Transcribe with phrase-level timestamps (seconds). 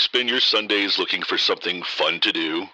[0.00, 2.66] spend your Sundays looking for something fun to do?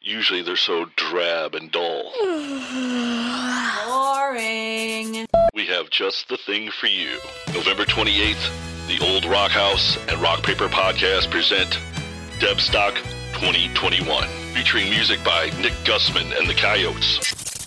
[0.00, 2.12] Usually they're so drab and dull.
[3.86, 5.26] Boring.
[5.54, 7.18] We have just the thing for you.
[7.54, 11.78] November 28th, the Old Rock House and Rock Paper Podcast present
[12.40, 12.96] Debstock
[13.34, 17.18] 2021, featuring music by Nick Gussman and the Coyotes.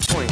[0.07, 0.31] point.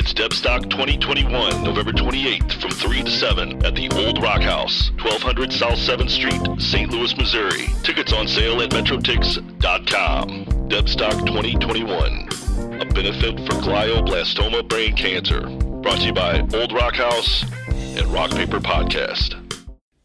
[0.00, 5.52] It's Debstock 2021, November 28th from 3 to 7 at the Old Rock House, 1200
[5.52, 6.90] South 7th Street, St.
[6.90, 7.66] Louis, Missouri.
[7.82, 10.46] Tickets on sale at metrotix.com.
[10.70, 15.42] Debstock 2021, a benefit for glioblastoma brain cancer.
[15.82, 19.39] Brought to you by Old Rock House and Rock Paper Podcast.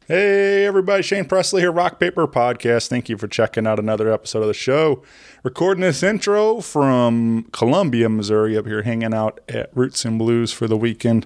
[0.08, 2.90] Hey, everybody, Shane Presley here, Rock Paper Podcast.
[2.90, 5.02] Thank you for checking out another episode of the show.
[5.42, 10.68] Recording this intro from Columbia, Missouri, up here hanging out at Roots and Blues for
[10.68, 11.26] the weekend.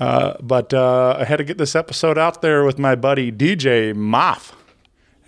[0.00, 3.94] Uh, but uh, I had to get this episode out there with my buddy DJ
[3.94, 4.50] Moff.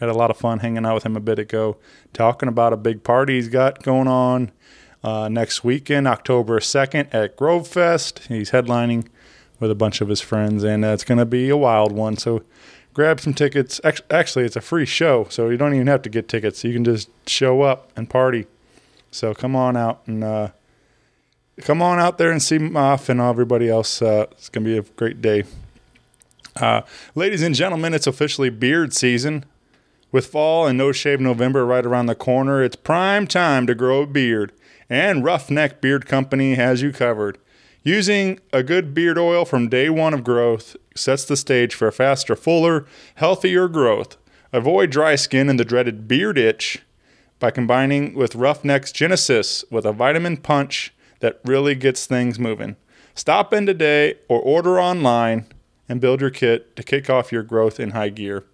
[0.00, 1.76] Had a lot of fun hanging out with him a bit ago,
[2.12, 4.50] talking about a big party he's got going on
[5.04, 8.22] uh, next weekend, October 2nd at Grove Fest.
[8.26, 9.06] He's headlining
[9.64, 12.18] with a bunch of his friends, and uh, it's going to be a wild one.
[12.18, 12.42] So
[12.92, 13.80] grab some tickets.
[14.10, 16.62] Actually, it's a free show, so you don't even have to get tickets.
[16.64, 18.46] You can just show up and party.
[19.10, 20.48] So come on out and uh,
[21.62, 24.02] come on out there and see Moff and everybody else.
[24.02, 25.44] Uh, it's going to be a great day.
[26.56, 26.82] Uh,
[27.14, 29.46] ladies and gentlemen, it's officially beard season.
[30.12, 34.02] With fall and No Shave November right around the corner, it's prime time to grow
[34.02, 34.52] a beard.
[34.90, 37.38] And Roughneck Beard Company has you covered.
[37.86, 41.92] Using a good beard oil from day one of growth sets the stage for a
[41.92, 42.86] faster, fuller,
[43.16, 44.16] healthier growth.
[44.54, 46.80] Avoid dry skin and the dreaded beard itch
[47.38, 52.76] by combining with Roughneck's Genesis with a vitamin punch that really gets things moving.
[53.14, 55.44] Stop in today or order online
[55.86, 58.44] and build your kit to kick off your growth in high gear.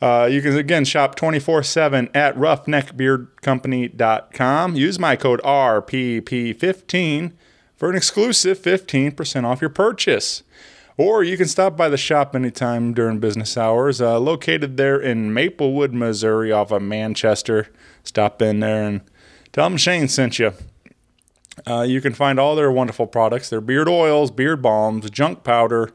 [0.00, 4.76] Uh, you can again shop 24 7 at roughneckbeardcompany.com.
[4.76, 7.32] Use my code RPP15
[7.76, 10.42] for an exclusive 15% off your purchase.
[10.96, 14.00] Or you can stop by the shop anytime during business hours.
[14.00, 17.72] Uh, located there in Maplewood, Missouri, off of Manchester.
[18.04, 19.00] Stop in there and
[19.52, 20.52] tell them Shane sent you.
[21.66, 25.90] Uh, you can find all their wonderful products their beard oils, beard balms, junk powder,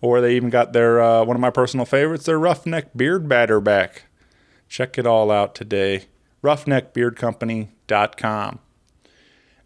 [0.00, 3.60] or they even got their uh, one of my personal favorites, their Roughneck Beard Batter
[3.60, 4.04] back.
[4.68, 6.06] Check it all out today.
[6.42, 8.58] RoughneckBeardCompany.com.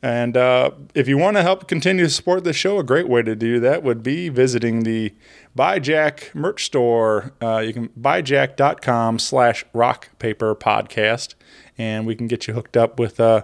[0.02, 3.22] And uh, if you want to help continue to support the show, a great way
[3.22, 5.12] to do that would be visiting the
[5.54, 7.32] Buy Jack merch store.
[7.42, 11.34] Uh, you can buyjack.com slash rock paper podcast,
[11.76, 13.42] and we can get you hooked up with uh,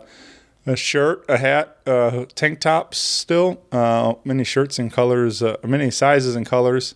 [0.64, 5.90] a shirt, a hat, uh, tank tops still, uh, many shirts and colors, uh, many
[5.90, 6.94] sizes and colors.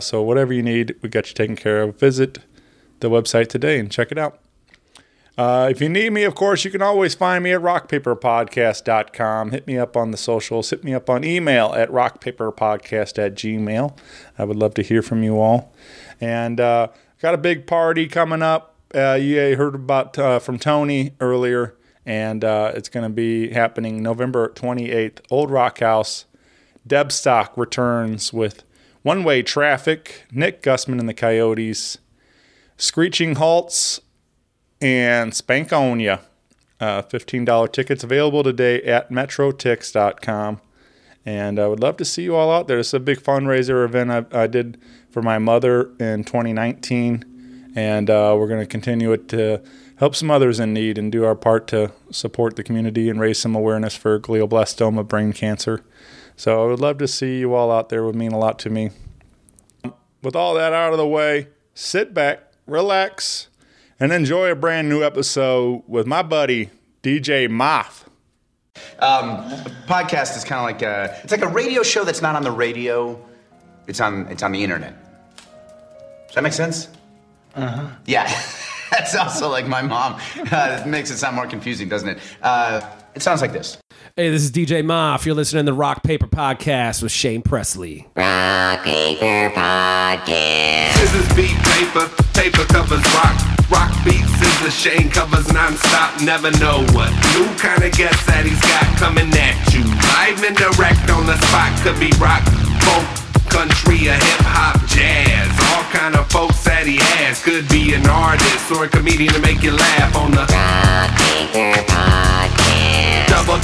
[0.00, 2.00] So whatever you need, we got you taken care of.
[2.00, 2.38] Visit
[3.00, 4.40] the website today and check it out.
[5.38, 9.52] Uh, if you need me, of course, you can always find me at rockpaperpodcast.com.
[9.52, 10.70] Hit me up on the socials.
[10.70, 13.96] Hit me up on email at rockpaperpodcast at gmail.
[14.36, 15.72] I would love to hear from you all.
[16.20, 16.88] And uh,
[17.22, 18.74] got a big party coming up.
[18.92, 24.02] Uh, you heard about uh, from Tony earlier, and uh, it's going to be happening
[24.02, 25.20] November 28th.
[25.30, 26.24] Old Rock House.
[26.88, 28.64] Debstock returns with
[29.02, 31.98] One Way Traffic, Nick Gussman and the Coyotes,
[32.76, 34.00] Screeching Halts,
[34.80, 36.20] and spank Spankonia.
[36.80, 40.60] Uh, $15 tickets available today at metrotix.com.
[41.26, 42.78] And I would love to see you all out there.
[42.78, 44.80] It's a big fundraiser event I, I did
[45.10, 47.72] for my mother in 2019.
[47.74, 49.60] And uh, we're going to continue it to
[49.96, 53.38] help some others in need and do our part to support the community and raise
[53.38, 55.84] some awareness for glioblastoma brain cancer.
[56.36, 58.02] So I would love to see you all out there.
[58.02, 58.90] It would mean a lot to me.
[60.22, 63.47] With all that out of the way, sit back, relax,
[64.00, 66.70] and enjoy a brand new episode with my buddy
[67.02, 68.04] DJ Moff.
[69.00, 69.42] Um,
[69.86, 72.50] podcast is kind of like a it's like a radio show that's not on the
[72.50, 73.20] radio.
[73.86, 74.94] It's on it's on the internet.
[76.26, 76.88] Does that make sense?
[77.54, 77.88] Uh huh.
[78.06, 78.24] Yeah.
[78.90, 80.18] That's also like my mom.
[80.50, 82.18] Uh, it makes it sound more confusing, doesn't it?
[82.40, 82.80] Uh,
[83.14, 83.76] it sounds like this.
[84.16, 85.26] Hey, this is DJ Moff.
[85.26, 88.06] You're listening to the Rock Paper Podcast with Shane Presley.
[88.16, 90.92] Rock Paper Podcast.
[90.92, 93.47] Scissors beat paper, paper covers rock.
[93.70, 96.22] Rock beats is the Shane covers non-stop.
[96.22, 99.84] Never know what new kind of guest that he's got coming at you.
[99.84, 102.40] Live and direct on the spot could be rock,
[102.80, 103.04] folk,
[103.52, 105.52] country, or hip hop, jazz.
[105.72, 107.44] All kind of folks that he has.
[107.44, 110.48] Could be an artist or a comedian to make you laugh on the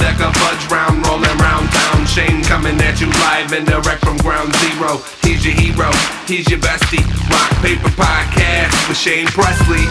[0.05, 0.35] Paper Podcast.
[0.35, 2.05] Fudge round, rolling round town.
[2.05, 5.01] Shane coming at you live and direct from ground zero.
[5.21, 5.91] He's your hero,
[6.27, 7.03] he's your bestie.
[7.29, 9.85] Rock Paper Podcast with Shane Presley.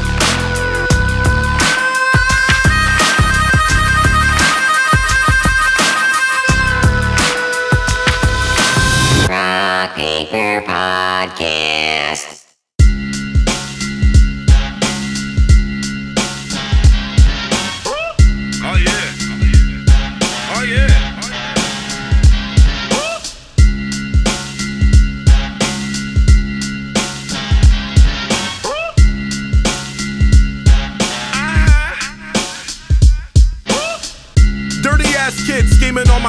[9.29, 12.44] Rock Paper Podcast.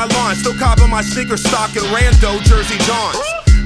[0.07, 3.17] My lawn, still copping my sneaker stock and rando Jersey Johns.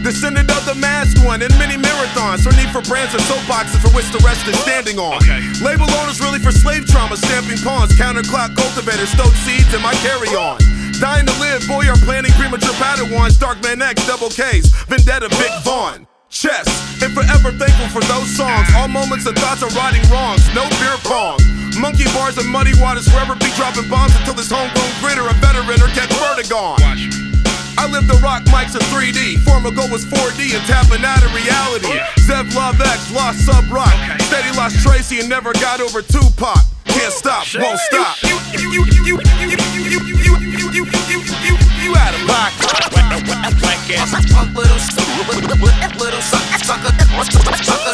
[0.04, 2.44] Descendant of the masked one in many marathons.
[2.44, 5.18] For need for brands and soapboxes for which the rest is standing on.
[5.18, 5.42] Okay.
[5.62, 10.30] Label owners really for slave trauma, stamping pawns, counterclock cultivators, stowed seeds in my carry
[10.30, 10.60] on.
[11.00, 16.09] Dying to live, boy, are planning premature Padawans, Darkman X, double K's, Vendetta, Big Vaughn.
[16.30, 16.70] Chess,
[17.02, 18.70] and forever thankful for those songs.
[18.78, 21.42] All moments and thoughts are righting wrongs, no beer pong.
[21.82, 25.82] Monkey bars and muddy waters forever be dropping bombs until this homegrown gritter, a veteran,
[25.82, 26.78] or catch vertigo.
[26.78, 27.30] Watch me.
[27.78, 29.40] I live the rock mics in 3D.
[29.42, 31.88] Former goal was 4D and tapping out of reality.
[31.88, 33.94] Oh, Zev Love X, lost sub rock.
[34.22, 36.60] Steady lost Tracy and never got over Tupac.
[36.90, 38.18] Can't stop, won't stop.
[38.24, 42.14] You, you, you, you, you, you, you, you, you, you, you, you, you, you out
[42.14, 42.66] of pocket.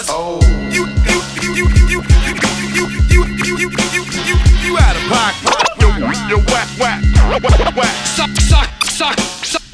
[0.09, 0.39] Oh.
[0.71, 4.77] You, you, you, you, you, you, you, you, you, you, you, you, you, you, you
[4.77, 5.51] out of pocket.
[5.81, 5.87] Yo,
[6.29, 7.01] yo, whack, whack,
[7.43, 7.93] whack, whack.
[8.05, 9.64] Suck, suck, suck, suck.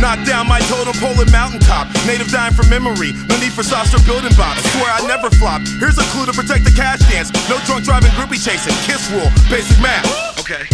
[0.00, 1.88] Knock down my totem pole at mountaintop.
[2.06, 3.12] Native dying from memory.
[3.28, 4.62] No need for softer building blocks.
[4.72, 5.62] Swear I never flop.
[5.82, 7.32] Here's a clue to protect the cash dance.
[7.48, 8.74] No drunk driving, groupie chasing.
[8.86, 10.06] Kiss rule, basic math.
[10.38, 10.64] Okay.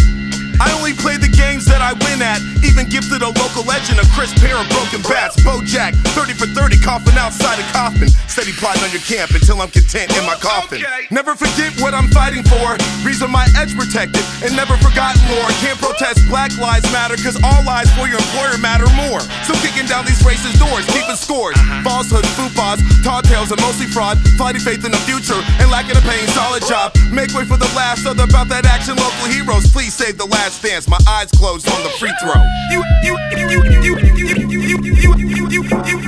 [0.59, 2.39] I only play the games that I win at.
[2.63, 5.35] Even gifted a local legend, a crisp pair of broken bats.
[5.43, 8.09] Bojack, 30 for 30, coughing outside a coffin.
[8.31, 10.83] Steady plotting on your camp until I'm content in my coffin.
[10.83, 11.07] Okay.
[11.11, 12.77] Never forget what I'm fighting for.
[13.03, 15.47] Reason my edge protected and never forgotten more.
[15.59, 19.19] Can't protest Black Lives Matter, cause all lives for your employer matter more.
[19.43, 21.55] So kicking down these racist doors, keeping scores.
[21.59, 21.83] Uh-huh.
[21.83, 24.19] Falsehood, footballs, tall tales, and mostly fraud.
[24.39, 26.95] Fighting faith in the future and lacking a paying solid job.
[27.11, 28.95] Make way for the last other about that action.
[28.95, 30.87] Local heroes, please save the last dance.
[30.87, 32.33] My eyes closed on the free throw.
[32.69, 36.03] You, you, you, you, you, you, you, you, you, you, you, you, you,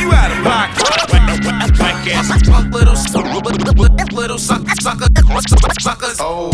[0.00, 0.84] you, out of pocket.
[3.76, 5.06] Little, little sucker, sucker,
[5.80, 6.16] suckers.
[6.20, 6.50] Oh.
[6.52, 6.53] You,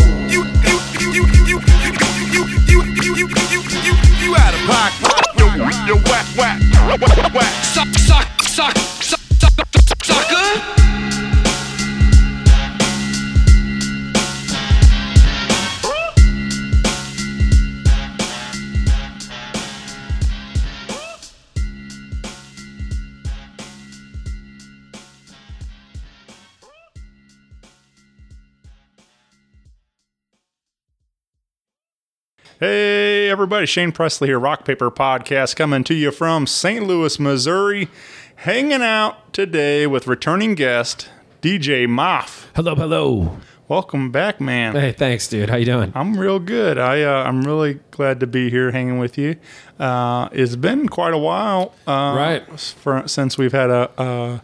[33.41, 33.65] everybody.
[33.65, 36.85] Shane Presley here, Rock Paper Podcast, coming to you from St.
[36.85, 37.87] Louis, Missouri.
[38.35, 41.09] Hanging out today with returning guest,
[41.41, 42.45] DJ Moff.
[42.55, 43.39] Hello, hello.
[43.67, 44.75] Welcome back, man.
[44.75, 45.49] Hey, thanks, dude.
[45.49, 45.91] How you doing?
[45.95, 46.77] I'm real good.
[46.77, 49.37] I uh, I'm really glad to be here hanging with you.
[49.79, 52.59] Uh, it's been quite a while, uh, Right.
[52.59, 54.41] For, since we've had a, a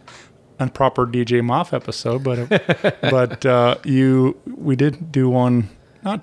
[0.58, 2.48] improper DJ Moff episode, but
[3.02, 5.68] but uh, you we did do one
[6.02, 6.20] not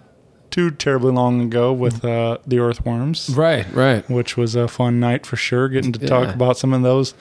[0.56, 4.10] too terribly long ago with uh, the Earthworms, Right, right.
[4.10, 5.68] which was a fun night for sure.
[5.68, 7.14] Getting to talk about some of those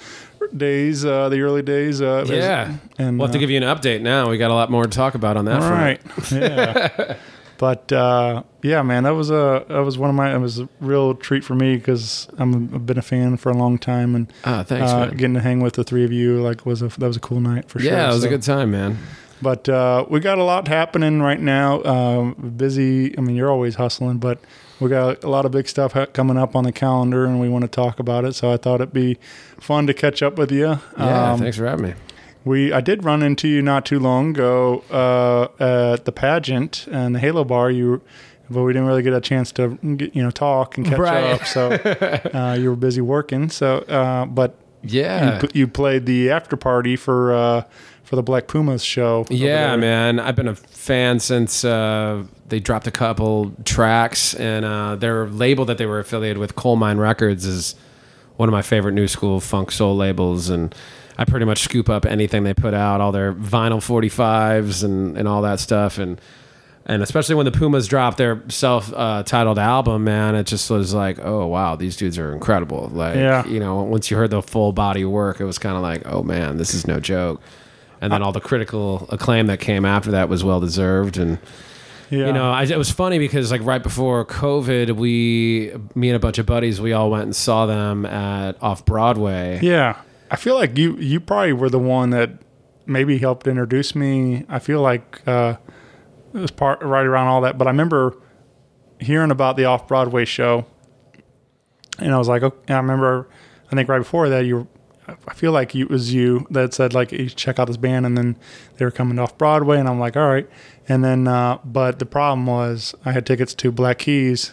[0.56, 2.00] days, uh, the early days.
[2.00, 2.76] Uh, Yeah.
[2.96, 4.30] and we'll have to uh, give you an update now.
[4.30, 6.00] We got a lot more to talk about on that all front.
[6.06, 6.32] right.
[6.32, 7.16] Yeah.
[7.58, 10.68] but uh, yeah, man, that was a that was one of my it was a
[10.80, 14.32] real treat for me because I'm I've been a fan for a long time and
[14.44, 17.06] Ah, thanks, uh, getting to hang with the three of you like was a that
[17.08, 17.90] was a cool night for sure.
[17.90, 18.98] Yeah, it was a good time, man.
[19.44, 21.82] But uh, we got a lot happening right now.
[21.84, 23.16] Um, busy.
[23.16, 24.38] I mean, you're always hustling, but
[24.80, 27.48] we got a lot of big stuff ha- coming up on the calendar, and we
[27.48, 28.34] want to talk about it.
[28.34, 29.18] So I thought it'd be
[29.60, 30.78] fun to catch up with you.
[30.98, 31.94] Yeah, Um, thanks for having me.
[32.44, 37.14] We I did run into you not too long ago uh, at the pageant and
[37.14, 37.70] the Halo Bar.
[37.70, 38.02] You,
[38.50, 41.24] but we didn't really get a chance to you know talk and catch Right.
[41.34, 41.44] up.
[41.46, 41.70] So
[42.34, 43.48] uh, you were busy working.
[43.50, 45.40] So, uh, but Yeah.
[45.42, 47.62] you, you played the after party for uh,
[48.14, 49.26] for the Black Pumas show.
[49.28, 50.20] Yeah, man.
[50.20, 55.64] I've been a fan since uh, they dropped a couple tracks, and uh, their label
[55.64, 57.74] that they were affiliated with, Colemine Records, is
[58.36, 60.48] one of my favorite new school funk soul labels.
[60.48, 60.72] And
[61.18, 65.26] I pretty much scoop up anything they put out, all their vinyl 45s and, and
[65.26, 65.98] all that stuff.
[65.98, 66.20] And
[66.86, 71.46] and especially when the Pumas dropped their self-titled album, man, it just was like, oh
[71.46, 72.90] wow, these dudes are incredible.
[72.92, 73.46] Like, Yeah.
[73.46, 76.22] you know, once you heard the full body work, it was kind of like, oh
[76.22, 77.40] man, this is no joke.
[78.00, 81.16] And then all the critical acclaim that came after that was well deserved.
[81.16, 81.38] And
[82.10, 82.26] yeah.
[82.26, 86.18] you know, I, it was funny because like right before COVID, we, me and a
[86.18, 89.58] bunch of buddies, we all went and saw them at off Broadway.
[89.62, 92.30] Yeah, I feel like you you probably were the one that
[92.86, 94.44] maybe helped introduce me.
[94.48, 95.56] I feel like uh,
[96.34, 98.16] it was part right around all that, but I remember
[99.00, 100.66] hearing about the off Broadway show,
[101.98, 102.74] and I was like, okay.
[102.74, 103.28] I remember,
[103.70, 104.68] I think right before that you.
[105.06, 108.16] I feel like it was you that said like you check out this band, and
[108.16, 108.36] then
[108.76, 110.48] they were coming off Broadway, and I'm like, all right.
[110.88, 114.52] And then, uh, but the problem was I had tickets to Black Keys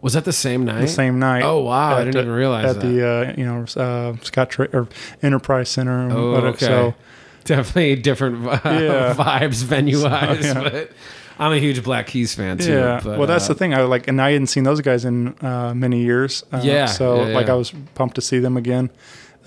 [0.00, 0.80] Was that the same night?
[0.82, 1.42] the same night.
[1.44, 2.76] Oh wow, I didn't even realize that.
[2.76, 2.88] at that.
[2.88, 4.88] the uh, you know uh, Scott Tra- or
[5.22, 6.08] Enterprise Center.
[6.10, 6.48] Oh, whatever.
[6.48, 6.66] okay.
[6.66, 6.94] So
[7.44, 9.14] Definitely different uh, Yeah.
[9.14, 10.54] vibes venue wise, yeah.
[10.70, 10.92] but
[11.38, 12.72] I'm a huge Black Keys fan too.
[12.72, 13.72] yeah, but, well, that's uh, the thing.
[13.72, 16.44] I like, and I hadn't seen those guys in uh, many years.
[16.52, 17.48] Uh, Yeah, so yeah, like.
[17.48, 18.90] I was pumped to see them again.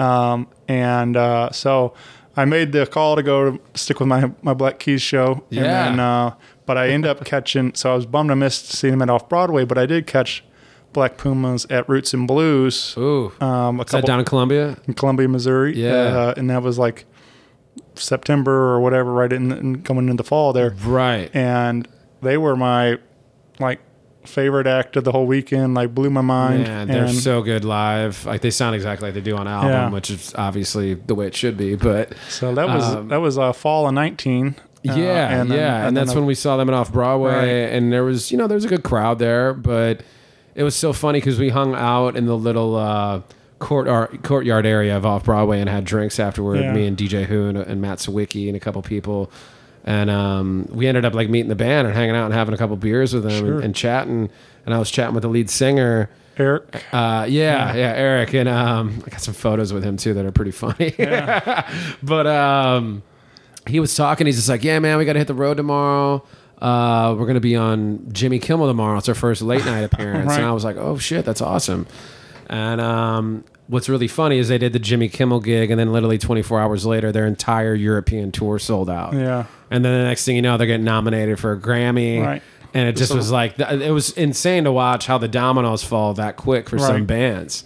[0.01, 1.93] Um, and uh, so
[2.35, 5.43] I made the call to go to stick with my my Black Keys show.
[5.49, 5.61] Yeah.
[5.61, 7.73] And then, uh, but I ended up catching.
[7.75, 10.43] So I was bummed I missed seeing them at Off Broadway, but I did catch
[10.93, 12.95] Black Pumas at Roots and Blues.
[12.97, 14.77] Ooh, Um, a is that couple down in Columbia?
[14.87, 15.75] in Columbia, Missouri.
[15.75, 15.91] Yeah.
[15.93, 17.05] Uh, and that was like
[17.95, 20.71] September or whatever, right in, in coming into the fall there.
[20.83, 21.29] Right.
[21.35, 21.87] And
[22.21, 22.97] they were my
[23.59, 23.79] like
[24.25, 25.73] favorite act of the whole weekend.
[25.73, 26.63] Like blew my mind.
[26.63, 28.25] Man, they're and so good live.
[28.25, 29.89] Like they sound exactly like they do on album, Yeah.
[29.89, 31.75] which is obviously the way it should be.
[31.75, 34.55] But so that was um, that was uh, fall of nineteen.
[34.87, 36.91] Uh, yeah, and then- yeah, and, and that's I- when we saw them at Off
[36.91, 37.73] Broadway, Right.
[37.73, 40.01] and there was you know there was a good crowd there, but
[40.55, 43.21] it was so funny because we hung out in the little uh,
[43.59, 43.87] court
[44.23, 46.59] courtyard area of Off Broadway and had drinks afterward.
[46.61, 46.73] Yeah.
[46.73, 49.31] Me and DJ Who and, and Matt Sawicki and a couple people.
[49.83, 52.57] And um, we ended up like meeting the band and hanging out and having a
[52.57, 53.55] couple beers with them Sure.
[53.55, 54.29] and, and chatting.
[54.65, 56.83] And I was chatting with the lead singer, Eric.
[56.93, 60.31] uh, yeah, yeah, Eric, and um, I got some photos with him too that are
[60.31, 60.93] pretty funny.
[62.03, 63.01] but um,
[63.67, 64.27] he was talking.
[64.27, 66.23] He's just like, "Yeah, man, we got to hit the road tomorrow.
[66.59, 68.99] Uh, we're gonna be on Jimmy Kimmel tomorrow.
[68.99, 70.37] It's our first late night appearance." Right.
[70.39, 71.87] And I was like, "Oh shit, that's awesome."
[72.47, 76.17] And um, what's really funny is they did the Jimmy Kimmel gig, and then literally
[76.17, 79.13] 24 hours later, their entire European tour sold out.
[79.13, 79.45] Yeah.
[79.69, 82.21] And then the next thing you know, they're getting nominated for a Grammy.
[82.21, 82.43] Right.
[82.73, 86.35] And it just was like, it was insane to watch how the dominoes fall that
[86.35, 87.63] quick for some bands.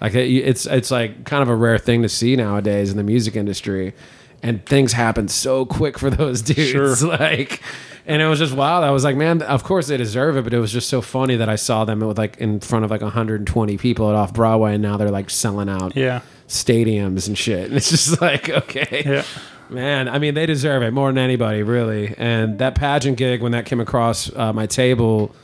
[0.00, 3.02] Like it, it's it's like kind of a rare thing to see nowadays in the
[3.02, 3.94] music industry,
[4.42, 6.70] and things happen so quick for those dudes.
[7.00, 7.08] Sure.
[7.08, 7.60] Like,
[8.06, 8.84] and it was just wild.
[8.84, 11.36] I was like, man, of course they deserve it, but it was just so funny
[11.36, 14.74] that I saw them with like in front of like 120 people at Off Broadway,
[14.74, 16.20] and now they're like selling out Yeah.
[16.46, 17.66] stadiums and shit.
[17.66, 19.24] And it's just like, okay, Yeah.
[19.68, 20.08] man.
[20.08, 22.14] I mean, they deserve it more than anybody, really.
[22.16, 25.34] And that pageant gig when that came across uh, my table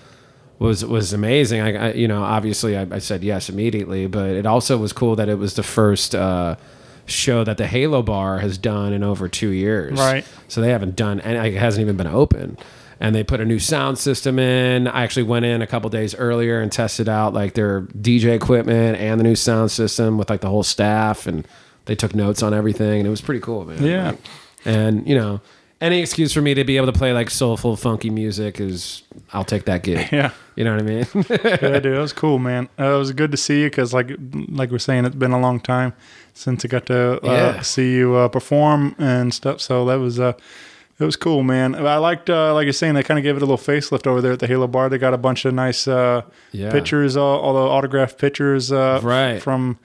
[0.59, 1.61] was was amazing.
[1.61, 5.17] I, I you know, obviously I, I said yes immediately, but it also was cool
[5.17, 6.15] that it was the first.
[6.15, 6.55] Uh,
[7.07, 9.99] show that the Halo Bar has done in over two years.
[9.99, 10.25] Right.
[10.49, 12.57] So they haven't done, and it hasn't even been open.
[13.01, 14.87] And they put a new sound system in.
[14.87, 18.99] I actually went in a couple days earlier and tested out like their DJ equipment
[18.99, 21.47] and the new sound system with like the whole staff, and
[21.87, 23.83] they took notes on everything, and it was pretty cool, man.
[23.85, 24.11] Yeah.
[24.11, 24.19] Like,
[24.65, 25.41] and you know,
[25.85, 29.45] any excuse for me to be able to play like soulful, funky music is, I'll
[29.45, 30.09] take that gig.
[30.13, 30.31] Yeah.
[30.57, 31.07] You know what I mean?
[31.29, 32.69] yeah, dude, it was cool, man.
[32.79, 34.13] Uh, it was good to see you because, like,
[34.49, 35.93] like we're saying, it's been a long time
[36.33, 37.61] since I got to uh, Yeah.
[37.63, 39.61] see you uh, perform and stuff.
[39.61, 40.35] So that was uh,
[41.01, 41.75] it was cool, man.
[41.75, 44.21] I liked, uh, like you're saying, they kind of gave it a little facelift over
[44.21, 44.89] there at the Halo Bar.
[44.89, 46.23] They got a bunch of nice uh,
[46.53, 46.71] Yeah.
[46.71, 49.43] pictures, all, all the autographed pictures, uh, Right.
[49.43, 49.81] From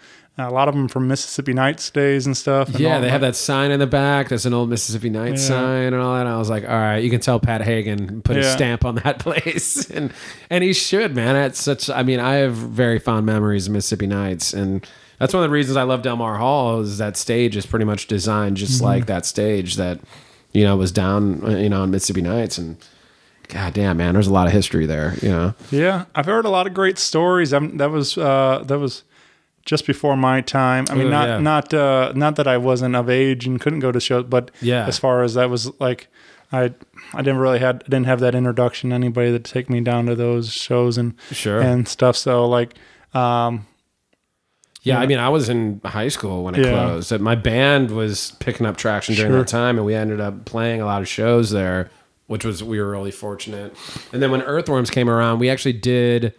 [0.48, 2.70] a lot of them from Mississippi Nights days and stuff.
[2.70, 4.30] and Yeah, they have that sign in the back.
[4.30, 5.48] That's an old Mississippi Nights Yeah.
[5.56, 6.22] sign and all that.
[6.22, 8.56] And I was like, all right, you can tell Pat Hagin put his Yeah.
[8.56, 10.12] stamp on that place, and
[10.50, 11.36] and he should, man.
[11.36, 11.90] That's such.
[11.90, 14.88] I mean, I have very fond memories of Mississippi Nights, and
[15.20, 16.80] that's one of the reasons I love Delmar Hall.
[16.82, 18.86] Is that stage is pretty much designed just Mm-hmm.
[18.86, 20.00] like that stage that
[20.54, 22.78] you know was down, uh, you know, on Mississippi Nights, and
[23.50, 25.16] god damn, man, there's a lot of history there.
[25.22, 27.52] You know, Yeah, I've heard a lot of great stories.
[27.54, 29.04] I'm, that was uh, that was
[29.66, 30.86] just before my time.
[30.90, 31.38] I mean, Ooh, not yeah.
[31.40, 34.86] not uh, not that I wasn't of age and couldn't go to shows, but Yeah.
[34.88, 36.08] as far as that was like,
[36.52, 36.74] I
[37.14, 40.16] I didn't really had didn't have that introduction to anybody to take me down to
[40.16, 41.62] those shows and Sure.
[41.62, 42.16] and stuff.
[42.16, 42.74] So like,
[43.14, 43.66] um,
[44.82, 46.72] Yeah, I mean, I was in high school when it Yeah.
[46.86, 47.20] closed.
[47.20, 49.40] My band was picking up traction during Sure.
[49.40, 51.90] that time, and we ended up playing a lot of shows there,
[52.28, 53.76] which was we were really fortunate.
[54.14, 56.34] And then when Earthworms came around, we actually did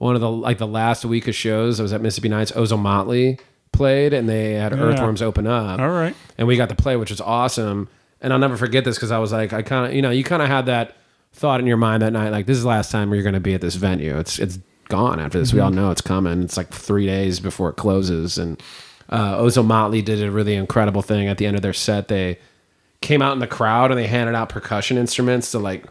[0.00, 1.78] one of the like the last week of shows.
[1.78, 2.52] I was at Mississippi Nights.
[2.52, 3.38] Ozomatli
[3.70, 5.78] played, and they had Earthworms open up.
[5.78, 7.86] all right, and we got to play, which was awesome.
[8.22, 10.24] And I'll never forget this because I was like, I kind of, you know, you
[10.24, 10.96] kind of had that
[11.34, 13.40] thought in your mind that night, like this is the last time you're going to
[13.40, 14.18] be at this venue.
[14.18, 15.52] It's it's gone after this.
[15.52, 16.42] We all know it's coming.
[16.42, 18.38] It's like three days before it closes.
[18.38, 18.60] And
[19.10, 22.08] uh, Ozomatli did a really incredible thing at the end of their set.
[22.08, 22.38] They
[23.02, 25.84] came out in the crowd and they handed out percussion instruments to like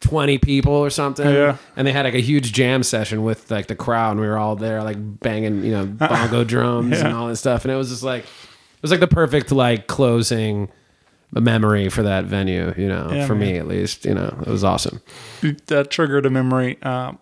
[0.00, 1.26] 20 people or something.
[1.28, 1.56] Yeah.
[1.76, 4.38] And they had like a huge jam session with like the crowd and we were
[4.38, 7.64] all there like banging, you know, bongo drums and all this stuff.
[7.64, 10.68] And it was just like, it was like the perfect like closing
[11.32, 14.64] memory for that venue, you know, Yeah, for me at least, you know, it was
[14.64, 15.00] awesome.
[15.66, 16.80] that triggered a memory.
[16.82, 17.18] Um,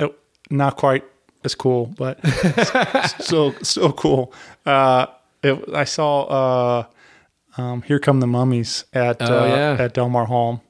[0.00, 0.16] it,
[0.50, 1.04] not quite
[1.44, 2.18] as cool, but
[3.20, 4.32] still still cool.
[4.66, 5.06] Uh,
[5.42, 6.86] it, I saw uh,
[7.60, 9.76] um, "Here Come the Mummies" at Oh, uh, yeah.
[9.84, 10.62] at Delmar Hall,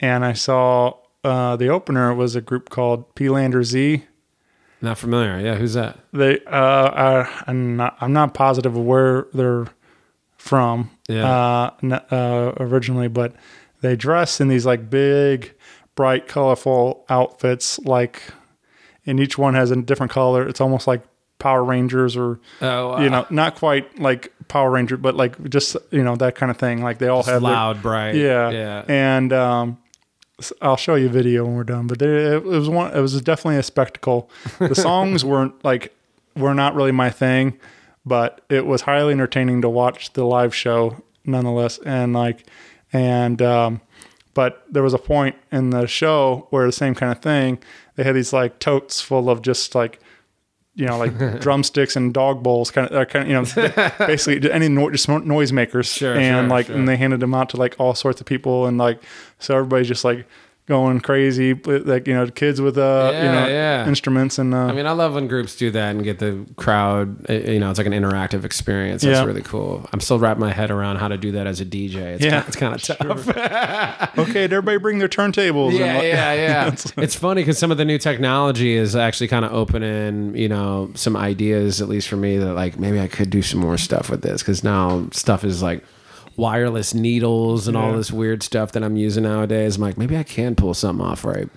[0.00, 4.04] and I saw uh, the opener was a group called P Lander Z.
[4.80, 5.40] Not familiar.
[5.40, 5.56] Yeah.
[5.56, 5.98] Who's that?
[6.12, 9.66] They uh, are, I'm not I'm not positive of where they're
[10.36, 11.28] from Yeah.
[11.28, 13.34] uh, n- uh, originally, but
[13.80, 15.52] they dress in these like big,
[15.96, 17.78] bright, colorful outfits.
[17.80, 18.22] Like,
[19.04, 20.46] and each one has a different color.
[20.46, 21.02] It's almost like
[21.40, 26.02] Power Rangers, or Oh, you know, not quite like Power Ranger, but like just you
[26.04, 26.82] know that kind of thing.
[26.82, 28.14] Like they all have their- loud, bright.
[28.14, 28.84] yeah, Yeah.
[28.88, 29.78] And um,
[30.62, 31.86] I'll show you a video when we're done.
[31.86, 32.94] But there, it was one.
[32.94, 34.30] It was definitely a spectacle.
[34.58, 35.94] The songs weren't like
[36.36, 37.58] were not really my thing,
[38.06, 41.78] but it was highly entertaining to watch the live show nonetheless.
[41.78, 42.46] And like,
[42.92, 43.80] and um,
[44.34, 47.58] but there was a point in the show where the same kind of thing.
[47.96, 50.00] They had these like totes full of just like
[50.78, 54.50] you know, like drumsticks and dog bowls, kind of, uh, kind of, you know, basically
[54.50, 56.76] any no, just noise makers, Sure, and sure, like, sure.
[56.76, 59.02] and they handed them out to like all sorts of people, and like,
[59.40, 60.24] so everybody's just like
[60.68, 63.88] going crazy, like you know, kids with uh, you know, yeah.
[63.88, 67.28] instruments, and uh, I mean, I love when groups do that and get the crowd.
[67.28, 69.02] uh, You know, it's like an interactive experience.
[69.02, 69.24] That's Yeah.
[69.24, 69.88] really cool.
[69.92, 71.96] I'm still wrapping my head around how to do that as a DJ.
[72.14, 74.18] It's Yeah, kind, it's kind of tough.
[74.18, 76.66] okay, did everybody bring their turntables, and, Yeah, like- yeah, yeah.
[76.68, 80.48] It's- it's funny because some of the new technology is actually kind of opening, you
[80.48, 83.78] know, some ideas, at least for me, that like maybe I could do some more
[83.78, 85.82] stuff with this because now stuff is like
[86.38, 89.76] wireless needles and all this weird stuff that I'm using nowadays.
[89.76, 91.48] I'm like, maybe I can pull something off right.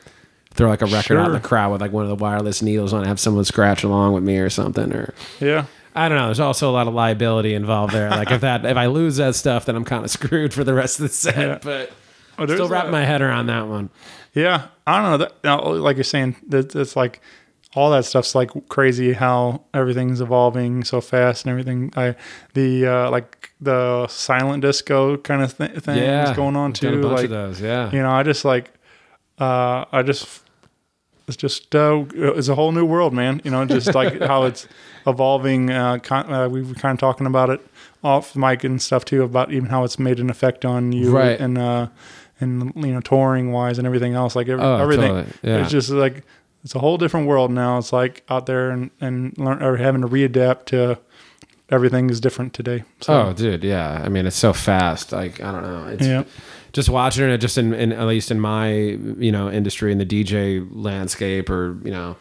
[0.53, 2.91] Throw like a record out in the crowd with like one of the wireless needles
[2.91, 5.65] on, have someone scratch along with me or something, or yeah,
[5.95, 6.25] I don't know.
[6.25, 8.09] There's also a lot of liability involved there.
[8.09, 10.73] Like if that if I lose that stuff, then I'm kind of screwed for the
[10.73, 11.37] rest of the set.
[11.37, 11.59] Yeah.
[11.63, 11.91] But
[12.39, 13.89] Oh, still wrapping a- my head around that one.
[14.33, 15.17] Yeah, I don't know.
[15.19, 17.21] That, now, like you're saying, that it's like
[17.75, 19.13] all that stuff's like crazy.
[19.13, 21.93] How everything's evolving so fast and everything.
[21.95, 22.15] I
[22.55, 26.99] the uh, like the silent disco kind of th- thing is going on too.
[26.99, 27.91] A bunch like of those, yeah.
[27.91, 28.71] you know, I just like
[29.39, 30.43] uh, I just
[31.27, 33.41] it's just uh, it's a whole new world, man.
[33.43, 34.67] You know, just like how it's
[35.07, 35.69] evolving.
[35.69, 37.61] Uh, con- uh, we were kind of talking about it
[38.03, 41.39] off mic and stuff too about even how it's made an effect on you Right.
[41.39, 41.87] and uh,
[42.39, 44.35] and you know touring wise and everything else.
[44.35, 45.33] Like every, Oh, everything, totally.
[45.43, 45.61] Yeah.
[45.61, 46.23] it's just like
[46.63, 47.77] it's a whole different world now.
[47.77, 50.97] It's like out there and and learn or having to readapt to
[51.71, 52.83] everything is different today.
[53.01, 54.01] So Oh, dude, yeah.
[54.03, 55.11] I mean, it's so fast.
[55.11, 55.87] Like, I don't know.
[55.87, 56.23] It's Yeah.
[56.73, 60.05] just watching it, just in, in at least in my you know industry in the
[60.05, 62.15] DJ landscape, or you know,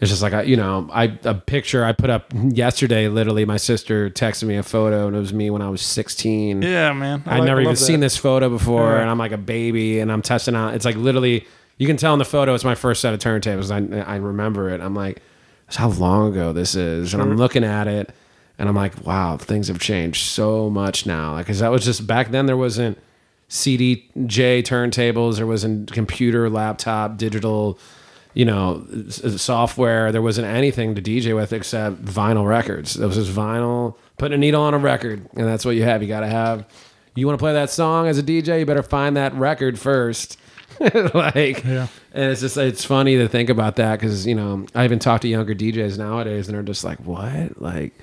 [0.00, 3.08] it's just like I, you know, I a picture I put up yesterday.
[3.08, 6.62] Literally, my sister texted me a photo, and it was me when I was 16.
[6.62, 7.22] yeah, man.
[7.26, 9.00] I I'd like- never even love seen this photo before, Yeah.
[9.02, 10.74] and I'm like a baby, and I'm testing out.
[10.74, 11.46] It's like literally,
[11.78, 13.70] you can tell in the photo it's my first set of turntables.
[13.70, 14.80] I I remember it.
[14.80, 15.20] I'm like,
[15.66, 18.10] that's how long ago this is, and I'm looking at it,
[18.60, 21.32] and I'm like, wow, things have changed so much now.
[21.32, 22.46] Like, cause that was just back then.
[22.46, 22.96] There wasn't
[23.48, 25.36] CDJ turntables.
[25.36, 27.78] There wasn't computer, laptop, digital.
[28.32, 30.12] You know, software.
[30.12, 32.96] There wasn't anything to DJ with except vinyl records.
[32.96, 36.00] It was just vinyl, putting a needle on a record, and that's what you have.
[36.00, 36.64] You got to have
[37.16, 40.38] you want to play that song as a DJ, you better find that record first.
[40.80, 41.88] like, Yeah.
[42.14, 45.22] and it's just it's funny to think about that because you know I even talk
[45.22, 47.60] to younger DJs nowadays, and they're just like, "What?
[47.60, 47.94] Like,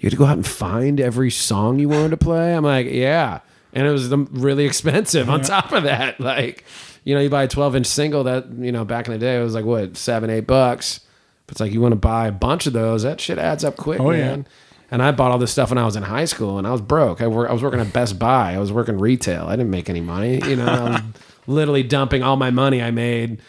[0.00, 2.86] you had to go out and find every song you wanted to play?" I'm like,
[2.88, 3.40] "Yeah,"
[3.72, 5.30] and it was the, really expensive.
[5.30, 6.64] On top of that, like,
[7.04, 9.38] you know, you buy a 12 inch single that you know back in the day
[9.38, 11.00] it was like what seven, eight bucks.
[11.46, 13.02] But it's like you want to buy a bunch of those.
[13.02, 14.18] That shit adds up quick, Oh, yeah.
[14.18, 14.46] man.
[14.92, 16.80] And I bought all this stuff when I was in high school, and I was
[16.80, 17.20] broke.
[17.20, 18.54] I, wor- I was working at Best Buy.
[18.54, 19.46] I was working retail.
[19.46, 20.40] I didn't make any money.
[20.48, 21.00] You know, I was
[21.48, 23.40] literally dumping all my money I made,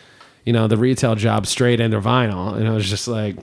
[0.46, 2.56] you know, the retail job straight into vinyl.
[2.56, 3.38] And I was just like,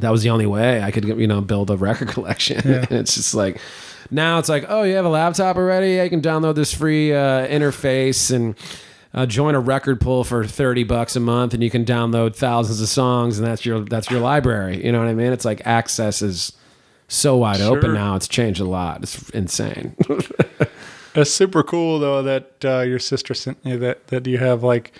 [0.00, 2.60] that was the only way I could, you know, build a record collection.
[2.64, 3.60] it's just like,
[4.10, 5.94] now it's like, oh, you have a laptop already?
[5.94, 8.54] Yeah, you can download this free uh, interface and
[9.14, 12.80] uh, join a record pool for thirty bucks a month, and you can download thousands
[12.80, 14.84] of songs, and that's your that's your library.
[14.84, 15.32] You know what I mean?
[15.32, 16.52] It's like access is
[17.08, 18.16] so wide open now.
[18.16, 19.02] It's changed a lot.
[19.02, 19.96] It's insane.
[21.14, 24.92] that's super cool though that uh, your sister sent me that that you have like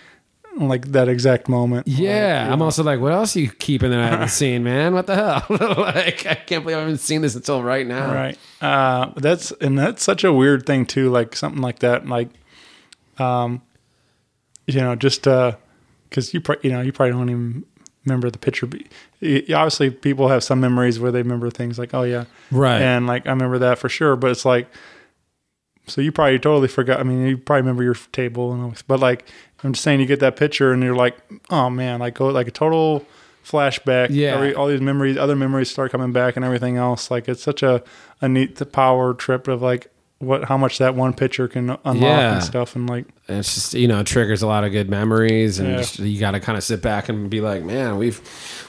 [0.66, 1.86] like that exact moment.
[1.86, 4.64] yeah, Like, I'm you also like, what else are you keeping that I haven't seen,
[4.64, 4.94] man?
[4.94, 5.46] What the hell?
[5.78, 8.12] like, I can't believe I haven't seen this until right now.
[8.12, 8.36] Right.
[8.60, 11.10] Uh, that's and that's such a weird thing too.
[11.10, 12.06] Like something like that.
[12.08, 12.30] Like,
[13.18, 13.62] um,
[14.66, 15.52] you know, just uh,
[16.08, 17.64] because you pro- you know you probably don't even
[18.04, 18.66] remember the picture.
[18.66, 18.82] But
[19.22, 22.80] obviously, people have some memories where they remember things like, oh yeah, Right.
[22.80, 24.16] and like I remember that for sure.
[24.16, 24.68] But it's like,
[25.88, 27.00] so you probably totally forgot.
[27.00, 29.24] I mean, you probably remember your table and all but like
[29.64, 31.16] I'm just saying, you get that picture and you're like,
[31.50, 33.04] oh man, like go like a total
[33.44, 34.08] flashback.
[34.10, 34.34] Yeah.
[34.34, 37.10] Every- all these memories, other memories start coming back and everything else.
[37.10, 37.82] Like it's such a
[38.20, 42.34] a neat power trip of like what how much that one picture can unlock Yeah.
[42.34, 45.58] and stuff and like And it's just you know triggers a lot of good memories,
[45.60, 45.76] and Yeah.
[45.76, 48.20] just, you got to kind of sit back and be like, man, we've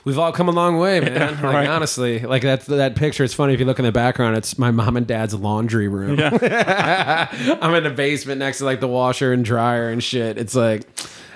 [0.05, 1.31] we've all come a long way, man.
[1.35, 1.67] like right.
[1.67, 3.23] honestly, like that that picture.
[3.23, 4.37] It's funny if you look in the background.
[4.37, 6.19] It's my mom and dad's laundry room.
[6.21, 10.37] I'm in the basement next to like the washer and dryer and shit.
[10.37, 10.83] It's like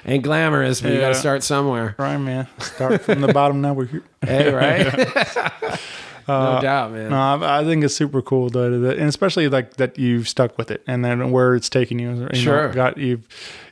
[0.06, 1.96] ain't glamorous, but you got to start somewhere.
[1.98, 3.62] right man, start from the bottom.
[3.62, 4.04] Now we're here.
[4.22, 5.80] Hey, right?
[6.28, 7.10] no doubt, man.
[7.10, 10.58] No, I, I think it's super cool though, that, and especially like that you've stuck
[10.58, 12.28] with it, and then where it's taking you.
[12.34, 12.68] you Sure.
[12.70, 13.28] know, got you've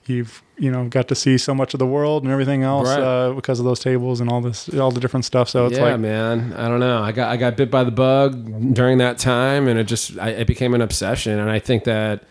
[0.08, 3.00] you've you know got to see so much of the world and everything else Right.
[3.00, 5.50] uh, because of those tables and all this, all the different stuff.
[5.50, 6.54] So it's yeah, like, man.
[6.54, 7.02] I don't know.
[7.02, 10.30] I got I got bit by the bug during that time, and it just I,
[10.30, 11.40] it became an obsession.
[11.40, 12.24] And I think that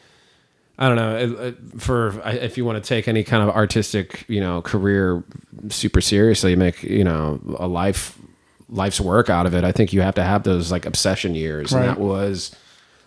[0.79, 3.55] I don't know it, it- for I- if you want to take any kind of
[3.55, 5.23] artistic you know career
[5.69, 8.17] super seriously, make you know a life
[8.71, 9.65] life's work out of it.
[9.65, 11.81] I think you have to have those like obsession years, Right.
[11.81, 12.55] and that was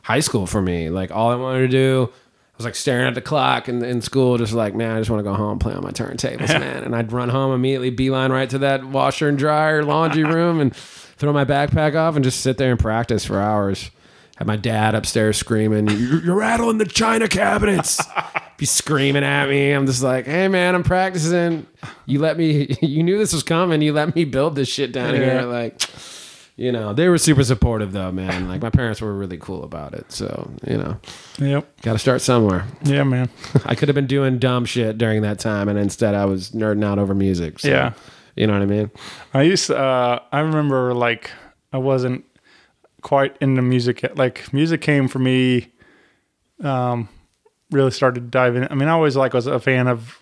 [0.04, 0.90] high school for me.
[0.90, 2.10] Like all I wanted to do.
[2.12, 5.10] I was like staring at the clock in, in school, just like, man, I just
[5.10, 6.84] want to go home play on my turntables, man.
[6.84, 10.76] And I'd run home immediately, beeline right to that washer and dryer laundry room and
[10.76, 13.90] throw my backpack off and just sit there and practice for hours.
[14.38, 18.02] Had my dad upstairs screaming, You're, you're rattling the china cabinets.
[18.58, 19.72] Be screaming at me.
[19.72, 21.68] I'm just like, hey, man, I'm practicing.
[22.06, 23.82] You let me, you knew this was coming.
[23.82, 25.20] You let me build this shit down Yeah.
[25.20, 25.42] here.
[25.44, 25.82] Like,
[26.56, 28.48] you know, they were super supportive though, man.
[28.48, 30.12] Like, my parents were really cool about it.
[30.12, 30.98] So, you know,
[31.40, 32.66] yep, got to start somewhere.
[32.84, 33.30] yeah, man,
[33.66, 36.84] I could have been doing dumb shit during that time, and instead I was nerding
[36.86, 37.60] out over music.
[37.60, 37.94] So, Yeah.
[38.36, 38.92] you know what I mean.
[39.34, 41.32] I used to, uh, I remember like
[41.72, 42.24] I wasn't
[43.04, 44.18] quite into music yet.
[44.18, 45.72] Like music came for me,
[46.64, 47.10] um,
[47.72, 48.68] really started diving.
[48.70, 50.20] I mean, I always like was a fan of.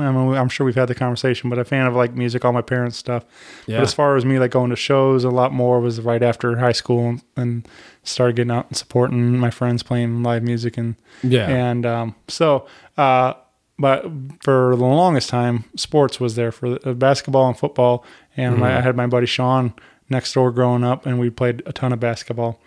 [0.00, 2.52] I mean, I'm sure we've had the conversation, but a fan of like music, all
[2.54, 3.26] my parents' stuff.
[3.66, 3.76] Yeah.
[3.76, 6.56] But as far as me like going to shows, a lot more was right after
[6.56, 7.68] high school and, and
[8.02, 11.46] started getting out and supporting my friends playing live music and Yeah.
[11.46, 13.34] and um, so, uh,
[13.78, 14.06] but
[14.42, 18.02] for the longest time, sports was there for the, uh, basketball and football.
[18.34, 19.74] And my, I had my buddy Sean
[20.12, 22.60] next door growing up, and we played a ton of basketball.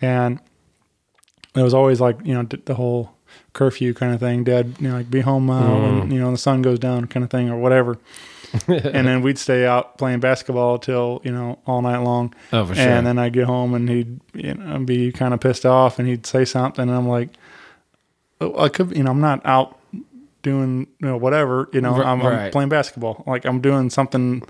[0.00, 0.40] And
[1.54, 3.14] it was always like you know the whole
[3.52, 4.44] curfew kind of thing.
[4.44, 7.24] Dad, you know, like be home uh, when you know the sun goes down, kind
[7.24, 7.98] of thing, or whatever.
[8.68, 12.34] and then we'd stay out playing basketball till you know all night long.
[12.52, 12.84] Oh, for sure.
[12.84, 16.08] And then I'd get home and he'd you know be kind of pissed off, and
[16.08, 17.30] he'd say something, and I'm like,
[18.40, 19.78] oh, I could, you know, I'm not out
[20.42, 22.46] doing you know whatever, you know, I'm, right.
[22.46, 24.42] I'm playing basketball, like I'm doing something.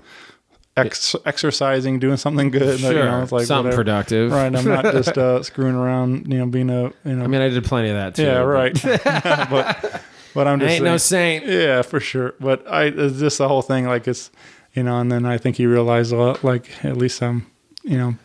[0.77, 2.91] Ex- exercising, doing something good, Sure.
[2.91, 3.83] you know, it's like Something whatever.
[3.83, 4.31] productive.
[4.31, 4.53] right?
[4.53, 7.47] I'm not just uh, screwing around, you know, being a, you know, I mean, I
[7.47, 8.23] did plenty of that too.
[8.23, 8.73] yeah, right.
[8.83, 10.01] but
[10.33, 11.45] but I'm I just ain't no saint.
[11.45, 12.33] yeah, for sure.
[12.41, 14.31] But I it's just the whole thing like it's
[14.73, 17.45] you know, and then I think he realized lot, like at least I'm
[17.83, 18.15] you know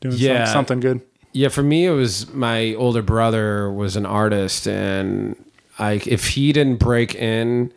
[0.00, 0.44] doing some- Yeah.
[0.46, 1.00] something good.
[1.34, 5.36] Yeah, for me, it was my older brother was an artist, and
[5.78, 7.72] I if he didn't break in,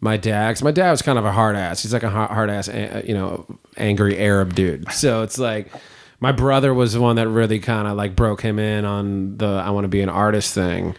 [0.00, 1.82] my dad, 'cause my dad was kind of a hard ass.
[1.82, 2.68] He's like a hard ass,
[3.04, 4.90] you know, angry Arab dude.
[4.92, 5.72] So it's like
[6.20, 9.46] my brother was the one that really kind of like broke him in on the
[9.64, 10.94] I want to be an artist thing.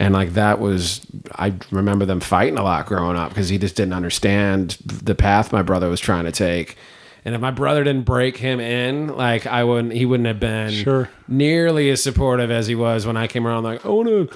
[0.00, 1.00] And like that was,
[1.34, 5.52] I remember them fighting a lot growing up because he just didn't understand the path
[5.52, 6.76] my brother was trying to take.
[7.24, 10.70] And if my brother didn't break him in, like I wouldn't, he wouldn't have been
[10.70, 11.08] Sure.
[11.26, 13.64] nearly as supportive as he was when I came around.
[13.64, 14.28] Like I want to,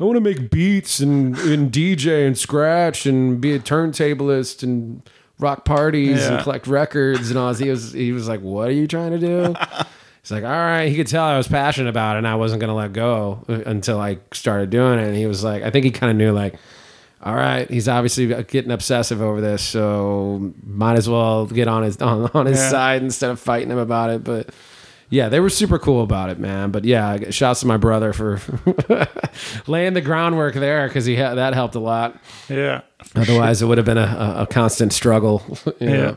[0.00, 5.02] I want to make beats and, and DJ and scratch and be a turntablist and
[5.38, 7.54] rock parties and collect records and all.
[7.54, 9.54] He was he was like, "What are you trying to do?"
[10.22, 12.60] He's like, "All right." He could tell I was passionate about it, and I wasn't
[12.60, 15.06] gonna let go uh, until I started doing it.
[15.06, 16.54] And he was like, I think he kind of knew like.
[17.22, 21.96] All right, he's obviously getting obsessive over this, so might as well get on his
[22.02, 22.68] on, on his Yeah.
[22.68, 24.22] side instead of fighting him about it.
[24.22, 24.50] But
[25.14, 26.72] yeah, they were super cool about it, man.
[26.72, 28.40] But yeah, shouts to my brother for
[29.66, 32.20] laying the groundwork there because he had that helped a lot.
[32.48, 32.82] Yeah.
[33.14, 35.42] Otherwise, it would have been a, a, constant struggle.
[35.80, 35.88] yeah.
[35.88, 36.16] know.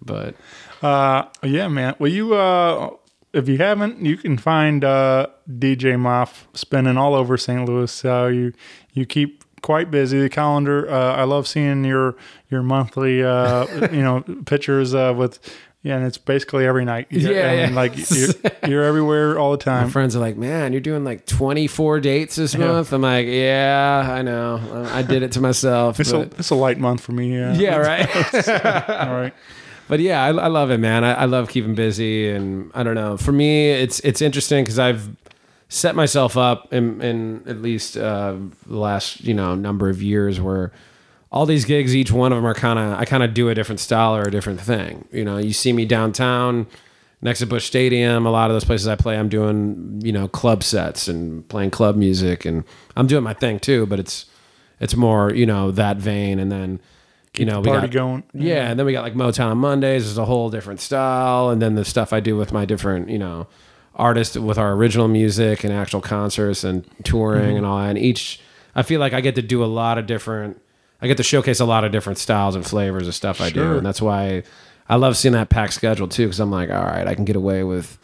[0.00, 0.36] But
[0.80, 1.96] Uh, yeah, man.
[1.98, 2.90] Well, you, uh,
[3.32, 7.68] if you haven't, you can find uh, DJ Moff spinning all over St.
[7.68, 8.04] Louis.
[8.04, 8.52] Uh, you
[8.92, 10.20] you keep quite busy.
[10.20, 10.88] The calendar.
[10.88, 12.16] Uh, I love seeing your
[12.48, 15.40] your monthly, uh, you know, pictures uh, with.
[15.86, 17.06] Yeah, and it's basically every night.
[17.10, 17.74] You- Yeah, I mean, yeah.
[17.76, 18.28] like you're,
[18.68, 19.90] you're everywhere all the my time.
[19.90, 24.22] friends are like, "Man, you're doing like 24 dates this month." I'm like, "Yeah, I
[24.22, 24.60] know.
[24.90, 27.32] I I did it to myself." It's a it's a light month for me.
[27.38, 27.54] Yeah.
[27.66, 28.06] yeah, right.
[29.06, 29.32] All right.
[29.88, 31.04] but yeah, I, I love it, man.
[31.04, 33.16] I, I love keeping busy, and I don't know.
[33.16, 35.08] For me, it's it's interesting because I've
[35.68, 38.34] set myself up in, in at least uh,
[38.66, 40.72] the last you know number of years where
[41.36, 43.54] all these gigs, each one of them are kind of I kind of do a
[43.54, 45.06] different style or a different thing.
[45.12, 46.66] You know, you see me downtown
[47.20, 48.24] next to Busch Stadium.
[48.24, 51.70] A lot of those places I play, I'm doing you know club sets and playing
[51.72, 52.64] club music, and
[52.96, 53.84] I'm doing my thing too.
[53.86, 54.24] But it's
[54.80, 56.80] it's more you know that vein, and then
[57.36, 58.22] you know we party got going.
[58.32, 61.60] yeah, and then we got like Motown on Mondays is a whole different style, and
[61.60, 63.46] then the stuff I do with my different, you know,
[63.94, 67.56] artists with our original music and actual concerts and touring Mm-hmm.
[67.58, 67.90] and all that.
[67.90, 68.40] And each,
[68.74, 70.60] I feel like I get to do a lot of different.
[71.02, 73.76] I get to showcase a lot of different styles and flavors of stuff I do,
[73.76, 74.42] and that's why
[74.88, 76.26] I love seeing that packed schedule too.
[76.26, 77.98] Because I'm like, all right, I can get away with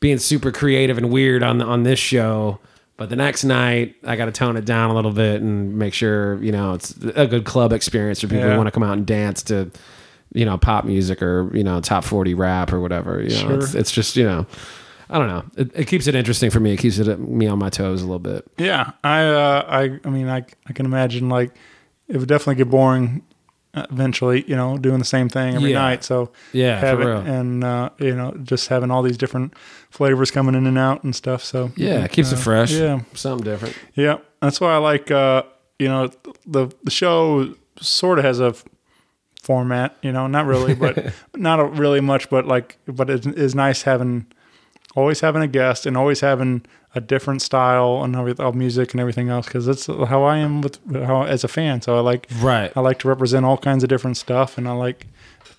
[0.00, 2.58] being super creative and weird on on this show.
[2.96, 5.94] But the next night, I got to tone it down a little bit and make
[5.94, 8.50] sure you know it's a good club experience for people Yeah.
[8.52, 9.70] who want to come out and dance to,
[10.32, 13.20] you know, pop music or you know, top forty rap or whatever.
[13.20, 13.54] You know, Sure.
[13.58, 14.46] it's, it's just you know,
[15.10, 15.44] I don't know.
[15.56, 16.72] It, it keeps it interesting for me.
[16.74, 18.44] It keeps it me on my toes a little bit.
[18.58, 21.50] Yeah, I, uh, I, I mean, I, I can imagine like
[22.08, 23.22] it would definitely get boring
[23.74, 24.44] eventually.
[24.46, 25.78] You know, doing the same thing every Yeah.
[25.80, 26.04] night.
[26.04, 27.18] So Yeah, for having real.
[27.18, 29.54] and uh, you know just having all these different
[29.90, 31.42] flavors coming in and out and stuff.
[31.42, 32.72] So Yeah, it keeps uh, it fresh.
[32.72, 33.76] Yeah, something different.
[33.94, 34.18] yeah.
[34.40, 35.10] That's why I like.
[35.10, 35.42] Uh,
[35.78, 36.08] you know,
[36.46, 38.64] the the show sort of has a f-
[39.42, 39.96] format.
[40.02, 42.30] You know, not really, but not a, really much.
[42.30, 44.26] But like, but it is nice having
[44.94, 46.64] always having a guest and always having
[46.94, 50.78] a different style and of music and everything else because that's how I am with
[50.92, 51.82] how as a fan.
[51.82, 52.72] So I like Right.
[52.76, 55.06] I like to represent all kinds of different stuff, and I like.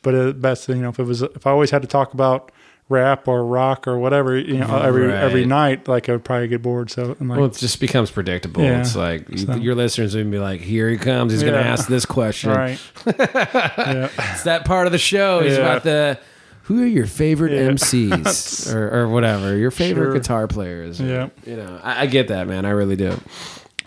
[0.02, 2.52] But it, best, you know, if it was if I always had to talk about
[2.90, 6.62] rap or rock or whatever, you know, every every night, like I would probably get
[6.62, 6.92] bored.
[6.92, 8.62] So I'm like, Well, it just becomes predictable.
[8.62, 8.82] Yeah.
[8.82, 11.32] It's like So- your listeners would be like, "Here he comes.
[11.34, 15.42] He's going to ask this question." right, yeah, It's that part of the show.
[15.42, 15.64] He's Yeah.
[15.64, 16.20] about the
[16.66, 17.70] who are your favorite Yeah.
[17.70, 20.14] MCs or, or whatever your favorite Sure.
[20.14, 21.00] guitar players.
[21.02, 21.30] or- Yeah.
[21.46, 22.66] you know, I, I get that, man.
[22.66, 23.18] I really do.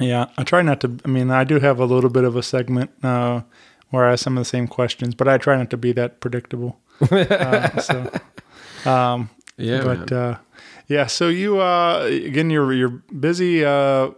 [0.00, 0.26] yeah.
[0.36, 0.96] I try not to.
[1.04, 3.42] I mean, I do have a little bit of a segment uh,
[3.90, 6.20] where I ask some of the same questions, but I try not to be that
[6.20, 6.78] predictable.
[7.10, 8.10] uh, so.
[9.60, 10.36] Yeah, but uh,
[10.86, 14.10] yeah, so you uh, again, you're you're busy uh,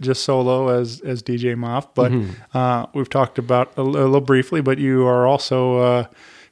[0.00, 2.56] just solo as as DJ Moff, but Mm-hmm.
[2.58, 6.04] uh, we've talked about a, a little briefly, but you are also uh,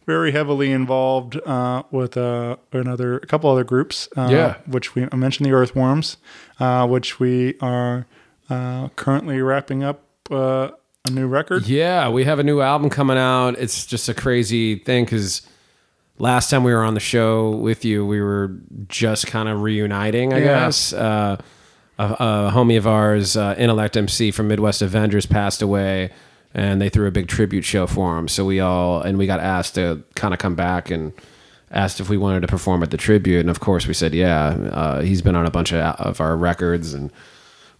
[0.06, 4.08] very heavily involved uh, with uh, another a couple other groups.
[4.16, 4.54] Uh, Yeah.
[4.66, 6.16] which we I mentioned the Earthworms,
[6.60, 8.06] uh, which we are
[8.50, 10.70] uh, currently wrapping up uh,
[11.06, 11.66] a new record.
[11.66, 13.58] Yeah, we have a new album coming out.
[13.58, 15.42] It's just a crazy thing because
[16.18, 18.56] last time we were on the show with you, we were
[18.88, 20.44] just kind of reuniting, I Yeah.
[20.66, 20.92] guess.
[20.92, 21.36] Uh,
[21.98, 26.10] a, a homie of ours, uh, Intellect MC from Midwest Avengers, passed away,
[26.54, 28.28] and they threw a big tribute show for him.
[28.28, 31.12] So we all and we got asked to kind of come back and
[31.70, 34.48] asked if we wanted to perform at the tribute, and of course we said yeah.
[34.48, 37.10] Uh, he's been on a bunch of, of our records and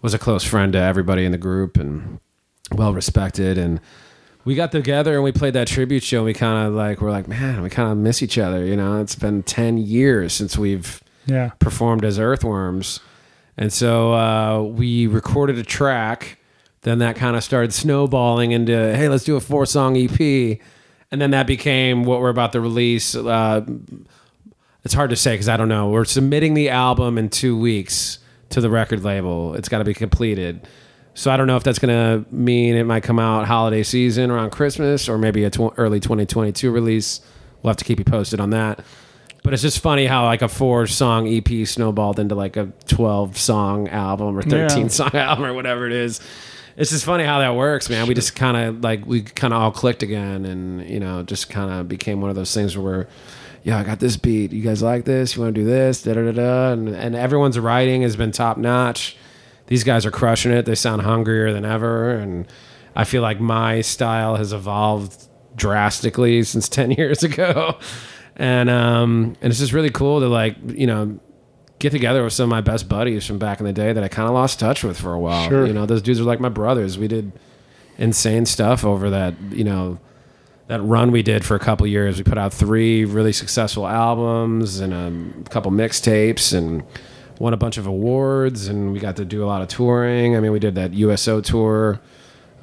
[0.01, 2.19] was a close friend to everybody in the group and
[2.75, 3.79] well respected and
[4.45, 7.11] we got together and we played that tribute show and we kind of like we're
[7.13, 10.57] like man we kind of miss each other you know it's been 10 years since
[10.59, 12.99] we've Yeah, performed as earthworms
[13.57, 16.39] and so uh, we recorded a track
[16.83, 20.18] then that kind of started snowballing into hey let's do a four song ep
[21.11, 23.64] and then that became what we're about to release uh,
[24.85, 25.88] it's hard to say because i don't know.
[25.90, 28.18] We're submitting the album in two weeks
[28.51, 29.55] to the record label.
[29.55, 30.66] It's got to be completed.
[31.14, 34.31] So i don't know if that's going to mean it might come out holiday season
[34.31, 37.21] around christmas or maybe a tw- early 2022 release.
[37.62, 38.81] We'll have to keep you posted on that.
[39.45, 43.37] But it's just funny how like a four song EP snowballed into like a 12
[43.37, 44.88] song album or 13 Yeah.
[44.88, 46.21] song album or whatever it is.
[46.77, 48.07] It's just funny how that works, man.
[48.07, 51.51] We just kind of like we kind of all clicked again, and you know, just
[51.51, 53.07] kind of became one of those things where we're,
[53.63, 54.53] yeah, I got this beat.
[54.53, 55.37] You guys like this?
[55.37, 56.03] You want to do this?
[56.03, 56.73] Da da da da.
[56.73, 59.17] And, and everyone's writing has been top notch.
[59.67, 60.65] These guys are crushing it.
[60.65, 62.47] They sound hungrier than ever, and
[62.97, 67.79] I feel like my style has evolved drastically since ten years ago.
[68.37, 71.21] And um, and it's just really cool to like you know
[71.83, 74.09] get together with some of my best buddies from back in the day that I
[74.09, 75.49] kind of lost touch with for a while.
[75.49, 75.66] Sure.
[75.66, 76.97] You know, those dudes are like my brothers.
[76.97, 77.33] We did
[77.99, 79.99] insane stuff over that, you know,
[80.68, 82.18] that run we did for a couple years.
[82.18, 84.92] We put out three really successful albums and
[85.45, 86.85] a couple mixtapes and
[87.40, 90.37] won a bunch of awards and we got to do a lot of touring.
[90.37, 92.01] I mean, we did that USO tour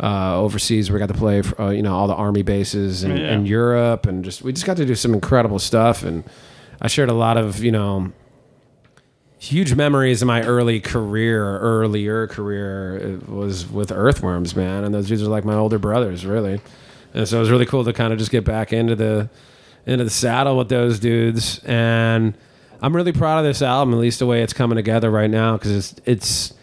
[0.02, 0.90] uh, overseas.
[0.90, 3.34] We got to play, for, uh, you know, all the army bases in, Yeah.
[3.34, 6.04] in Europe, and just we just got to do some incredible stuff.
[6.04, 6.24] And
[6.80, 8.14] I shared a lot of, you know,
[9.40, 14.84] huge memories of my early career, earlier career it was with Earthworms, man.
[14.84, 16.62] And those dudes are like my older brothers, really.
[17.14, 19.30] And so it was really cool to kind of just get back into the
[19.86, 21.60] into the saddle with those dudes.
[21.64, 22.38] And
[22.82, 25.58] I'm really proud of this album, at least the way it's coming together right now,
[25.58, 26.54] because it's it's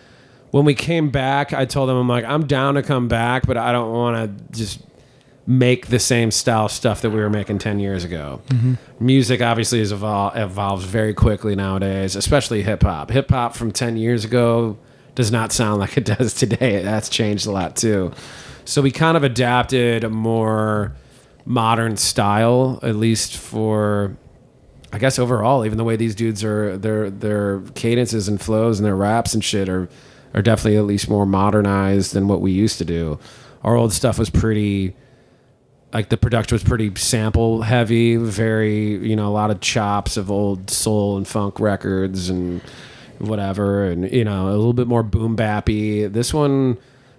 [0.51, 3.57] when we came back, I told them I'm like I'm down to come back, but
[3.57, 4.81] I don't want to just
[5.47, 8.41] make the same style stuff that we were making 10 years ago.
[8.99, 13.11] Music obviously has evol- evolves very quickly nowadays, especially hip hop.
[13.11, 14.77] Hip hop from 10 years ago
[15.15, 16.83] does not sound like it does today.
[16.83, 18.13] That's changed a lot too.
[18.65, 20.93] So we kind of adapted a more
[21.45, 24.17] modern style, at least for
[24.93, 28.87] I guess overall, even the way these dudes are, their their cadences and flows and
[28.87, 29.89] their raps and shit are
[30.35, 33.19] are definitely at least more modernized than what we used to do.
[33.63, 34.95] Our old stuff was pretty,
[35.93, 40.31] like the production was pretty sample heavy, very you know a lot of chops of
[40.31, 42.61] old soul and funk records and
[43.19, 46.13] whatever, and you know a little bit more boom bappy.
[46.13, 46.79] This one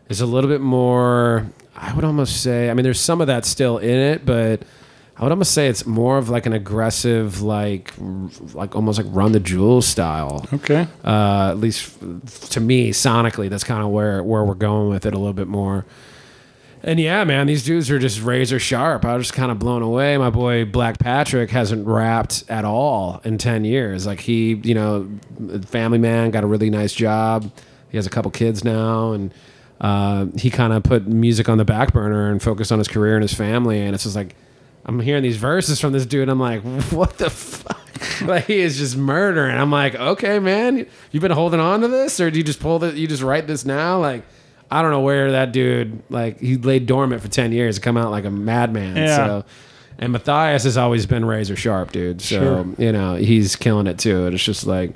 [0.09, 1.47] is a little bit more.
[1.75, 2.69] I would almost say.
[2.69, 4.63] I mean, there's some of that still in it, but
[5.19, 7.91] I would almost say it's more of like an aggressive, like,
[8.53, 10.45] like almost like Run the Jewels style.
[10.53, 10.87] Okay.
[11.03, 11.99] Uh, at least
[12.51, 15.47] to me, sonically, that's kind of where where we're going with it a little bit
[15.47, 15.85] more.
[16.83, 19.03] And yeah, man, these dudes are just razor sharp.
[19.03, 20.17] I was just kind of blown away.
[20.17, 24.05] My boy Black Patrick hasn't rapped at all in ten years.
[24.05, 25.09] Like he, you know,
[25.65, 27.51] family man, got a really nice job.
[27.89, 29.33] He has a couple kids now, and
[29.81, 33.15] uh, he kind of put music on the back burner and focused on his career
[33.15, 33.81] and his family.
[33.81, 34.35] And it's just like
[34.85, 36.29] I'm hearing these verses from this dude.
[36.29, 36.61] I'm like,
[36.91, 37.81] what the fuck?
[38.21, 39.57] like he is just murdering.
[39.57, 42.83] I'm like, okay, man, you've been holding on to this, or do you just pull
[42.83, 42.95] it?
[42.95, 43.99] You just write this now?
[43.99, 44.23] Like,
[44.69, 47.97] I don't know where that dude like he laid dormant for ten years to come
[47.97, 48.95] out like a madman.
[48.97, 49.15] Yeah.
[49.15, 49.45] So,
[49.99, 52.21] and Matthias has always been razor sharp, dude.
[52.21, 52.65] So Sure.
[52.77, 54.25] you know he's killing it too.
[54.25, 54.91] And it's just like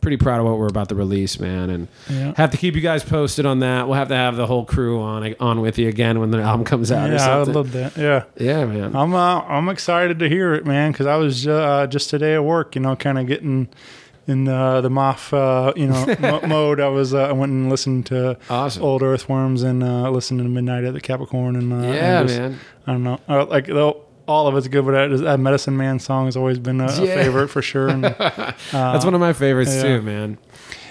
[0.00, 1.68] pretty proud of what we're about to release, man.
[1.68, 2.32] And Yeah.
[2.38, 3.86] have to keep you guys posted on that.
[3.86, 6.64] We'll have to have the whole crew on on with you again when the album
[6.64, 7.10] comes out.
[7.10, 7.98] or Yeah, I would love that.
[7.98, 8.22] Yeah.
[8.38, 8.96] Yeah, man.
[8.96, 12.42] I'm uh, I'm excited to hear it, man, because I was uh, just today at
[12.44, 13.68] work, you know, kind of getting
[14.30, 16.80] in uh, the moth, uh, you know, mo- mode.
[16.80, 18.82] I was uh, I went and listened to Awesome.
[18.82, 22.40] old Earthworms and uh, listened to Midnight at the Capricorn and uh, Yeah, and just-
[22.40, 22.58] man.
[22.86, 26.26] I don't know, uh, like though all of it's good, but that, Medicine Man song
[26.26, 27.88] has always been a, a favorite for sure.
[27.88, 28.04] And,
[28.72, 29.82] That's one of my favorites yeah.
[29.82, 30.38] too, man.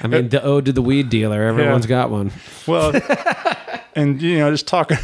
[0.04, 1.42] I mean, the ode to the weed dealer.
[1.44, 2.32] Everyone's got one.
[2.68, 2.92] well,
[3.96, 4.98] and you know, just talking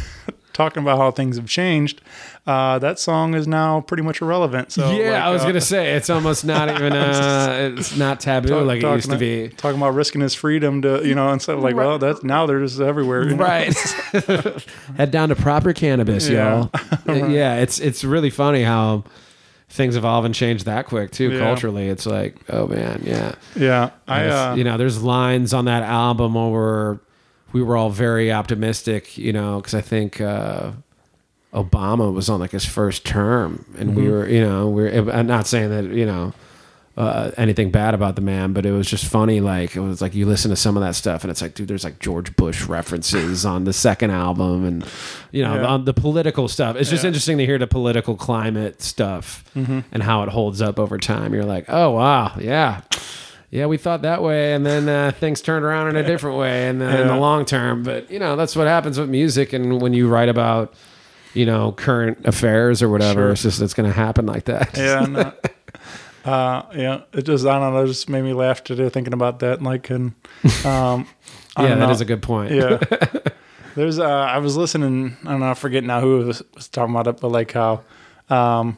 [0.56, 2.00] talking about how things have changed.
[2.46, 4.72] Uh, that song is now pretty much irrelevant.
[4.72, 6.92] So yeah, like, I was uh, gonna say it's almost not even.
[6.94, 9.48] Uh, it's not taboo talk- like it used to be.
[9.48, 12.60] Talking about risking his freedom to, you know, and stuff like, well, that's now they're
[12.60, 13.28] just everywhere.
[13.28, 13.44] you know?
[13.44, 13.74] Right.
[14.96, 16.68] Head down to proper cannabis, Yeah.
[17.06, 17.30] y'all.
[17.30, 19.04] yeah, it's it's really funny how
[19.68, 21.32] things evolve and change that quick too.
[21.32, 21.40] Yeah.
[21.40, 23.34] Culturally, it's like, oh man, yeah.
[23.54, 23.90] Yeah.
[24.08, 27.00] I, uh, you know, there's lines on that album where
[27.52, 30.72] we were all very optimistic, you know, because I think uh,
[31.54, 34.00] Obama was on like his first term, and Mm-hmm.
[34.00, 35.10] we were, you know, we're.
[35.10, 36.32] I'm not saying that, you know.
[36.98, 39.38] Uh, anything bad about the man, but it was just funny.
[39.42, 41.68] Like it was like you listen to some of that stuff, and it's like, dude,
[41.68, 44.82] there's like George Bush references on the second album, and
[45.30, 45.66] you know, Yeah.
[45.66, 46.74] on the political stuff.
[46.76, 47.08] It's just Yeah.
[47.08, 49.80] interesting to hear the political climate stuff Mm-hmm.
[49.92, 51.34] and how it holds up over time.
[51.34, 52.80] You're like, oh wow, yeah,
[53.56, 56.68] yeah, we thought that way, and then uh, things turned around in a different way,
[56.68, 57.82] and then in the long term.
[57.82, 60.74] But you know, that's what happens with music, and when you write about,
[61.32, 63.30] you know, current affairs or whatever, Sure.
[63.32, 64.76] it's just it's going to happen like that.
[64.76, 65.00] yeah.
[65.06, 65.32] No.
[66.24, 69.38] Uh, yeah, it just I don't know, it just made me laugh today thinking about
[69.38, 69.58] that.
[69.58, 70.12] and Like, and
[70.64, 71.06] um,
[71.56, 71.90] I yeah, that know.
[71.90, 72.50] is a good point.
[72.50, 72.78] yeah.
[73.76, 75.16] There's uh, I was listening.
[75.24, 75.50] I don't know.
[75.50, 77.82] I forget now who was, was talking about it, but like how
[78.28, 78.76] um,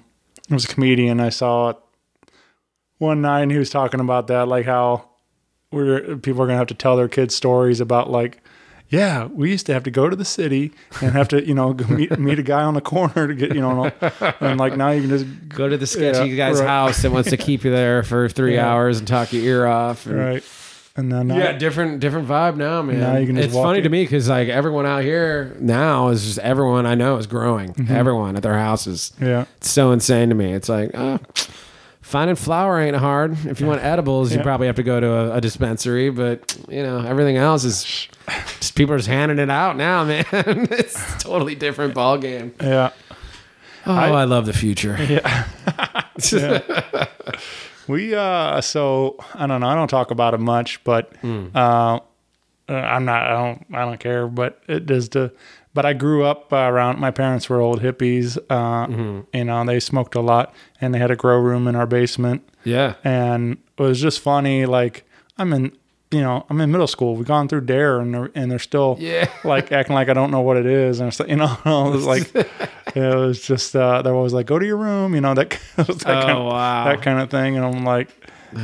[0.50, 1.20] it was a comedian.
[1.20, 1.76] I saw it
[2.98, 5.08] one nine he was talking about that, like how
[5.72, 8.40] we're people are gonna have to tell their kids stories about like
[8.90, 10.72] yeah, we used to have to go to the city
[11.02, 13.54] and have to, you know, go meet, meet a guy on the corner to get,
[13.54, 13.92] you know,
[14.40, 16.66] and like now you can just Go to the sketchy Yeah, guy's right.
[16.66, 18.66] house that wants to keep you there for three Yeah.
[18.66, 20.06] hours and talk your ear off.
[20.06, 20.42] and- right,
[20.96, 22.98] and then Yeah, different different vibe now, man.
[23.00, 26.08] Now you can just it's walk funny to me because like everyone out here now
[26.08, 27.74] is just everyone I know is growing.
[27.90, 29.12] Everyone at their houses.
[29.16, 29.26] Mm-hmm.
[29.26, 29.44] Yeah.
[29.58, 30.54] It's so insane to me.
[30.54, 31.18] It's like oh,
[32.08, 33.36] finding flour ain't hard.
[33.46, 34.42] If you want edibles, you Yeah.
[34.44, 36.10] probably have to go to a, a dispensary.
[36.10, 37.84] But you know everything else is
[38.60, 40.24] just people are just handing it out now, man.
[40.32, 42.54] it's a totally different ball game.
[42.60, 42.90] yeah.
[43.86, 44.96] Oh, I, love the future.
[46.32, 47.06] Yeah.
[47.86, 52.00] We uh so I don't know, I don't talk about it much, but uh
[52.68, 55.32] uh, I'm not I don't I don't care, but it does to
[55.78, 58.86] but I grew up uh, around my parents were old hippies, uh
[59.38, 60.46] you know, they smoked a lot
[60.80, 62.94] and they had a grow room in our basement Yeah.
[63.04, 65.04] and it was just funny like
[65.40, 65.64] I'm in
[66.10, 67.14] you know, I'm in middle school.
[67.16, 69.28] We've gone through Dare, and they're, and they're still Yeah.
[69.54, 71.90] like acting like I don't know what it is, and it's like, you know, it
[71.96, 72.34] was like
[72.96, 75.90] it was just uh, they're always like, go to your room, you know, that, that
[75.90, 76.84] Oh, kind of, wow.
[76.88, 78.08] that kind of thing, and I'm like,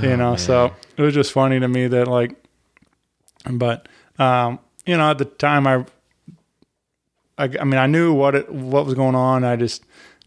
[0.03, 2.33] you know, so it was just funny to me that like,
[3.51, 3.89] but
[4.19, 5.85] um, you know, at the time I,
[7.39, 9.45] I, I mean, I knew what it what was going on.
[9.45, 9.85] I just,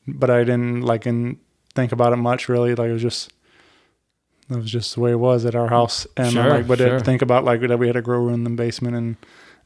[0.08, 1.38] but I didn't like and
[1.76, 2.76] think about it much really.
[2.76, 3.32] Like it was just.
[4.49, 6.99] it was just the way it was at our house, and Sure, like, but sure.
[6.99, 9.16] to think about like that we had a grow room in the basement and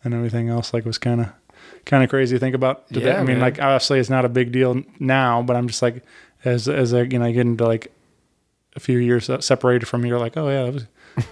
[0.03, 1.27] and everything else, like was kind of
[1.85, 2.87] kind of crazy to think about.
[2.89, 3.07] today.
[3.07, 3.39] Yeah, I mean, man.
[3.41, 6.03] like obviously it's not a big deal now, but I'm just like
[6.45, 7.91] as as I you know get into like
[8.75, 10.85] a few years separated from you, you're like, oh yeah, that was,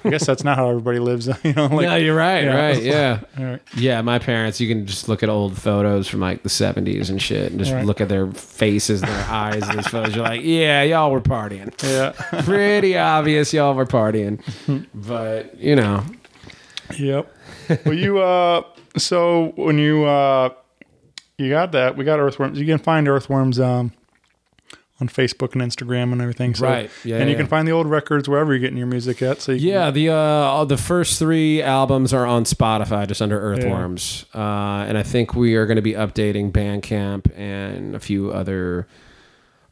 [0.05, 1.27] I guess that's not how everybody lives.
[1.43, 2.43] you know, like no, you're right.
[2.43, 2.55] yeah.
[2.67, 2.83] Right.
[2.83, 3.19] Yeah.
[3.37, 3.61] All right.
[3.77, 7.21] Yeah, my parents, you can just look at old photos from like the 70s and
[7.21, 7.85] shit and just Right.
[7.85, 10.15] look at their faces, their eyes these photos.
[10.15, 11.71] You're like, yeah, y'all were partying.
[11.83, 12.11] yeah,
[12.43, 14.41] Pretty obvious y'all were partying.
[14.93, 16.03] But, you know,
[16.97, 17.33] yep.
[17.85, 18.63] Well, you uh,
[18.97, 20.49] so when you uh,
[21.37, 22.59] you got that, we got earthworms.
[22.59, 23.93] You can find earthworms um
[25.01, 26.53] on Facebook and Instagram and everything.
[26.55, 26.89] So, Right.
[27.05, 27.37] Yeah, and you yeah.
[27.41, 29.41] can find the old records wherever you're getting your music at.
[29.41, 33.39] So you can- yeah, the uh, the first three albums are on Spotify just under
[33.39, 34.25] Earthworms.
[34.35, 38.87] Uh, and I think we are going to be updating Bandcamp and a few other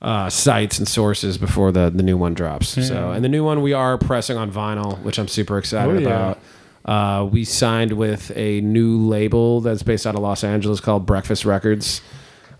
[0.01, 2.69] uh, sites and sources before the, the new one drops.
[2.87, 5.99] So, and the new one we are pressing on vinyl, which I'm super excited Oh,
[5.99, 6.07] yeah.
[6.07, 6.39] about.
[6.85, 11.43] Uh, we signed with a new label that's based out of Los Angeles called Breakfast
[11.45, 12.01] Records.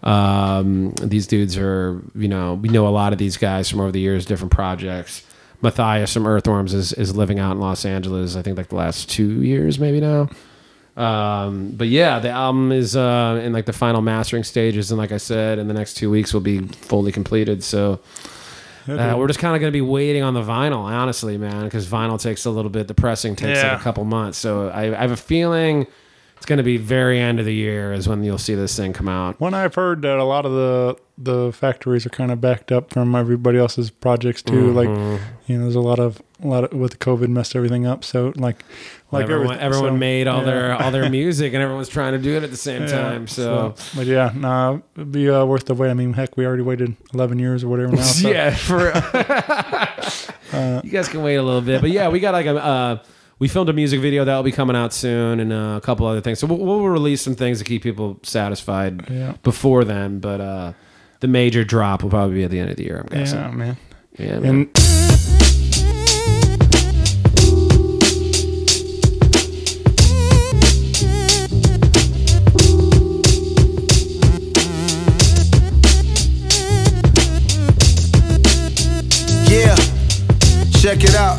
[0.08, 3.92] Um, these dudes are, you know, we know a lot of these guys from over
[3.92, 5.24] the years, different projects.
[5.62, 9.10] Matthias from Earthworms is, is living out in Los Angeles, I think like the last
[9.10, 10.30] two years, maybe now.
[10.96, 15.12] Um, but yeah, the album is uh, in like the final mastering stages, and like
[15.12, 17.64] I said, in the next two weeks will be fully completed.
[17.64, 18.00] So
[18.88, 21.86] uh, we're just kind of going to be waiting on the vinyl, honestly, man, because
[21.86, 22.88] vinyl takes a little bit.
[22.88, 23.74] The pressing takes Yeah.
[23.74, 25.86] like a couple months, so I, I have a feeling
[26.38, 28.94] it's going to be very end of the year is when you'll see this thing
[28.94, 29.40] come out.
[29.40, 32.92] When I've heard that a lot of the the factories are kind of backed up
[32.94, 34.72] from everybody else's projects too.
[34.72, 34.76] Mm-hmm.
[34.76, 37.88] Like, you know, there's a lot of a lot of with the COVID messed everything
[37.88, 38.04] up.
[38.04, 38.64] So like,
[39.12, 40.46] like everyone, everyone so, made all yeah.
[40.46, 43.28] their all their music, and everyone's trying to do it at the same Yeah, time.
[43.28, 45.90] So, but yeah, nah, it'd be uh, worth the wait.
[45.90, 48.02] I mean, heck, we already waited 11 years or whatever now.
[48.08, 48.30] So.
[48.30, 48.88] yeah, for
[50.84, 52.64] you guys can wait a little bit, but yeah, we got like a.
[52.64, 52.98] Uh,
[53.40, 56.06] we filmed a music video that will be coming out soon, and uh, a couple
[56.08, 56.40] other things.
[56.40, 59.34] So we'll, we'll release some things to keep people satisfied Yeah.
[59.44, 60.20] before then.
[60.20, 60.74] But uh,
[61.20, 63.00] the major drop will probably be at the end of the year.
[63.02, 63.40] I'm guessing.
[63.40, 63.78] Yeah, man.
[64.18, 64.46] Yeah, man.
[64.46, 65.78] And
[79.50, 79.76] Yeah,
[80.82, 81.37] check it out.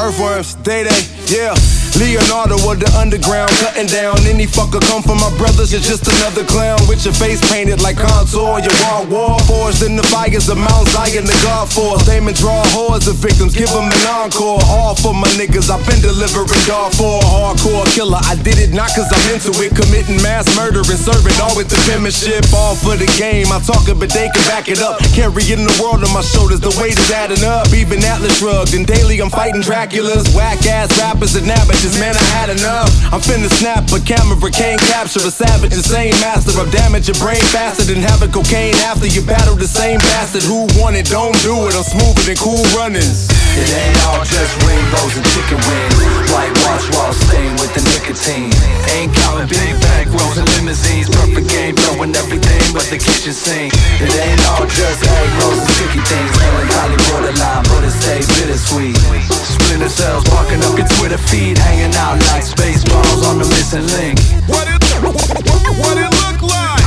[0.00, 1.19] Earthworms, day day.
[1.30, 1.54] Yeah.
[1.94, 5.70] Leonardo of the underground, cutting down any fucker come from my brothers.
[5.70, 8.58] You're just another clown with your face painted like contour.
[8.62, 12.08] Your wall wall forged in the fires of Mount Zion, the God force.
[12.08, 14.62] Aim and draw hordes of victims, give them an encore.
[14.70, 18.18] All for my niggas, I've been delivering dog for a hardcore killer.
[18.26, 21.68] I did it not cause I'm into it, committing mass murder and serving all with
[21.68, 22.48] the penmanship.
[22.56, 25.04] All for the game, I talk it, but they can back it up.
[25.12, 27.68] Carrying the world on my shoulders, the weight is adding up.
[27.76, 32.00] Even Atlas shrugged, and daily I'm fighting Draculas, whack ass rappers and amateurs.
[32.00, 32.88] Man, I had enough.
[33.12, 36.56] I'm finna snap a camera, can't capture a savage, insane master.
[36.56, 40.64] I'm damage your brain faster than having cocaine after you battle the same bastard who
[40.80, 41.12] won it.
[41.12, 43.28] Don't do it, I'm smoother than cool runnings.
[43.52, 46.00] It ain't all just rainbows and chicken wings.
[46.32, 48.54] Whitewash while staying with the nicotine.
[48.96, 51.12] Ain't counting big bank rolls and limousines.
[51.12, 53.74] Perfect game, throwing everything but the kitchen sink.
[54.00, 56.32] It ain't all just egg rolls and sticky things.
[56.38, 58.96] Melancholy borderline, but it stay bittersweet.
[59.28, 63.86] Splinter cells barking up your Twitter feed, hanging out like space balls on the missing
[63.98, 64.18] link.
[64.46, 66.84] What it, what it look like?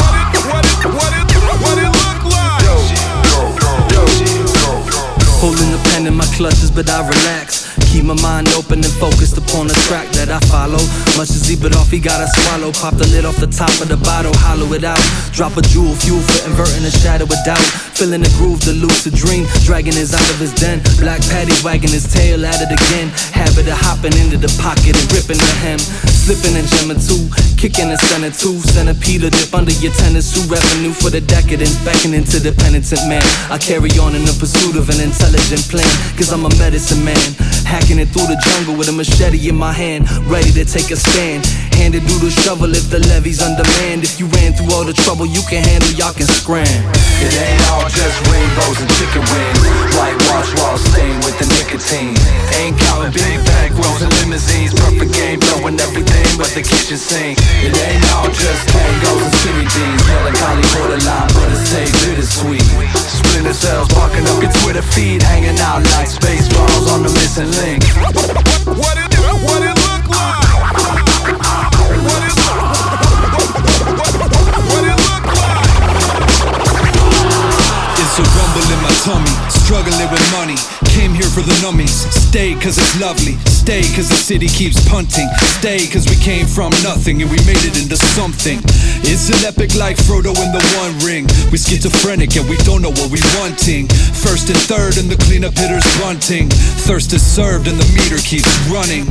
[0.00, 1.30] What it, what it,
[1.62, 2.64] what it look like?
[5.40, 7.59] Holding the pen in my clutches, but I relax.
[7.90, 10.78] Keep my mind open and focused upon the track that I follow.
[11.18, 12.70] Much as he bit off, he gotta swallow.
[12.70, 15.02] Pop the lid off the top of the bottle, hollow it out.
[15.34, 17.66] Drop a jewel, fuel for inverting the shadow of doubt.
[17.98, 19.42] Filling the groove, the lucid dream.
[19.66, 20.78] Dragging his out of his den.
[21.02, 23.10] Black patty wagging his tail at it again.
[23.34, 25.82] Habit of hopping into the pocket and ripping the hem.
[26.06, 27.26] Slipping a gem or two.
[27.58, 28.54] Kicking a center two.
[28.70, 30.46] Centipede dip under your tennis suit.
[30.46, 31.74] Revenue for the decadence.
[31.82, 33.26] Beckoning to the penitent man.
[33.50, 35.90] I carry on in the pursuit of an intelligent plan.
[36.14, 37.18] Cause I'm a medicine man.
[37.70, 40.10] Hacking it through the jungle with a machete in my hand.
[40.26, 41.46] Ready to take a stand.
[41.78, 44.02] Handed through the shovel if the levee's on demand.
[44.02, 46.66] If you ran through all the trouble you can handle, y'all can scram.
[47.20, 49.60] It ain't all just rainbows and chicken wings.
[49.92, 52.16] Whitewash walls stained with the nicotine.
[52.56, 54.72] Ain't counting big back rolls and limousines.
[54.72, 57.36] Perfect game, throwing everything but the kitchen sink.
[57.60, 60.00] It ain't all just tangos and skinny jeans.
[60.08, 62.64] Melancholy borderline, but it stays bittersweet.
[62.96, 67.52] Splinter cells barking up your Twitter feed, hanging out like space balls on the missing
[67.60, 67.84] link.
[68.64, 69.12] What it,
[69.44, 70.39] what it look like?
[78.22, 80.58] Rumble in my tummy, struggling with money.
[80.98, 82.02] Came here for the nummies.
[82.10, 83.38] Stay cause it's lovely.
[83.46, 85.30] Stay cause the city keeps punting.
[85.62, 88.58] Stay cause we came from nothing and we made it into something.
[89.06, 91.30] It's an epic like Frodo in the One Ring.
[91.54, 93.86] We schizophrenic and we don't know what we wanting.
[94.26, 96.50] First and third and the cleanup hitters bunting.
[96.82, 99.06] Thirst is served and the meter keeps running.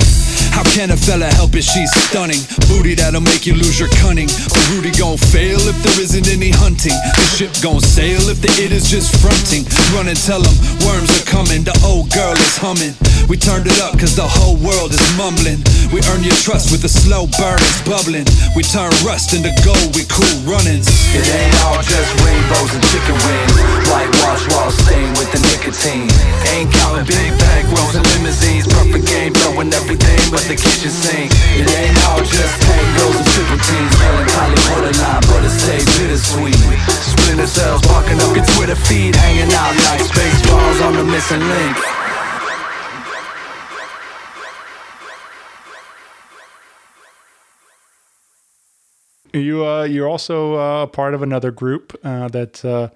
[0.52, 1.64] How can a fella help it?
[1.64, 2.44] She's stunning.
[2.68, 4.28] Booty that'll make you lose your cunning.
[4.28, 6.96] But Rudy gon' fail if there isn't any hunting.
[7.16, 9.64] The ship gon' sail if the it is just fronting.
[9.96, 11.64] Run and tell 'em worms are coming.
[11.64, 12.94] The old girl is humming.
[13.30, 15.62] We turned it up cause the whole world is mumbling.
[15.94, 18.26] We earn your trust with a slow burn, it's bubbling.
[18.58, 20.90] We turn rust into gold, we cool runnings.
[21.14, 23.54] It ain't all just rainbows and chicken wings.
[23.90, 26.10] Whitewash walls stained with the nicotine.
[26.58, 28.66] Ain't counting big bag rolls and limousines.
[28.66, 31.30] Perfect game, throwing everything but the kitchen sink.
[31.54, 33.94] It ain't all just tangos and triple teams.
[34.02, 36.58] Melancholy borderline, but it stays bittersweet.
[37.30, 41.78] Splinter cells up your Twitter feed, hanging out like space balls on the missing link.
[49.32, 52.90] You uh, you're also uh, part of another group uh, that's uh,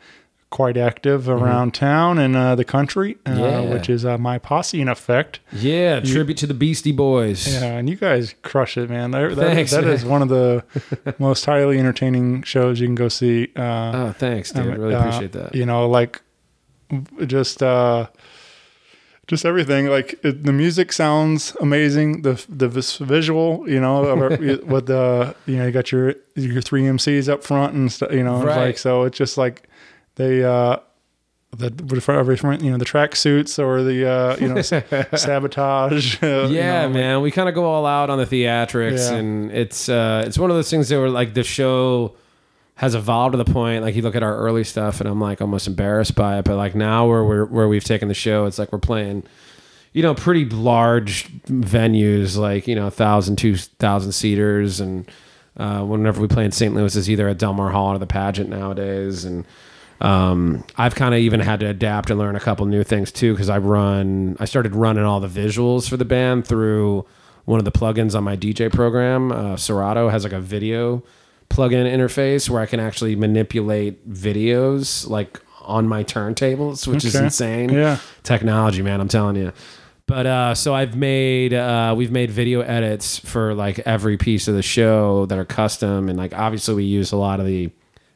[0.53, 3.39] quite active around town and uh, the country, uh, Mm-hmm.
[3.41, 3.73] Yeah.
[3.73, 5.39] which is uh, my posse in effect.
[5.51, 7.51] Yeah, You- tribute to the Beastie Boys.
[7.51, 9.09] Yeah, and you guys crush it, man.
[9.11, 9.93] That, that, Thanks, that man.
[9.93, 10.63] is one of the
[11.19, 13.49] most highly entertaining shows you can go see.
[13.55, 14.67] Uh, Oh, thanks, dude.
[14.67, 15.55] um, really uh, appreciate that.
[15.55, 16.21] You know, like
[17.25, 18.07] just uh,
[19.27, 19.87] just everything.
[19.87, 22.21] Like it, the music sounds amazing.
[22.21, 24.01] The the visual, you know,
[24.73, 28.11] with the you know you got your your three MCs up front and stuff.
[28.11, 28.67] You know, Right.
[28.67, 29.67] like so it's just like
[30.15, 30.43] they.
[30.43, 30.77] uh
[31.55, 31.67] the
[32.09, 32.35] every
[32.65, 34.59] you know the track suits or the uh you know
[35.15, 37.21] sabotage uh, you yeah, know, like- man.
[37.21, 39.17] We kind of go all out on the theatrics, Yeah.
[39.17, 42.15] and it's uh, it's one of those things that were like the show
[42.75, 43.83] has evolved to the point.
[43.83, 46.45] Like you look at our early stuff, and I'm like almost embarrassed by it.
[46.45, 49.23] But like now, where we're where we've taken the show, it's like we're playing,
[49.93, 55.07] you know, pretty large venues, like you know, thousand, two thousand seaters, and
[55.57, 56.73] uh, whenever we play in St.
[56.73, 59.45] Louis, is either at Delmar Hall or the Pageant nowadays, and
[60.03, 63.33] um, I've kind of even had to adapt and learn a couple new things too
[63.33, 64.35] because I run.
[64.39, 67.05] I started running all the visuals for the band through
[67.45, 69.31] one of the plugins on my DJ program.
[69.31, 71.03] Uh, Serato has like a video
[71.49, 77.69] plugin interface where I can actually manipulate videos like on my turntables, which is insane.
[77.69, 77.97] Yeah.
[78.23, 78.99] technology, man.
[78.99, 79.53] I'm telling you.
[80.05, 84.55] But uh, so I've made uh, we've made video edits for like every piece of
[84.55, 87.71] the show that are custom, and like obviously we use a lot of the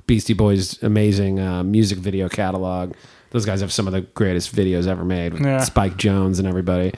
[0.08, 2.94] Beastie Boys' amazing uh, music video catalog.
[3.32, 5.60] Those guys have some of the greatest videos ever made with Yeah.
[5.60, 6.94] Spike Jonze and everybody.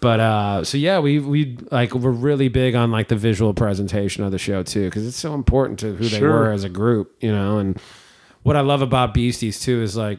[0.00, 4.22] But uh, so yeah, we we like we're really big on like the visual presentation
[4.24, 7.14] of the show too, because it's so important to who they were as a group,
[7.20, 7.58] you know.
[7.58, 7.80] And
[8.42, 10.18] what I love about Beasties too is like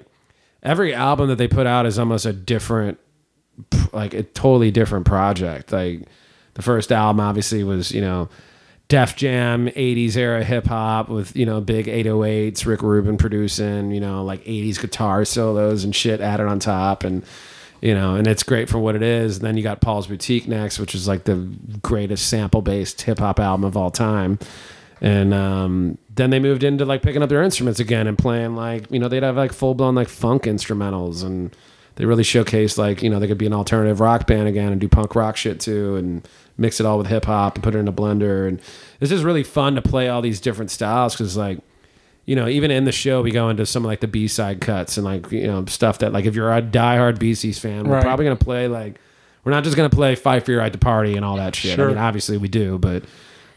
[0.63, 2.97] every album that they put out is almost a different,
[3.91, 5.71] like a totally different project.
[5.73, 6.07] Like
[6.53, 8.29] the first album obviously was you know
[8.87, 13.99] Def Jam, 80s era hip hop with, you know, big 808s, Rick Rubin producing, you
[13.99, 17.03] know, like 80s guitar solos and shit added on top.
[17.03, 17.23] And,
[17.81, 19.37] you know, and it's great for what it is.
[19.37, 21.35] And then you got Paul's Boutique next, which is like the
[21.81, 24.37] greatest sample based hip hop album of all time.
[25.01, 28.89] And um, then they moved into like picking up their instruments again and playing like,
[28.91, 31.55] you know, they'd have like full blown like funk instrumentals and
[31.95, 34.81] they really showcase like you know they could be an alternative rock band again and
[34.81, 36.27] do punk rock shit too and
[36.57, 38.59] mix it all with hip hop and put it in a blender and
[38.99, 41.59] it's just really fun to play all these different styles because like
[42.25, 44.61] you know even in the show we go into some of like the b side
[44.61, 47.95] cuts and like you know stuff that like if you're a diehard Beasties fan we're
[47.95, 48.03] Right.
[48.03, 48.99] probably gonna play like
[49.43, 51.75] we're not just gonna play Fight for Your Right to Party and all that shit.
[51.75, 51.85] Sure.
[51.85, 53.03] I mean obviously we do but.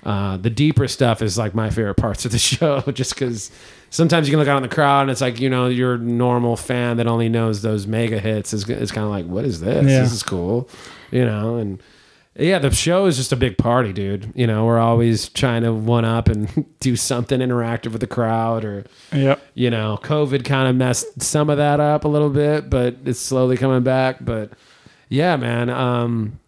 [0.04, 3.50] Uh, the deeper stuff is like my favorite parts of the show, just because
[3.90, 6.56] sometimes you can look out in the crowd and it's like you know your normal
[6.56, 9.86] fan that only knows those mega hits is is kind of like what is this?
[9.90, 10.00] Yeah.
[10.02, 10.68] This is cool,
[11.10, 11.56] you know.
[11.56, 11.82] And
[12.38, 14.30] yeah, the show is just a big party, dude.
[14.34, 18.64] You know, we're always trying to one up and do something interactive with the crowd,
[18.64, 19.40] or Yep.
[19.54, 23.20] you know, COVID kind of messed some of that up a little bit, but it's
[23.20, 24.18] slowly coming back.
[24.24, 24.50] But
[25.08, 25.70] yeah, man.
[25.70, 26.38] Um,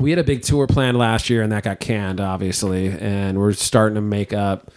[0.00, 2.88] we had a big tour planned last year and that got canned, obviously.
[2.88, 4.72] And we're starting to make up.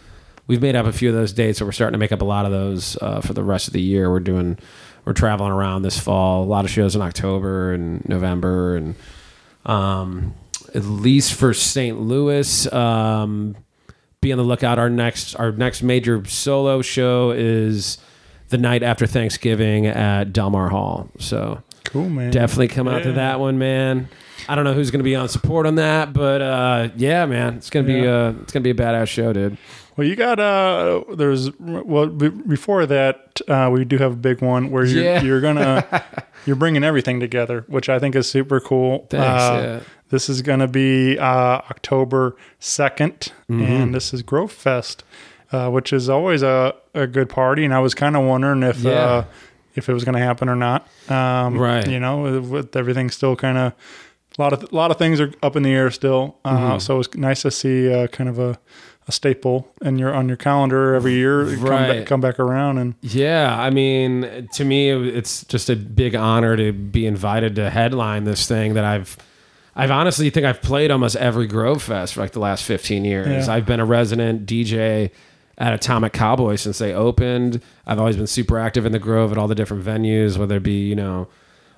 [0.47, 2.25] We've made up a few of those dates, but we're starting to make up a
[2.25, 4.09] lot of those uh, for the rest of the year.
[4.09, 4.57] We're doing,
[5.05, 6.43] we're traveling around this fall.
[6.43, 8.95] A lot of shows in October and November, and
[9.65, 10.33] um,
[10.73, 11.99] at least for St.
[11.99, 12.71] Louis.
[12.71, 13.57] Um,
[14.21, 14.79] be on the lookout.
[14.79, 17.97] Our next, our next major solo show is
[18.49, 21.09] the night after Thanksgiving at Delmar Hall.
[21.19, 22.31] So Cool, man.
[22.31, 24.07] definitely come out to that one, man.
[24.49, 27.55] I don't know who's going to be on support on that, but uh, yeah, man,
[27.55, 28.27] it's gonna be Yeah.
[28.27, 29.57] uh, it's gonna be a badass show, dude.
[29.95, 34.41] Well, you got uh, there's well be- before that uh, we do have a big
[34.41, 35.21] one where you're Yeah.
[35.23, 36.03] you're gonna
[36.45, 39.07] you're bringing everything together, which I think is super cool.
[39.09, 39.79] Thanks, Uh, yeah.
[40.09, 41.25] This is gonna be uh,
[41.71, 43.67] October 2nd Mhm.
[43.67, 45.03] and this is Grove Fest,
[45.51, 47.65] uh, which is always a, a good party.
[47.65, 48.91] And I was kind of wondering if Yeah.
[48.91, 49.23] uh,
[49.75, 50.87] if it was gonna happen or not.
[51.09, 51.87] Um, Right.
[51.87, 53.73] You know, with everything still kind of.
[54.37, 56.81] A lot of a lot of things are up in the air still, uh, Mhm.
[56.81, 58.59] so it's nice to see uh, kind of a,
[59.07, 61.45] a staple in your on your calendar every year.
[61.55, 66.13] Come, back, come back around and Yeah, I mean, to me, it's just a big
[66.15, 69.17] honor to be invited to headline this thing that I've,
[69.75, 73.47] I've honestly think I've played almost every Grove Fest for like the last fifteen years.
[73.47, 73.53] Yeah.
[73.53, 75.09] I've been a resident DJ
[75.57, 77.59] at Atomic Cowboy since they opened.
[77.87, 80.63] I've always been super active in the Grove at all the different venues, whether it
[80.63, 81.27] be you know.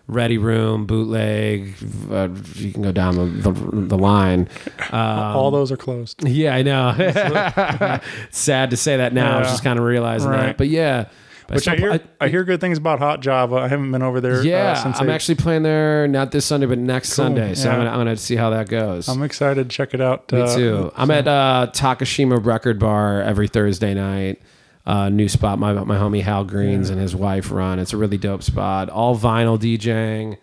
[0.09, 1.75] Ready Room, Bootleg,
[2.11, 4.49] uh, you can go down the, the, the line.
[4.91, 4.99] Um,
[5.35, 6.27] all those are closed.
[6.27, 7.99] yeah, I know.
[8.31, 9.37] Sad to say that now.
[9.37, 10.47] I was just kind of realizing Right.
[10.47, 10.57] that.
[10.57, 11.05] But yeah.
[11.47, 13.55] But Which I still- hear, I, hear good things about Hot Java.
[13.57, 14.43] I haven't been over there.
[14.43, 17.55] yeah, uh, since I'm actually playing there not this Sunday, but next Cool, Sunday.
[17.55, 17.77] So I'm yeah.
[17.85, 19.07] gonna, I'm gonna see how that goes.
[19.09, 20.31] I'm excited to check it out.
[20.31, 20.91] Me uh, too.
[20.95, 24.39] I'm at uh, Takashima Record Bar every Thursday night.
[24.85, 27.77] Uh, new spot my my homie Hal Greens and his wife run.
[27.79, 28.89] It's a really dope spot.
[28.89, 30.37] All vinyl DJing.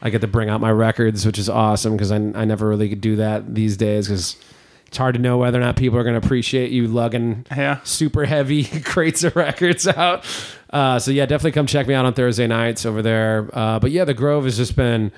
[0.00, 2.88] I get to bring out my records, which is awesome because I, I never really
[2.88, 4.36] could do that these days because
[4.86, 7.80] it's hard to know whether or not people are going to appreciate you lugging Yeah.
[7.82, 10.24] super heavy crates of records out.
[10.70, 13.50] Uh, so yeah, definitely come check me out on Thursday nights over there.
[13.52, 15.10] Uh, but yeah, the Grove has just been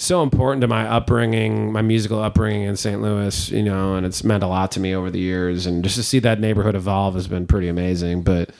[0.00, 3.02] so important to my upbringing, my musical upbringing in St.
[3.02, 5.66] Louis, you know, and it's meant a lot to me over the years.
[5.66, 8.22] And just to see that neighborhood evolve has been pretty amazing.
[8.22, 8.50] But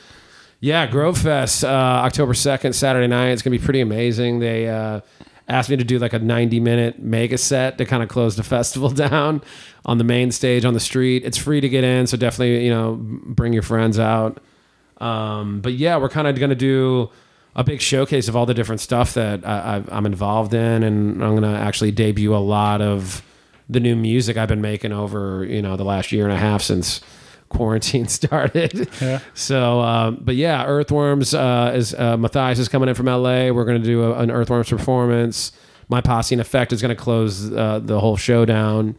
[0.60, 3.30] yeah, Grove Fest, uh, October 2nd, Saturday night.
[3.30, 4.40] It's going to be pretty amazing.
[4.40, 5.00] They uh,
[5.48, 8.42] asked me to do like a 90 minute mega set to kind of close the
[8.44, 9.40] festival down
[9.86, 11.24] on the main stage on the street.
[11.24, 14.42] It's free to get in, so definitely, you know, bring your friends out.
[14.98, 17.10] Um, but yeah, we're kind of going to do
[17.56, 21.36] a big showcase of all the different stuff that I, I'm involved in, and I'm
[21.36, 23.22] going to actually debut a lot of
[23.68, 26.62] the new music I've been making over you know the last year and a half
[26.62, 27.00] since
[27.48, 28.88] quarantine started.
[29.00, 29.20] Yeah.
[29.34, 33.50] So, uh, but yeah, Earthworms uh, is uh, Matthias is coming in from LA.
[33.50, 35.52] We're going to do a, an Earthworms performance.
[35.88, 38.96] My posse in effect is going to close uh, the whole show down.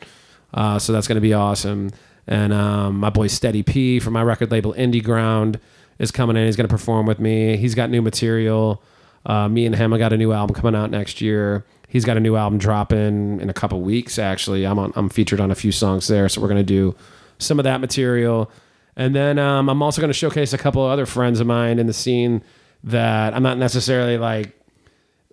[0.54, 1.91] Uh, so that's going to be awesome.
[2.28, 5.60] And um, my boy Steady P from my record label Indie Ground
[6.02, 6.45] is coming in.
[6.45, 7.56] He's going to perform with me.
[7.56, 8.84] He's got new material.
[9.26, 11.64] Uh, me and him, I got a new album coming out next year.
[11.88, 14.18] He's got a new album dropping in a couple weeks.
[14.18, 16.95] Actually, I'm on, I'm featured on a few songs there, so we're going to do
[17.38, 18.49] some of that material.
[18.95, 21.80] And then um, I'm also going to showcase a couple of other friends of mine
[21.80, 22.41] in the scene
[22.84, 24.58] that I'm not necessarily like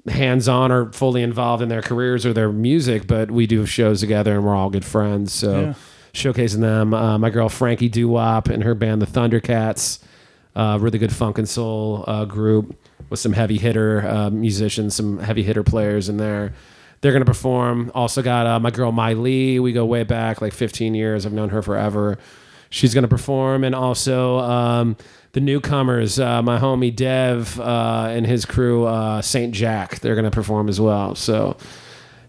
[0.07, 4.01] hands on or fully involved in their careers or their music, but we do shows
[4.01, 5.33] together and we're all good friends.
[5.33, 5.75] So Yeah.
[6.12, 6.95] showcasing them.
[6.95, 9.99] Uh, my girl Frankie Doo-Wop and her band, the Thundercats,
[10.59, 12.77] uh, really good funk and soul uh, group
[13.11, 16.53] with some heavy hitter uh, musicians, some heavy hitter players in there.
[17.01, 17.93] They're to perform.
[17.95, 19.61] Also got uh, my girl Mai Lee.
[19.61, 21.25] We go way back, like 15 years.
[21.25, 22.19] I've known her forever.
[22.71, 23.63] She's to perform.
[23.63, 24.97] And also um,
[25.31, 28.89] the newcomers, uh, my homie Dev uh, and his crew,
[29.23, 29.55] St.
[29.55, 31.15] Jack, they're to perform as well.
[31.15, 31.57] So,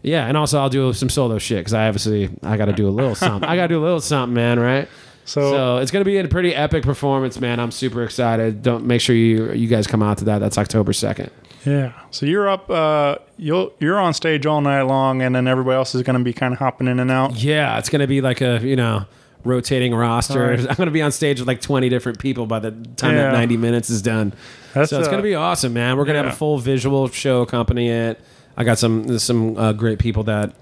[0.04, 0.28] yeah.
[0.28, 2.92] And also I'll do some solo shit because I obviously, I got to do a
[2.92, 3.50] little something.
[3.50, 4.88] I got to do a little something, man, right?
[5.30, 7.60] So, So it's going to be a pretty epic performance, man.
[7.60, 8.64] I'm super excited.
[8.64, 10.40] Don't make sure you you guys come out to that.
[10.40, 11.30] That's October 2nd.
[11.66, 11.92] Yeah.
[12.10, 12.68] So you're up.
[12.68, 16.24] Uh, you'll you're on stage all night long, and then everybody else is going to
[16.24, 17.36] be kind of hopping in and out.
[17.36, 19.06] Yeah, it's gonna be like a you know
[19.44, 20.42] rotating roster.
[20.42, 20.60] Alright.
[20.70, 23.32] I'm gonna be on stage with like 20 different people by the time Yeah.
[23.32, 24.34] that 90 minutes is done.
[24.74, 25.98] That's, so it's uh, gonna be awesome, man.
[25.98, 26.26] We're gonna yeah.
[26.26, 28.20] have a full visual show accompany it.
[28.58, 30.56] I got some some uh, great people that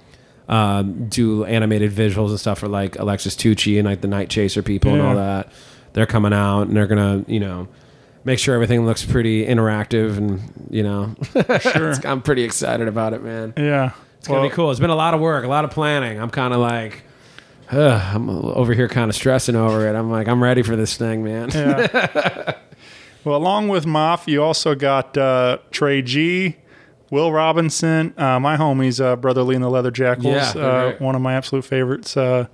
[0.48, 4.64] um, do animated visuals and stuff for like Alexis Tucci and like the Night Chaser
[4.64, 5.52] people and all that.
[5.94, 7.68] They're coming out and they're gonna you know
[8.24, 11.16] make sure everything looks pretty interactive and you know
[11.62, 11.94] Sure.
[12.06, 13.54] I'm pretty excited about it, man.
[13.58, 13.92] Yeah.
[14.20, 14.72] It's gonna be cool.
[14.72, 16.20] It's been a lot of work, a lot of planning.
[16.20, 17.04] I'm kind of like,
[17.72, 19.96] ugh, I'm over here kind of stressing over it.
[19.96, 21.50] I'm like, I'm ready for this thing, man.
[21.54, 22.56] Yeah.
[23.24, 26.58] well, along with Moff, you also got uh, Trey G,
[27.10, 31.02] Will Robinson, uh, my homies, uh, Brother Lee and the Leather Jackals, Yeah, uh, great.
[31.02, 32.18] one of my absolute favorites.
[32.18, 32.48] Uh,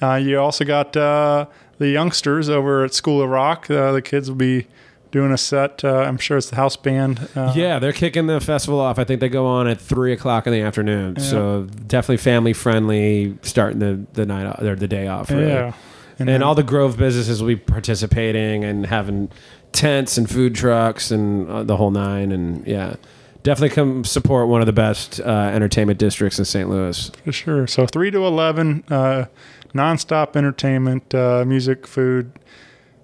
[0.00, 1.46] uh, you also got uh,
[1.78, 3.70] the youngsters over at School of Rock.
[3.70, 4.66] Uh, the kids will be
[5.12, 5.84] doing a set.
[5.84, 7.28] Uh, I'm sure it's the house band.
[7.36, 8.98] Uh, yeah, they're kicking the festival off.
[8.98, 11.20] I think they go on at three o'clock in the afternoon.
[11.20, 15.30] So definitely family friendly, starting the the night or the day off.
[15.30, 15.46] Really.
[15.48, 15.74] Yeah.
[16.18, 19.30] And, then- all the Grove businesses will be participating and having
[19.72, 22.32] tents and food trucks and uh, the whole nine.
[22.32, 22.96] And yeah,
[23.42, 26.68] definitely come support one of the best uh, entertainment districts in St.
[26.68, 27.10] Louis.
[27.24, 27.66] For sure.
[27.66, 29.26] So three to eleven, uh,
[29.74, 32.32] nonstop entertainment, uh, music, food,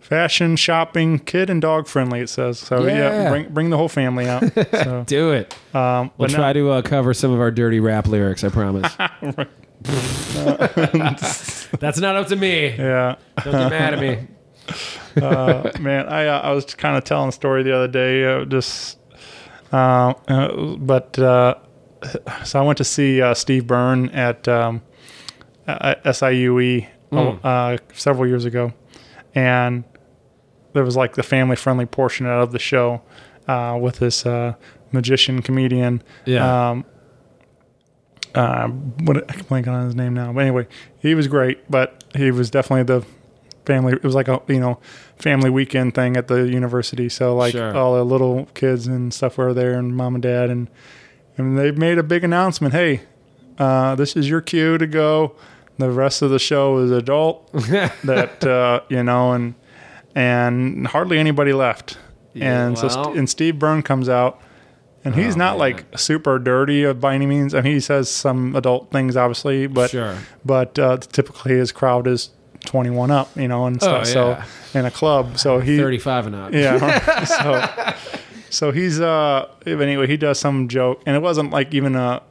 [0.01, 2.21] fashion, shopping, kid and dog friendly.
[2.21, 2.87] It says so.
[2.87, 3.29] Yeah, Yeah.
[3.31, 4.43] bring bring the whole family out.
[4.73, 5.55] So, Do it.
[5.75, 8.45] um, We'll try no- to uh, cover some of our dirty rap lyrics.
[8.45, 8.95] I promise.
[11.79, 12.69] That's not up to me.
[12.71, 13.17] Yeah.
[13.45, 14.27] Don't get mad at me.
[15.23, 18.25] uh, man, I uh, I was kind of telling a story the other day.
[18.25, 18.98] Uh, just,
[19.71, 21.55] but uh,
[22.45, 24.83] so I went to see uh, Steve Byrne at um,
[25.67, 27.41] uh, SIUE Mm.
[27.43, 28.75] uh, several years ago,
[29.35, 29.83] and
[30.75, 33.01] there was like the family friendly portion of the show
[33.47, 34.53] uh, with this uh,
[34.93, 36.03] magician comedian.
[36.27, 36.69] Yeah.
[36.71, 36.85] Um,
[38.35, 40.67] uh, what I can blank on his name now, but anyway,
[40.99, 41.71] he was great.
[41.71, 43.07] But he was definitely the
[43.65, 43.95] family.
[43.95, 44.79] It was like a you know
[45.19, 47.09] family weekend thing at the university.
[47.09, 47.77] So like Sure.
[47.77, 50.69] all the little kids and stuff were there, and mom and dad, and
[51.37, 52.75] and they made a big announcement.
[52.75, 53.03] Hey,
[53.59, 55.35] uh, this is your cue to go.
[55.79, 57.53] The rest of the show is adult.
[57.53, 59.55] that uh, you know, and
[60.15, 61.99] and hardly anybody left.
[62.35, 63.05] Yeah, and so well.
[63.05, 64.41] St- and Steve Byrne comes out.
[65.05, 67.55] And he's Oh, not like super dirty by any means.
[67.55, 70.17] I mean, he says some adult things, obviously, but Sure.
[70.45, 72.31] but uh, typically his crowd is
[72.67, 74.07] 21 up, you know, and Oh, stuff.
[74.07, 74.45] yeah.
[74.73, 76.53] So in a club, so he 35 and up.
[76.53, 77.25] yeah.
[77.25, 77.95] so
[78.51, 82.23] so he's uh anyway he does some joke, and it wasn't like even a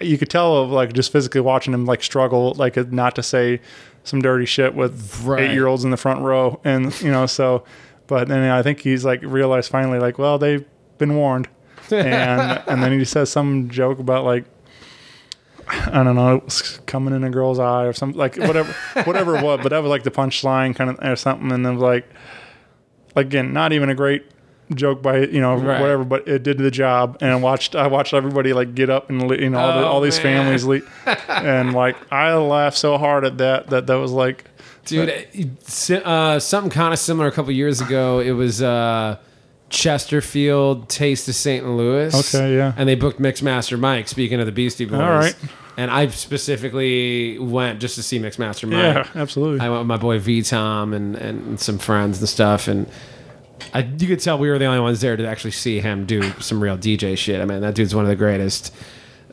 [0.00, 3.60] you could tell of like just physically watching him like struggle like not to say
[4.04, 5.44] some dirty shit with Right.
[5.44, 7.64] eight year olds in the front row, and you know so.
[8.06, 10.64] But then I think he's like realized finally like well they've
[10.98, 11.48] been warned,
[11.90, 14.44] and and then he says some joke about like
[15.70, 18.72] I don't know, it was coming in a girl's eye or something like whatever,
[19.04, 19.60] whatever it was.
[19.62, 21.52] But that was like the punchline kind of or something.
[21.52, 22.08] And then like,
[23.16, 24.24] again, not even a great
[24.74, 25.80] joke by you know Right.
[25.80, 27.18] whatever, but it did the job.
[27.20, 29.88] And I watched, I watched everybody like get up and you know all, the, Oh,
[29.88, 30.42] all these man.
[30.44, 30.88] families leave,
[31.28, 34.44] and like I laughed so hard at that that that was like,
[34.84, 38.18] Dude, it- uh, something kind of similar a couple years ago.
[38.20, 39.16] It was uh,
[39.70, 41.66] Chesterfield Taste of St.
[41.68, 42.14] Louis.
[42.34, 42.72] Okay, yeah.
[42.76, 45.00] And they booked Mixmaster Mike, speaking of the Beastie Boys.
[45.00, 45.34] All right.
[45.76, 48.82] And I specifically went just to see Mixmaster Mike.
[48.82, 49.60] yeah, absolutely.
[49.60, 52.88] I went with my boy V Tom and, and some friends and stuff, and
[53.72, 56.32] I, you could tell we were the only ones there to actually see him do
[56.40, 57.40] some real DJ shit.
[57.40, 58.74] I mean, that dude's one of the greatest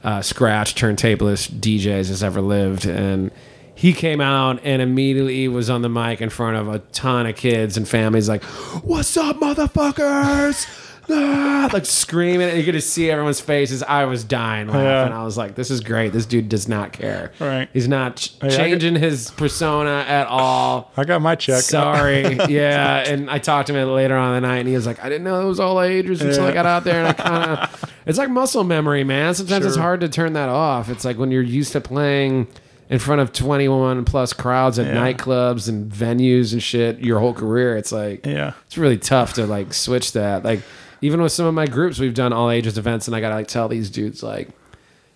[0.03, 3.31] uh, scratch turntablist DJs has ever lived, and
[3.73, 7.35] he came out and immediately was on the mic in front of a ton of
[7.35, 8.43] kids and families, like,
[8.83, 10.67] "What's up, motherfuckers!"
[11.09, 13.81] Ah, like screaming, and you could just see everyone's faces.
[13.83, 15.11] I was dying laughing.
[15.13, 15.19] Yeah.
[15.19, 16.11] I was like, "This is great.
[16.13, 17.31] This dude does not care.
[17.39, 17.69] Right.
[17.73, 21.61] He's not ch- Hey, changing his persona at all." I got my check.
[21.61, 22.35] Sorry.
[22.49, 23.07] yeah.
[23.07, 25.09] And I talked to him later on in the night and he was like, I
[25.09, 26.99] didn't know it was all ages until I got out there.
[26.99, 29.33] And I kind of, it's like muscle memory, man.
[29.33, 30.89] Sometimes it's hard to turn that off.
[30.89, 32.47] It's like when you're used to playing
[32.89, 34.95] in front of 21 plus crowds at Yeah.
[34.95, 37.75] nightclubs and venues and shit your whole career.
[37.77, 38.53] It's like, Yeah.
[38.65, 40.43] it's really tough to like switch that.
[40.45, 40.61] Like,
[41.01, 43.35] even with some of my groups, we've done all ages events and I got to
[43.35, 44.49] like tell these dudes, like,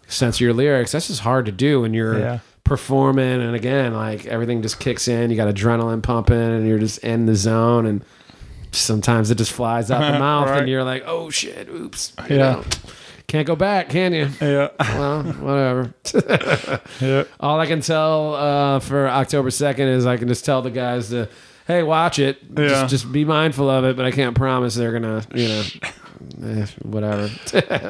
[0.07, 0.91] censor your lyrics.
[0.91, 2.39] That's just hard to do when you're Yeah.
[2.63, 3.41] performing.
[3.41, 5.29] And again, like everything just kicks in.
[5.29, 7.86] You got adrenaline pumping and you're just in the zone.
[7.86, 8.03] And
[8.71, 10.59] sometimes it just flies out the mouth Right.
[10.59, 12.13] and you're like, oh shit, oops.
[12.29, 12.51] You Yeah.
[12.53, 12.63] know,
[13.27, 14.27] Can't go back, can you?
[14.41, 14.69] Yeah.
[14.79, 15.93] Well, whatever.
[16.99, 17.23] Yeah.
[17.39, 21.09] All I can tell uh, for October 2nd is I can just tell the guys
[21.09, 21.29] to,
[21.72, 22.38] hey, watch it.
[22.57, 22.67] Yeah.
[22.67, 25.63] Just, just be mindful of it, but I can't promise they're going to, you know,
[26.61, 27.30] eh, whatever.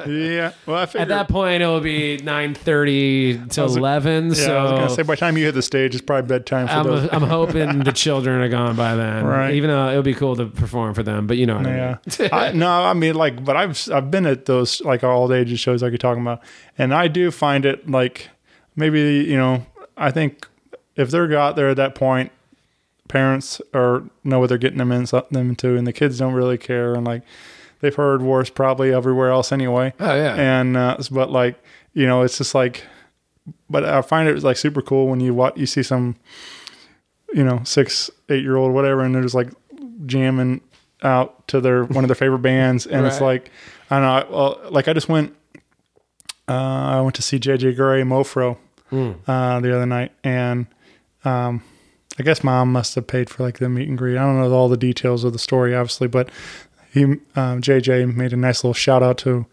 [0.10, 0.54] yeah.
[0.66, 4.30] Well, I At that point, it will be nine thirty to I was- eleven.
[4.30, 6.28] Yeah, so I was gonna say by the time you hit the stage, it's probably
[6.28, 7.10] bedtime for I'm, those.
[7.12, 9.26] I'm hoping the children are gone by then.
[9.26, 9.54] Right.
[9.56, 11.98] Even though it would be cool to perform for them, but you know what Yeah.
[12.08, 12.30] I mean.
[12.32, 15.82] I, no, I mean like, but I've I've been at those like all ages shows
[15.84, 16.42] like you're talking about,
[16.78, 18.30] and I do find it like
[18.76, 19.66] maybe you know
[19.98, 20.48] I think
[20.96, 22.32] if they're got there at that point,
[23.12, 26.58] parents are know what they're getting them in them into, and the kids don't really
[26.58, 27.22] care, and like
[27.82, 29.94] they've heard worse probably everywhere else anyway.
[30.00, 30.36] Oh, yeah.
[30.36, 31.62] and uh, but like
[31.94, 32.84] you know it's just like,
[33.70, 36.16] but I find it like super cool when you watch you see some
[37.34, 39.50] you know, six, eight year old, whatever, and they're just like
[40.06, 40.60] jamming
[41.02, 43.50] out to their one of their favorite bands, and it's like
[43.90, 45.34] I don't know, I- well, like I just went,
[46.48, 46.52] uh,
[46.98, 48.58] I went to see JJ Grey Mofro
[48.90, 49.12] Hmm.
[49.26, 50.66] uh, the other night, and
[51.24, 51.64] um,
[52.22, 54.18] I guess mom must have paid for like the meet and greet.
[54.18, 56.30] I don't know all the details of the story, obviously, but
[56.94, 59.46] he um, JJ made a nice little shout out to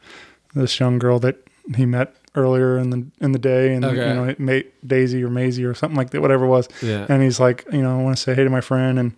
[0.55, 1.37] this young girl that
[1.77, 4.09] he met earlier in the in the day, and Okay.
[4.09, 6.69] you know, mate Daisy or Maisie or something like that, whatever it was.
[6.83, 7.07] Yeah.
[7.09, 9.13] And he's like, you know, I want to say hey to my friend, and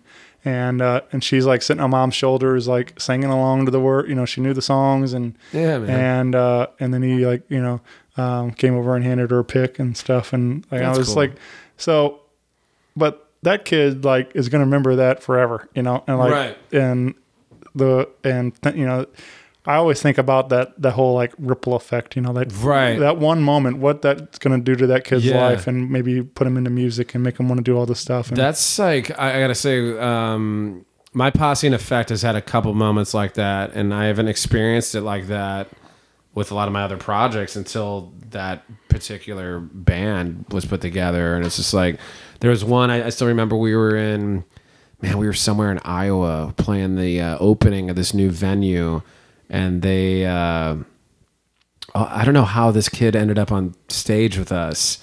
[0.45, 4.07] and uh, and she's like sitting on mom's shoulders, like singing along to the word.
[4.09, 5.89] You know, she knew the songs, and Yeah, man.
[5.89, 7.81] and uh, and then he like you know
[8.17, 11.15] um, came over and handed her a pick and stuff, and like, I was cool.
[11.17, 11.33] like,
[11.77, 12.21] so,
[12.95, 16.57] but that kid like is gonna remember that forever, you know, and like Right.
[16.71, 17.13] and
[17.75, 19.05] the and th- you know.
[19.63, 22.97] I always think about that that whole like ripple effect, you know, that Right.
[22.97, 25.39] that one moment, what that's going to do to that kid's Yeah.
[25.39, 27.99] life, and maybe put him into music and make him want to do all this
[27.99, 28.29] stuff.
[28.29, 30.83] And That's like I, I gotta say, um,
[31.13, 34.95] my posse in effect has had a couple moments like that, and I haven't experienced
[34.95, 35.67] it like that
[36.33, 41.35] with a lot of my other projects until that particular band was put together.
[41.35, 41.99] And it's just like
[42.41, 44.43] there was one I, I still remember we were in,
[45.01, 49.01] man, we were somewhere in Iowa playing the uh, opening of this new venue,
[49.49, 50.25] and they.
[50.25, 50.77] Uh,
[51.95, 54.97] oh, I don't know how this kid ended up on stage with us.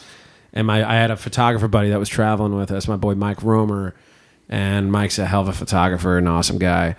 [0.53, 3.43] And my I had a photographer buddy that was traveling with us, my boy Mike
[3.43, 3.95] Romer,
[4.49, 6.97] and Mike's a hell of a photographer, an awesome guy.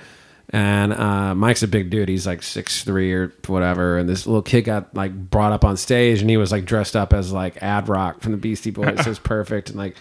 [0.52, 2.10] And uh, Mike's a big dude.
[2.10, 3.98] He's like six three or whatever.
[3.98, 6.96] And this little kid got like brought up on stage, and he was like dressed
[6.96, 9.02] up as like Ad Rock from the Beastie Boys.
[9.04, 9.70] so was perfect.
[9.70, 9.98] And like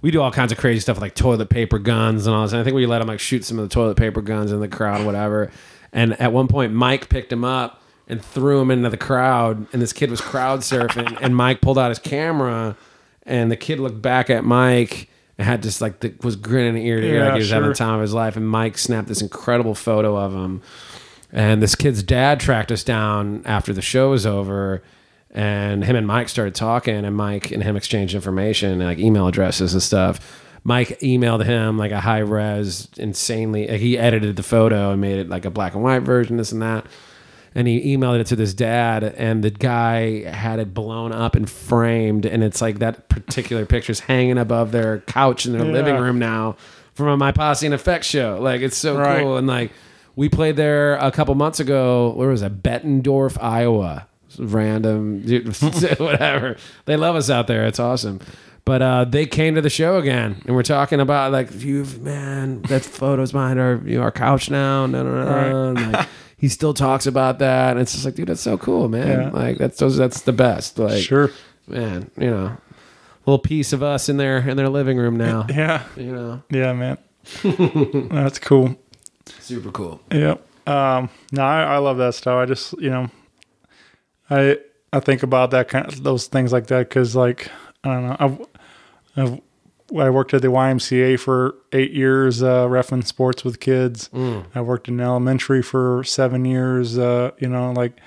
[0.00, 2.52] we do all kinds of crazy stuff like toilet paper guns and all this.
[2.52, 4.60] And I think we let him like shoot some of the toilet paper guns in
[4.60, 5.50] the crowd, whatever.
[5.92, 9.66] And at one point, Mike picked him up and threw him into the crowd.
[9.72, 12.76] And this kid was crowd surfing, and Mike pulled out his camera,
[13.24, 17.00] and the kid looked back at Mike and had just like the, was grinning ear
[17.00, 18.36] to ear Yeah, like he was having the time of his life.
[18.36, 20.62] And Mike snapped this incredible photo of him.
[21.30, 24.82] And this kid's dad tracked us down after the show was over.
[25.30, 29.74] And him and Mike started talking, and Mike and him exchanged information, like email addresses
[29.74, 30.42] and stuff.
[30.64, 33.66] Mike emailed him like a high res, insanely.
[33.78, 36.62] He edited the photo and made it like a black and white version, this and
[36.62, 36.86] that.
[37.54, 41.48] And he emailed it to this dad, and the guy had it blown up and
[41.48, 42.24] framed.
[42.26, 45.72] And it's like that particular picture's hanging above their couch in their Yeah.
[45.72, 46.56] living room now
[46.94, 48.38] from a My Posse in Effect's show.
[48.40, 49.20] Like, it's so Right.
[49.22, 49.36] cool.
[49.38, 49.72] And like,
[50.16, 52.12] we played there a couple months ago.
[52.16, 52.62] Where was it?
[52.62, 54.06] Bettendorf, Iowa.
[54.38, 55.22] Random,
[55.98, 56.56] whatever.
[56.84, 57.66] They love us out there.
[57.66, 58.20] It's awesome.
[58.64, 62.60] But uh, they came to the show again, and we're talking about like, you've man,
[62.62, 64.84] that photo's behind our you know, our couch now.
[64.86, 65.80] No, no, no.
[65.90, 69.08] Like, he still talks about that, and it's just like, dude, that's so cool, man.
[69.22, 69.30] Yeah.
[69.30, 70.78] Like that's those, that's the best.
[70.78, 71.30] Like, Sure.
[71.66, 72.10] man.
[72.18, 72.56] You know,
[73.24, 75.46] little piece of us in their in their living room now.
[75.50, 76.98] yeah, You know, yeah, man,
[78.10, 78.76] that's cool.
[79.40, 80.00] super cool.
[80.12, 80.44] Yep.
[80.68, 82.36] Um, no, I, I love that stuff.
[82.36, 83.10] I just, you know,
[84.30, 84.58] I
[84.92, 87.50] I think about that kind of those things like that because, like,
[87.84, 88.16] I don't know.
[88.18, 88.40] I've,
[89.16, 89.40] I've
[89.98, 94.10] I worked at the YMCA for eight years, uh, refing sports with kids.
[94.54, 96.98] I worked in elementary for seven years.
[96.98, 97.98] Uh, you know, like,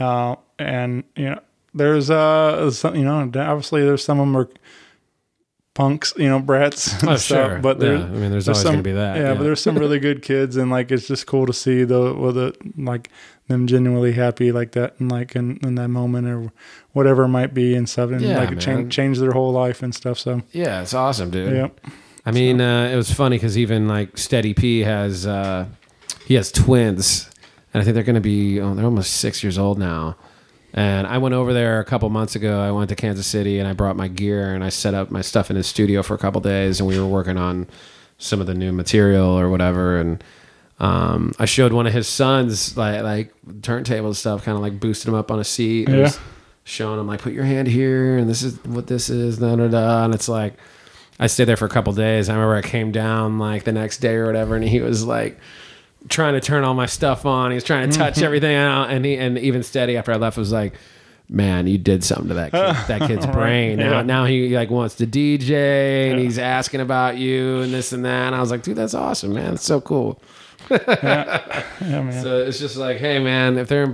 [0.00, 1.40] uh, and you know,
[1.74, 4.48] there's uh, some, you know, obviously there's some of them are
[5.74, 7.00] punks, you know, brats.
[7.02, 7.58] and Oh, stuff, sure.
[7.58, 9.34] But there, Yeah, I mean, there's always gonna be that, Yeah, yeah.
[9.34, 12.36] but there's some really good kids, and like it's just cool to see the with
[12.36, 13.10] the like
[13.48, 16.52] them genuinely happy like that, and like in, in that moment or
[16.92, 19.82] whatever it might be and stuff, and Yeah, like it change change their whole life
[19.82, 20.18] and stuff.
[20.18, 21.52] So Yeah, it's awesome, dude.
[21.52, 21.80] Yep.
[22.24, 25.66] I mean, uh, it was funny because even like Steady P has uh,
[26.26, 27.30] he has twins,
[27.72, 30.16] and I think they're going to be oh, they're almost six years old now.
[30.74, 32.60] And I went over there a couple months ago.
[32.60, 35.22] I went to Kansas City and I brought my gear and I set up my
[35.22, 37.66] stuff in his studio for a couple days, and we were working on
[38.18, 39.96] some of the new material or whatever.
[39.96, 40.22] And
[40.78, 45.08] um, I showed one of his sons like like turntable stuff, kind of like boosted
[45.08, 45.88] him up on a seat.
[45.88, 46.12] and Yeah.
[46.64, 49.68] showing him like, put your hand here, and this is what this is, da da
[49.68, 50.04] da.
[50.04, 50.54] And it's like,
[51.18, 52.28] I stayed there for a couple days.
[52.28, 55.38] I remember I came down like the next day or whatever, and he was like
[56.08, 57.50] trying to turn all my stuff on.
[57.50, 58.22] He was trying to touch Mhm.
[58.24, 60.74] everything out, and he and even steady after I left was like.
[61.28, 63.78] Man, you did something to that kid, that kid's brain.
[63.80, 64.02] Now, yeah.
[64.02, 68.26] now he like wants to DJ and he's asking about you and this and that.
[68.28, 69.54] And I was like, dude, that's awesome, man.
[69.54, 70.20] It's so cool.
[70.70, 72.22] Yeah, man.
[72.22, 73.90] So it's just like, hey, man, if they're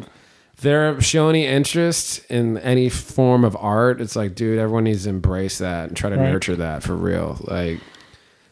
[0.54, 5.04] if they're showing any interest in any form of art, it's like, dude, everyone needs
[5.04, 6.30] to embrace that and try to Right.
[6.30, 7.38] nurture that for real.
[7.42, 7.80] Like,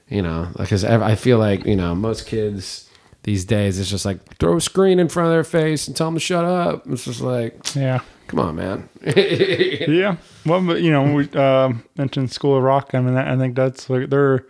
[0.09, 2.89] you know, because I feel like you know most kids
[3.23, 6.07] these days it's just like throw a screen in front of their face and tell
[6.09, 6.87] them to shut up.
[6.89, 8.01] It's just like, Yeah.
[8.27, 8.89] come on, man.
[9.17, 10.17] yeah.
[10.47, 12.91] Well, but you know, we uh, mentioned School of Rock.
[12.95, 14.45] I mean, I think that's like they're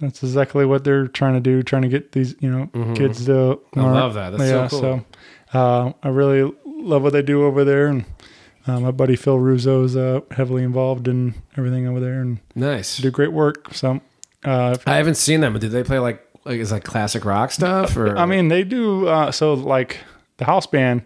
[0.00, 2.96] that's exactly what they're trying to do, trying to get these you know Mhm.
[2.96, 3.60] kids to.
[3.76, 4.30] I love that.
[4.30, 4.80] That's so yeah, cool.
[4.80, 5.04] So,
[5.58, 8.04] uh, I really love what they do over there, and
[8.66, 12.98] uh, my buddy Phil Russo is uh, heavily involved in everything over there, and Nice.
[12.98, 13.72] do great work.
[13.72, 14.00] So,
[14.44, 17.50] uh, I haven't seen them, but did they play like like is like classic rock
[17.52, 18.16] stuff or?
[18.18, 19.06] I mean, they do.
[19.08, 20.00] Uh, so, like
[20.38, 21.02] the house band.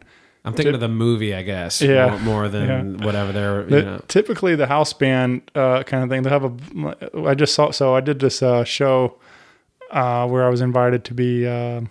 [0.49, 1.81] I'm thinking of the movie, I guess.
[1.81, 2.11] Yeah.
[2.11, 3.05] more, more than Yeah.
[3.07, 3.61] whatever they're.
[3.63, 4.01] You The- know.
[4.09, 6.23] Typically, the house band uh, kind of thing.
[6.23, 7.27] They have a.
[7.27, 7.71] I just saw.
[7.71, 9.19] So I did this uh, show
[9.91, 11.83] uh, where I was invited to be uh,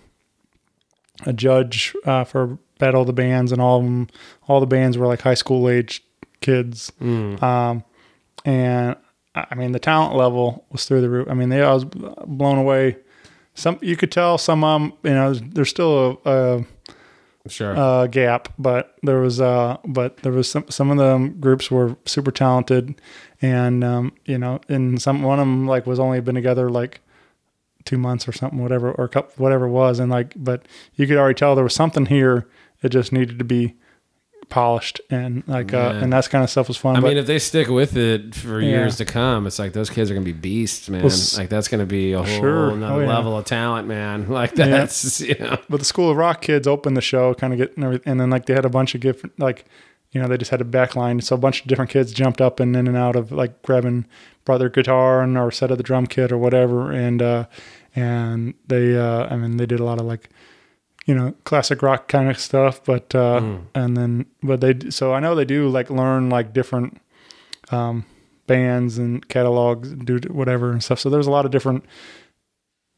[1.26, 4.08] a judge uh, for Battle of the Bands, and all of them,
[4.46, 6.02] all the bands were like high school age
[6.40, 6.92] kids.
[7.00, 7.42] Mm.
[7.42, 7.84] Um,
[8.44, 8.96] and
[9.34, 11.28] I I mean, the talent level was through the roof.
[11.30, 12.96] I mean, they I was blown away.
[13.54, 16.64] Some you could tell some um you know there's still a, a
[17.48, 17.76] Sure.
[17.76, 21.96] uh, gap, but there was uh, but there was some some of the groups were
[22.04, 23.00] super talented,
[23.42, 27.00] and um, you know, and some one of them like was only been together like
[27.84, 31.16] two months or something, whatever or couple, whatever it was, and like, but you could
[31.16, 32.46] already tell there was something here
[32.82, 33.74] that just needed to be
[34.48, 36.02] polished, and like, uh, Yeah.
[36.02, 36.96] and that kind of stuff was fun.
[36.96, 38.68] I but, mean, if they stick with it for Yeah.
[38.70, 41.02] years to come, it's like those kids are gonna be beasts, man.
[41.02, 42.70] Well, like that's gonna be a whole Sure.
[42.70, 43.08] another Oh, yeah.
[43.16, 44.26] level of talent, man.
[44.38, 44.66] Like Yeah.
[44.66, 45.58] that's you know.
[45.68, 48.30] But the School of Rock kids opened the show, kind of getting everything, and then
[48.30, 49.64] like they had a bunch of different, like,
[50.12, 52.60] you know, they just had a backline, so a bunch of different kids jumped up
[52.60, 54.06] and in and out of like grabbing
[54.46, 57.44] brother guitar and or set of the drum kit or whatever, and uh,
[57.94, 60.30] and they, uh, I mean, they did a lot of like,
[61.08, 63.60] you know, classic rock kind of stuff, but uh, Mm.
[63.74, 67.00] and then but they, so I know they do like learn like different
[67.70, 68.04] um,
[68.46, 71.00] bands and catalogs, and do whatever and stuff.
[71.00, 71.84] So there's a lot of different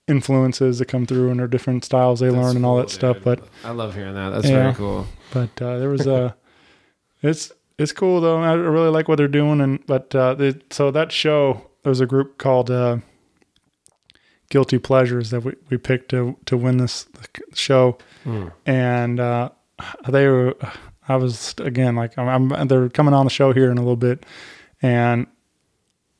[0.08, 3.18] influences that come through and their different styles they learn and all that stuff.
[3.22, 4.30] But I love hearing that.
[4.30, 5.06] That's very cool.
[5.32, 6.34] But uh, there was a,
[7.22, 8.38] it's it's cool though.
[8.42, 9.61] I really like what they're doing.
[9.61, 12.98] And but uh, the, so that show there was a group called uh,
[14.51, 17.07] Guilty Pleasures that we, we picked to to win this
[17.55, 18.48] show, Hmm.
[18.66, 19.48] and uh,
[20.09, 20.55] they were.
[21.09, 22.68] I was again like I'm, I'm.
[22.68, 24.24] They're coming on the show here in a little bit,
[24.82, 25.26] and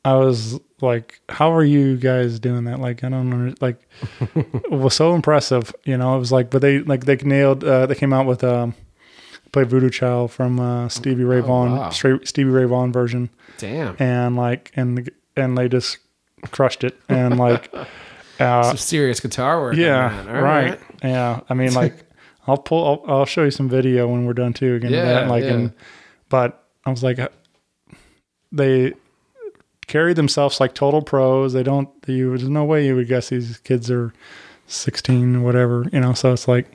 [0.05, 3.55] I was like, "How are you guys doing that?" Like, I don't know.
[3.61, 3.87] Like,
[4.35, 5.73] it was so impressive.
[5.85, 7.63] You know, it was like, but they like they nailed.
[7.63, 8.75] Uh, they came out with um,
[9.53, 11.91] played Voodoo Child from uh, Stevie Ray Oh, Vaughan, wow.
[11.91, 13.29] straight Stevie Ray Vaughan version.
[13.59, 13.95] Damn.
[14.01, 15.99] And like, and and they just
[16.51, 16.99] crushed it.
[17.09, 17.73] And like,
[18.41, 19.77] uh, Some serious guitar work.
[19.77, 20.41] yeah, right.
[20.71, 20.81] Right.
[21.03, 21.95] Yeah, I mean, like,
[22.47, 23.03] I'll pull.
[23.07, 24.75] I'll, I'll show you some video when we're done too.
[24.77, 25.23] Again, of that.
[25.25, 25.51] Yeah, like, yeah.
[25.53, 25.73] and
[26.29, 27.29] but I was like, uh,
[28.53, 28.95] they
[29.87, 31.53] carry themselves like total pros.
[31.53, 31.89] They don't.
[32.07, 34.13] You, there's no way you would guess these kids are
[34.67, 35.87] 16 or whatever.
[35.93, 36.67] You know, so it's like,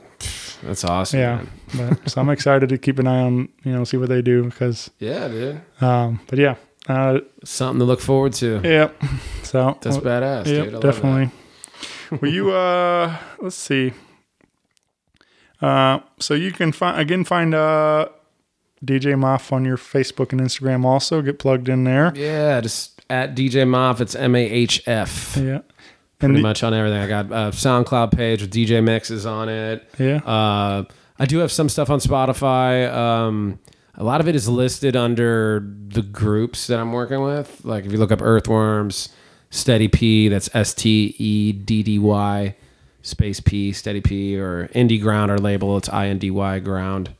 [0.62, 1.18] That's awesome.
[1.20, 1.44] yeah.
[1.76, 3.48] But so I'm excited to keep an eye on.
[3.64, 4.90] You know, see what they do because.
[4.98, 5.60] Yeah, dude.
[5.80, 6.56] Um, but yeah.
[6.88, 8.60] Uh, Something to look forward to.
[8.62, 8.90] yeah.
[9.42, 10.74] So That's badass, Yep, dude.
[10.76, 11.30] I definitely.
[12.20, 12.50] Will you?
[12.52, 13.92] Uh, let's see.
[15.60, 18.08] Uh, so you can find again find uh,
[18.84, 20.84] DJ Moff on your Facebook and Instagram.
[20.84, 22.12] Also, get plugged in there.
[22.14, 24.00] Yeah, just at DJ Moff.
[24.00, 25.36] It's M A H F.
[25.40, 25.60] Yeah.
[26.18, 26.98] Pretty the- much on everything.
[27.00, 29.88] I got a SoundCloud page with DJ mixes on it.
[29.98, 30.16] Yeah.
[30.18, 30.84] Uh,
[31.18, 32.90] I do have some stuff on Spotify.
[32.92, 33.58] Um,
[33.94, 37.64] a lot of it is listed under the groups that I'm working with.
[37.64, 39.08] Like if you look up Earthworms,
[39.56, 42.54] Steddy P, that's S T E D D Y
[43.02, 47.10] space P, Steddy P, or Indy Ground, our label, it's I N D Y Ground.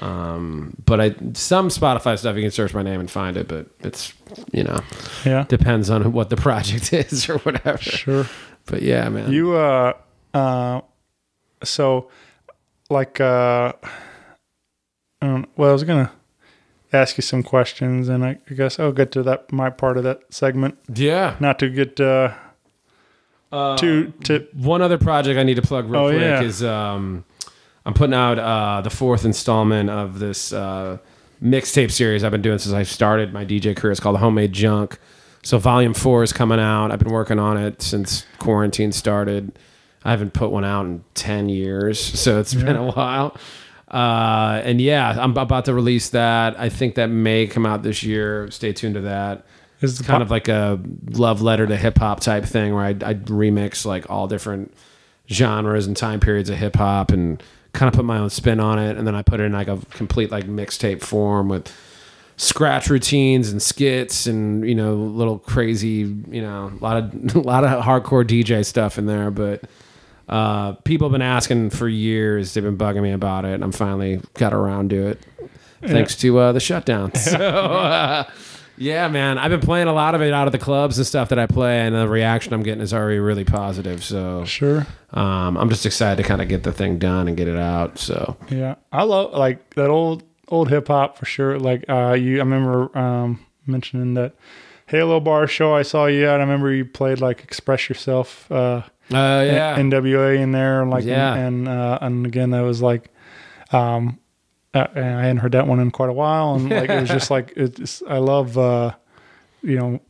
[0.00, 3.66] Um, but I some Spotify stuff you can search my name and find it, but
[3.80, 4.12] it's
[4.52, 4.80] you know,
[5.24, 5.44] Yeah.
[5.48, 7.78] depends on what the project is or whatever.
[7.78, 8.26] Sure.
[8.66, 9.30] But yeah, man.
[9.32, 9.92] You uh
[10.34, 10.80] uh
[11.62, 12.10] so
[12.90, 13.72] like uh
[15.20, 16.10] um, well I was gonna
[16.92, 20.04] ask you some questions and I, I guess I'll get to that my part of
[20.04, 20.78] that segment.
[20.94, 21.36] Yeah.
[21.40, 22.32] Not to get uh
[23.50, 26.42] to to one other project I need to plug real Oh, quick yeah.
[26.42, 27.24] is um,
[27.84, 30.98] I'm putting out uh, the fourth installment of this uh,
[31.42, 33.90] mixtape series I've been doing since I started my DJ career.
[33.90, 34.98] It's called Homemade Junk.
[35.42, 36.92] So volume four is coming out.
[36.92, 39.58] I've been working on it since quarantine started.
[40.04, 43.36] I haven't put one out in ten years, so it's been a while.
[43.92, 46.58] Uh, and yeah, I'm about to release that.
[46.58, 48.50] I think that may come out this year.
[48.50, 49.44] Stay tuned to that.
[49.82, 50.80] It's kind po- of like a
[51.10, 54.72] love letter to hip hop type thing where I I remix like all different
[55.30, 58.78] genres and time periods of hip hop and kind of put my own spin on
[58.78, 61.70] it, and then I put it in like a complete like mixtape form with
[62.38, 67.40] scratch routines and skits and you know little crazy you know a lot of a
[67.40, 69.64] lot of hardcore DJ stuff in there, but.
[70.32, 72.54] Uh, people have been asking for years.
[72.54, 73.52] They've been bugging me about it.
[73.54, 75.20] and I'm finally got around to it,
[75.82, 77.12] thanks to uh, the shutdown.
[77.16, 78.24] So, uh,
[78.78, 81.28] yeah, man, I've been playing a lot of it out of the clubs and stuff
[81.28, 84.02] that I play, and the reaction I'm getting is already really positive.
[84.02, 84.86] So, Sure.
[85.12, 87.98] um, I'm just excited to kind of get the thing done and get it out.
[87.98, 91.58] So, Yeah, I love like that old old hip hop for sure.
[91.58, 94.34] Like uh, you, I remember um, mentioning that
[94.86, 96.40] Halo Bar show I saw you at.
[96.40, 98.50] I remember you played like Express Yourself.
[98.50, 98.82] Uh,
[99.14, 101.34] uh, yeah, NWA in there, and like Yeah.
[101.34, 103.10] and uh, and again that was like,
[103.72, 104.18] um,
[104.74, 107.30] uh, I hadn't heard that one in quite a while, and like it was just
[107.30, 108.02] like it's.
[108.08, 108.92] I love, uh,
[109.62, 110.00] you know,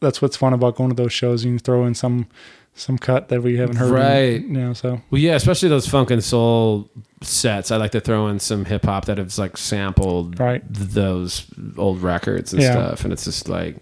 [0.00, 1.44] that's what's fun about going to those shows.
[1.44, 2.26] You can throw in some
[2.74, 4.40] some cut that we haven't heard, Right.
[4.42, 6.88] You know, so Well, yeah, especially those funk and soul
[7.20, 7.70] sets.
[7.70, 10.62] I like to throw in some hip hop that has like sampled Right.
[10.72, 11.46] th- those
[11.76, 12.72] old records and Yeah.
[12.72, 13.76] stuff, and it's just like,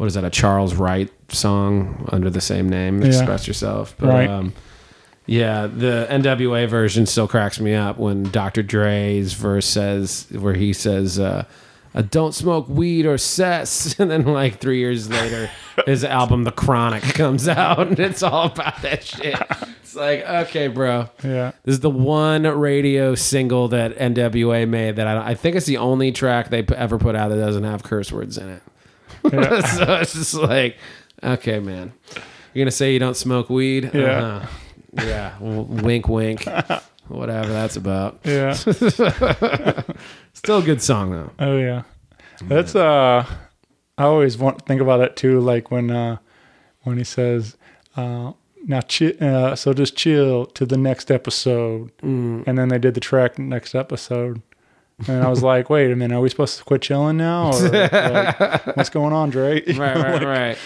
[0.00, 0.24] what is that?
[0.24, 3.02] A Charles Wright song under the same name.
[3.02, 4.30] "Express Yourself." But, Right.
[4.30, 4.54] Um,
[5.26, 8.62] yeah, the NWA version still cracks me up when Dr.
[8.62, 11.44] Dre's verse says, where he says, uh,
[11.94, 15.50] uh, "Don't smoke weed or cess," and then like three years later,
[15.84, 19.36] his album "The Chronic" comes out, and it's all about that shit.
[19.82, 21.10] It's like, okay, bro.
[21.22, 25.66] yeah, This is the one radio single that NWA made that I, I think it's
[25.66, 28.62] the only track they p- ever put out that doesn't have curse words in it.
[29.32, 29.60] Yeah.
[29.76, 30.76] so it's just like,
[31.22, 31.92] okay, man,
[32.54, 33.90] you're gonna say you don't smoke weed?
[33.94, 34.18] Yeah.
[34.24, 34.46] Uh-huh.
[35.06, 35.34] yeah.
[35.38, 36.46] W- wink, wink.
[37.08, 38.20] Whatever that's about.
[38.24, 38.52] yeah.
[40.32, 41.30] Still a good song though.
[41.38, 41.82] Oh yeah,
[42.44, 43.24] that's uh,
[43.98, 45.40] I always want to think about that too.
[45.40, 46.18] Like when uh,
[46.82, 47.56] when he says,
[47.96, 48.32] uh,
[48.64, 52.44] "Now chi- uh, so just chill to the next episode," Mm.
[52.46, 54.40] and then they did the track next episode,
[55.08, 57.52] and I was like, "Wait a minute, are we supposed to quit chilling now?
[57.52, 60.58] Or, like, what's going on, Dre?" Right, right, like, right.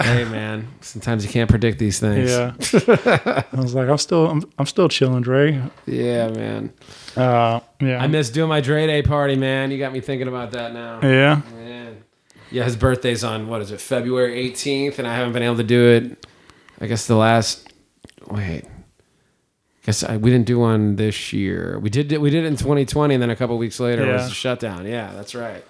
[0.00, 0.68] Hey, man.
[0.80, 2.30] Sometimes you can't predict these things.
[2.30, 2.52] Yeah,
[3.52, 6.72] I was like, "I'm still, I'm, I'm still chilling, Dre." Yeah, man.
[7.16, 9.70] Uh, yeah, I miss doing my Dre Day party, man.
[9.70, 11.00] You got me thinking about that now.
[11.02, 12.02] yeah, Man.
[12.50, 15.62] Yeah, his birthday's on what is it, February 18th, and I haven't been able to
[15.62, 16.26] do it.
[16.80, 17.72] I guess the last
[18.28, 18.64] wait.
[19.86, 21.78] Guess I, we didn't do one this year.
[21.80, 24.22] We did we did it in 2020, and then a couple weeks later it was
[24.22, 24.28] Yeah.
[24.28, 24.86] a shutdown.
[24.86, 25.64] Yeah, that's right.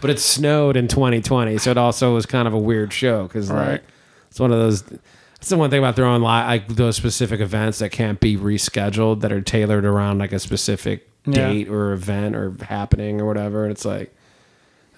[0.00, 3.50] But it snowed in 2020, so it also was kind of a weird show because
[3.50, 3.72] Right.
[3.72, 3.82] like
[4.30, 4.82] it's one of those.
[4.82, 9.20] That's the one thing about throwing li- like those specific events that can't be rescheduled
[9.20, 11.48] that are tailored around like a specific Yeah.
[11.48, 13.62] date or event or happening or whatever.
[13.64, 14.12] And it's like,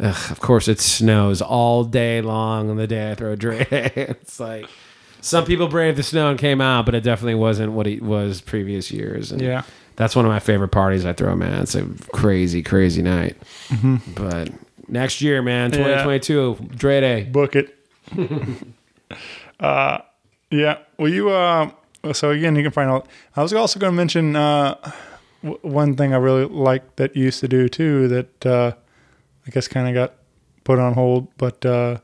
[0.00, 3.66] ugh, of course, it snows all day long on the day I throw a Dre.
[3.70, 4.66] it's like
[5.20, 8.40] some people braved the snow and came out, but it definitely wasn't what it was
[8.40, 9.32] previous years.
[9.32, 9.62] And Yeah.
[9.96, 11.62] that's one of my favorite parties I throw, man.
[11.62, 13.36] It's a crazy, crazy night.
[14.14, 14.50] But
[14.88, 15.80] next year, man, Mm-hmm.
[15.82, 16.02] Yeah.
[16.04, 17.22] 2022, Dre Day.
[17.24, 17.74] book it.
[19.60, 19.98] uh,
[20.50, 20.78] yeah.
[20.98, 21.30] Well, you.
[21.30, 21.70] Uh,
[22.12, 23.08] so again, you can find out.
[23.34, 24.76] I was also going to mention uh,
[25.42, 28.06] w- one thing I really like that you used to do too.
[28.08, 28.72] That uh,
[29.46, 30.14] I guess kind of got
[30.64, 31.98] put on hold, but uh,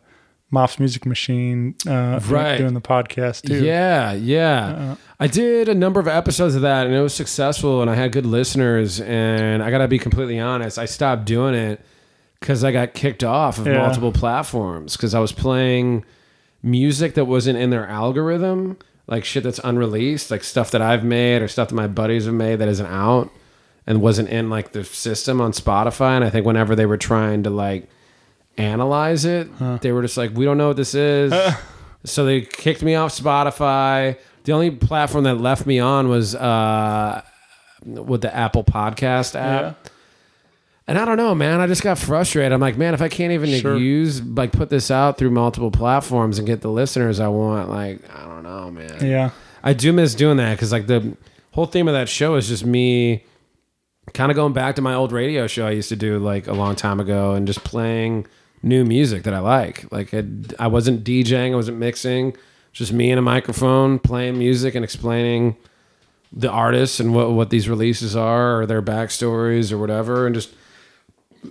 [0.53, 2.59] Moff's Music Machine, uh, Right.
[2.59, 3.65] doing the podcast too.
[3.65, 4.95] Yeah, yeah.
[5.19, 8.13] I did a number of episodes of that and it was successful and I had
[8.13, 9.01] good listeners.
[9.01, 11.81] And I got to be completely honest, I stopped doing it
[12.39, 13.79] because I got kicked off of Yeah.
[13.79, 16.05] multiple platforms because I was playing
[16.63, 18.77] music that wasn't in their algorithm,
[19.07, 22.35] like shit that's unreleased, like stuff that I've made or stuff that my buddies have
[22.35, 23.31] made that isn't out
[23.87, 26.15] and wasn't in like the system on Spotify.
[26.17, 27.89] And I think whenever they were trying to like
[28.59, 29.49] analyze it,
[29.81, 31.33] they were just like, we don't know what this is.
[32.05, 34.19] so they kicked me off Spotify.
[34.45, 37.23] The only platform that left me on was uh,
[37.85, 39.63] with the Apple Podcast app.
[39.85, 39.91] Yeah.
[40.89, 41.61] And I don't know, man.
[41.61, 42.53] I just got frustrated.
[42.53, 43.77] I'm like, man, if I can't even Sure.
[43.77, 48.01] use like put this out through multiple platforms and get the listeners I want, like,
[48.15, 48.99] I don't know, man.
[49.01, 49.31] Yeah.
[49.63, 51.17] I do miss doing that because like the
[51.53, 53.25] whole theme of that show is just me
[54.13, 56.53] kind of going back to my old radio show I used to do like a
[56.53, 58.27] long time ago and just playing
[58.63, 59.91] new music that I like.
[59.93, 62.37] Like it, I wasn't DJing, I wasn't mixing,
[62.73, 65.57] just me and a microphone playing music and explaining
[66.33, 70.51] the artists and what what these releases are or their backstories or whatever, and just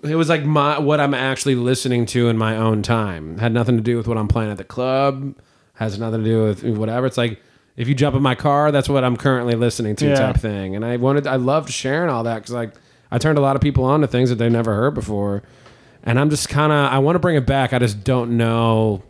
[0.03, 3.37] it was like my what I'm actually listening to in my own time.
[3.37, 5.35] Had nothing to do with what I'm playing at the club.
[5.73, 7.05] Has nothing to do with whatever.
[7.07, 7.41] It's like
[7.77, 10.15] if you jump in my car, that's what I'm currently listening to, Yeah.
[10.15, 10.75] type thing.
[10.75, 12.73] And I wanted, I loved sharing all that because like
[13.11, 15.41] I turned a lot of people on to things that they've never heard before,
[16.03, 17.73] and I'm just kind of I want to bring it back.
[17.73, 19.03] I just don't know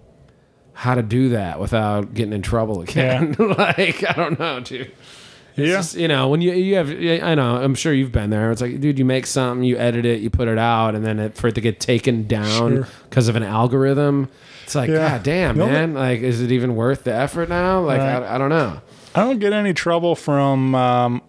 [0.73, 3.35] how to do that without getting in trouble again.
[3.39, 4.91] like I don't know, dude.
[5.57, 5.76] It's Yeah.
[5.76, 8.51] just, you know, when you you have I know, I'm sure you've been there.
[8.51, 11.19] It's like, dude, you make something, you edit it, you put it out, and then
[11.19, 12.88] it, for it to get taken down Sure.
[13.09, 14.30] because of an algorithm,
[14.63, 15.09] it's like, Yeah.
[15.09, 15.93] god damn, man.
[15.93, 17.81] Like, is it even worth the effort now?
[17.81, 18.23] Like, Right.
[18.23, 18.80] I, I don't know.
[19.13, 21.22] I don't get any trouble from um,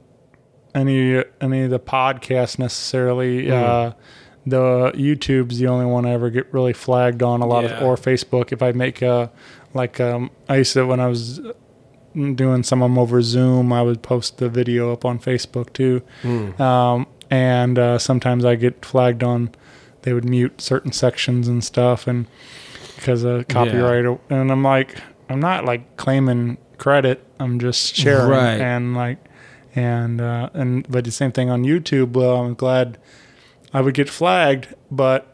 [0.74, 3.47] any any of the podcasts necessarily.
[3.48, 3.52] Hmm.
[3.52, 3.90] Uh,
[4.47, 7.77] the YouTube's the only one I ever get really flagged on a lot Yeah.
[7.78, 8.52] of, or Facebook.
[8.52, 9.31] If I make a
[9.74, 11.40] like, um, I used to when I was
[12.14, 16.02] doing some of them over Zoom, I would post the video up on Facebook too.
[16.23, 16.60] Hmm.
[16.60, 19.51] Um, and uh, sometimes I get flagged on.
[20.02, 22.27] They would mute certain sections and stuff, and
[22.97, 24.05] because of copyright.
[24.28, 24.98] And I'm like,
[25.28, 27.24] I'm not like claiming credit.
[27.39, 28.60] I'm just sharing, Right.
[28.60, 29.19] and like,
[29.74, 32.12] and uh, and but the same thing on YouTube.
[32.12, 32.98] Well, I'm glad
[33.73, 35.28] I would get flagged, but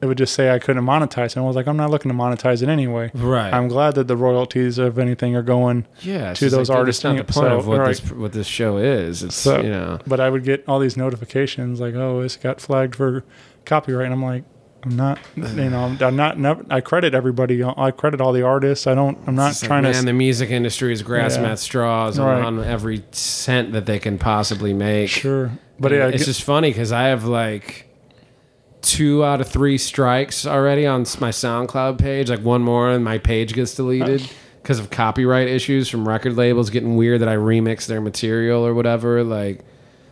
[0.00, 1.34] it would just say I couldn't monetize.
[1.34, 3.10] And I was like, I'm not looking to monetize it anyway.
[3.14, 3.52] Right.
[3.52, 7.02] I'm glad that the royalties of anything are going Yeah, to those like, artists.
[7.02, 7.88] That's not the point So, of what right.
[7.96, 9.24] this what this show is.
[9.24, 12.60] It's So, you know, but I would get all these notifications like, oh, this got
[12.60, 13.24] flagged for
[13.64, 14.04] copyright.
[14.06, 14.44] And I'm like,
[14.84, 17.62] I'm not, you know, I'm not, never, I credit everybody.
[17.64, 18.86] I credit all the artists.
[18.86, 20.02] I don't, I'm not It's like, trying man, to.
[20.02, 21.52] the music industry is grasping Yeah.
[21.52, 22.38] at straws Right.
[22.44, 25.08] on, on every cent that they can possibly make.
[25.10, 25.46] Sure.
[25.80, 27.86] But But yeah, it's get- just funny because I have like
[28.80, 32.30] two out of three strikes already on my SoundCloud page.
[32.30, 34.28] Like one more, and my page gets deleted
[34.62, 38.74] because of copyright issues from record labels getting weird that I remix their material or
[38.74, 39.24] whatever.
[39.24, 39.64] Like.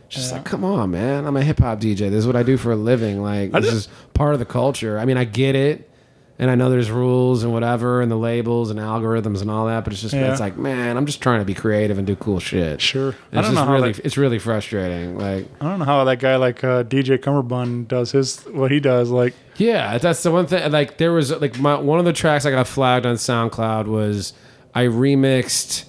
[0.09, 1.27] Just like, come on, man!
[1.27, 1.99] I'm a hip hop DJ.
[2.11, 3.23] This is what I do for a living.
[3.23, 4.99] Like, this is part of the culture.
[4.99, 5.91] I mean, I get it,
[6.39, 9.83] and I know there's rules and whatever, and the labels and algorithms and all that.
[9.83, 10.31] But it's just, Yeah.
[10.31, 12.81] it's like, man, I'm just trying to be creative and do cool shit.
[12.81, 13.09] Sure.
[13.09, 15.19] I It's don't just know how really, that- it's really frustrating.
[15.19, 18.79] Like, I don't know how that guy like uh, DJ Cummerbund does his, what he
[18.79, 19.11] does.
[19.11, 20.71] Like, Yeah, that's the one thing.
[20.71, 24.35] Like there was like my one of the tracks I got flagged on SoundCloud was
[24.73, 25.85] I remixed.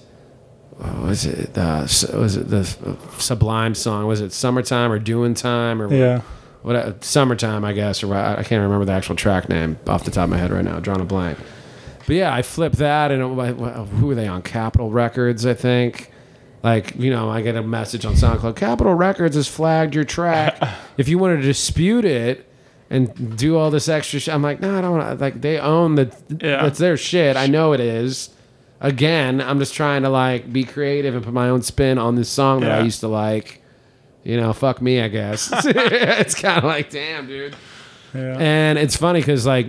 [0.78, 1.56] What was it?
[1.58, 2.64] Uh, s- was it the
[3.18, 4.06] Sublime song?
[4.06, 6.20] Was it "Summertime" or "Doing Time" or Yeah.
[6.62, 6.76] what?
[6.76, 10.24] uh, "Summertime," I guess, or I can't remember the actual track name off the top
[10.24, 10.78] of my head right now.
[10.78, 11.38] Drawing a blank.
[12.06, 13.56] But yeah, I flipped that, and it,
[13.96, 14.42] who were they on?
[14.42, 16.10] Capitol Records, I think.
[16.62, 18.56] Like you know, I get a message on SoundCloud.
[18.56, 20.58] Capitol Records has flagged your track.
[20.96, 22.46] if you want to dispute it
[22.90, 24.96] and do all this extra shit, I'm like, no, I don't.
[24.98, 25.24] want to.
[25.24, 26.14] Like they own the.
[26.40, 26.66] Yeah.
[26.66, 27.36] It's their shit.
[27.36, 28.30] I know it is.
[28.80, 32.28] Again, I'm just trying to like be creative and put my own spin on this
[32.28, 33.62] song that I used to like.
[34.24, 35.50] You know, fuck me, I guess.
[35.64, 37.56] it's kind of like, damn, dude.
[38.14, 38.36] yeah.
[38.38, 39.68] And it's funny because, like,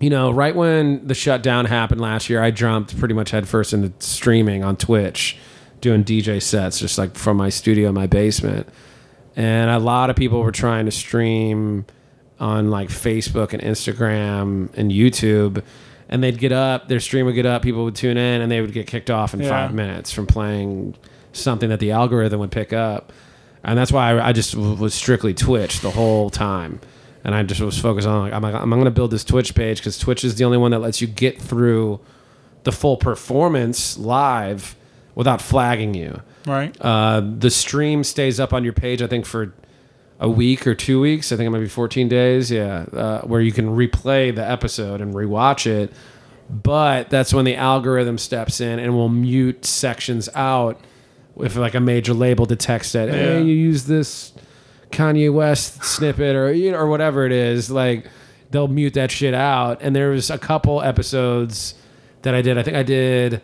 [0.00, 3.92] you know, right when the shutdown happened last year, I jumped pretty much headfirst into
[3.98, 5.36] streaming on Twitch,
[5.80, 8.68] doing DJ sets just like from my studio in my basement.
[9.36, 11.86] And a lot of people were trying to stream
[12.38, 15.62] on like Facebook and Instagram and YouTube.
[16.08, 18.60] And they'd get up, their stream would get up, people would tune in, and they
[18.60, 19.48] would get kicked off in Yeah.
[19.48, 20.94] five minutes from playing
[21.32, 23.12] something that the algorithm would pick up.
[23.64, 26.80] And that's why I, I just w- was strictly Twitch the whole time.
[27.24, 29.54] And I just was focused on, like, I'm, like, I'm going to build this Twitch
[29.54, 32.00] page because Twitch is the only one that lets you get through
[32.64, 34.76] the full performance live
[35.14, 36.20] without flagging you.
[36.46, 36.76] right.
[36.80, 39.54] Uh, the stream stays up on your page, I think, for
[40.20, 41.32] a week or two weeks.
[41.32, 42.50] I think it might be 14 days.
[42.50, 42.86] Yeah.
[42.92, 45.92] Uh, where you can replay the episode and rewatch it.
[46.50, 50.80] But that's when the algorithm steps in and will mute sections out
[51.40, 53.14] if like a major label detects that, Yeah.
[53.14, 54.32] hey, you use this
[54.92, 58.06] Kanye West snippet or you know, or whatever it is, like
[58.50, 59.78] they'll mute that shit out.
[59.82, 61.74] And there was a couple episodes
[62.22, 62.56] that I did.
[62.58, 63.42] I think I did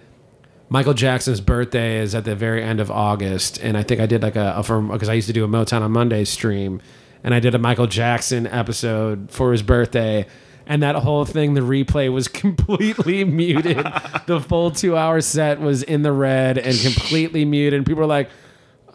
[0.72, 4.22] Michael Jackson's birthday is at the very end of August, and I think I did
[4.22, 6.80] like a, a from because I used to do a Motown on Monday stream,
[7.24, 10.26] and I did a Michael Jackson episode for his birthday.
[10.66, 13.84] And that whole thing, the replay was completely muted.
[14.26, 17.78] The full two hour set was in the red and completely muted.
[17.78, 18.30] And people were like,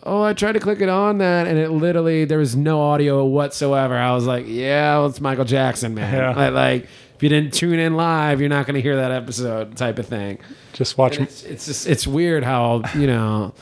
[0.04, 3.26] oh, I tried to click it on that, and it literally there was no audio
[3.26, 3.98] whatsoever.
[3.98, 6.14] I was like, yeah, well, it's Michael Jackson, man.
[6.14, 6.30] Yeah.
[6.30, 6.88] Like, like,
[7.26, 10.38] you didn't tune in live, you're not going to hear that episode, type of thing.
[10.74, 13.54] Just watch, it's, it's just it's weird how you know.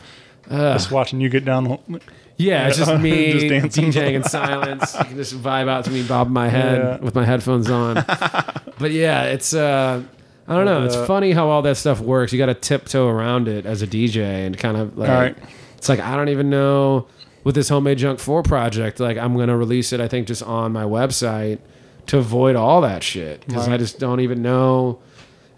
[0.49, 1.63] Uh, just watching you get down.
[1.63, 2.01] the-
[2.35, 3.85] yeah, it's just me Just dancing.
[3.91, 4.93] DJing in silence.
[4.99, 6.97] You can just vibe out to me, bob my head Yeah.
[6.97, 7.93] with my headphones on.
[8.79, 10.03] but yeah, it's uh,
[10.47, 10.83] I don't know.
[10.83, 12.33] It's uh, funny how all that stuff works.
[12.33, 15.09] You got to tiptoe around it as a DJ and kind of like.
[15.09, 15.37] All right.
[15.77, 17.07] It's like I don't even know
[17.45, 18.99] with this homemade junk four project.
[18.99, 20.01] Like I'm gonna release it.
[20.01, 21.59] I think just on my website
[22.07, 24.99] to avoid all that shit because I just don't even know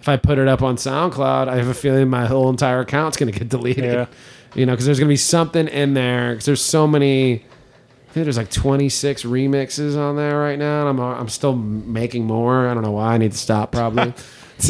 [0.05, 3.17] if I put it up on SoundCloud, I have a feeling my whole entire account's
[3.17, 3.85] going to get deleted.
[3.85, 4.05] Yeah.
[4.53, 6.33] You know, because there's going to be something in there.
[6.33, 7.33] Because there's so many.
[7.33, 12.25] I think there's like 26 remixes on there right now, and I'm I'm still making
[12.25, 12.67] more.
[12.67, 13.15] I don't know why.
[13.15, 14.13] I need to stop probably.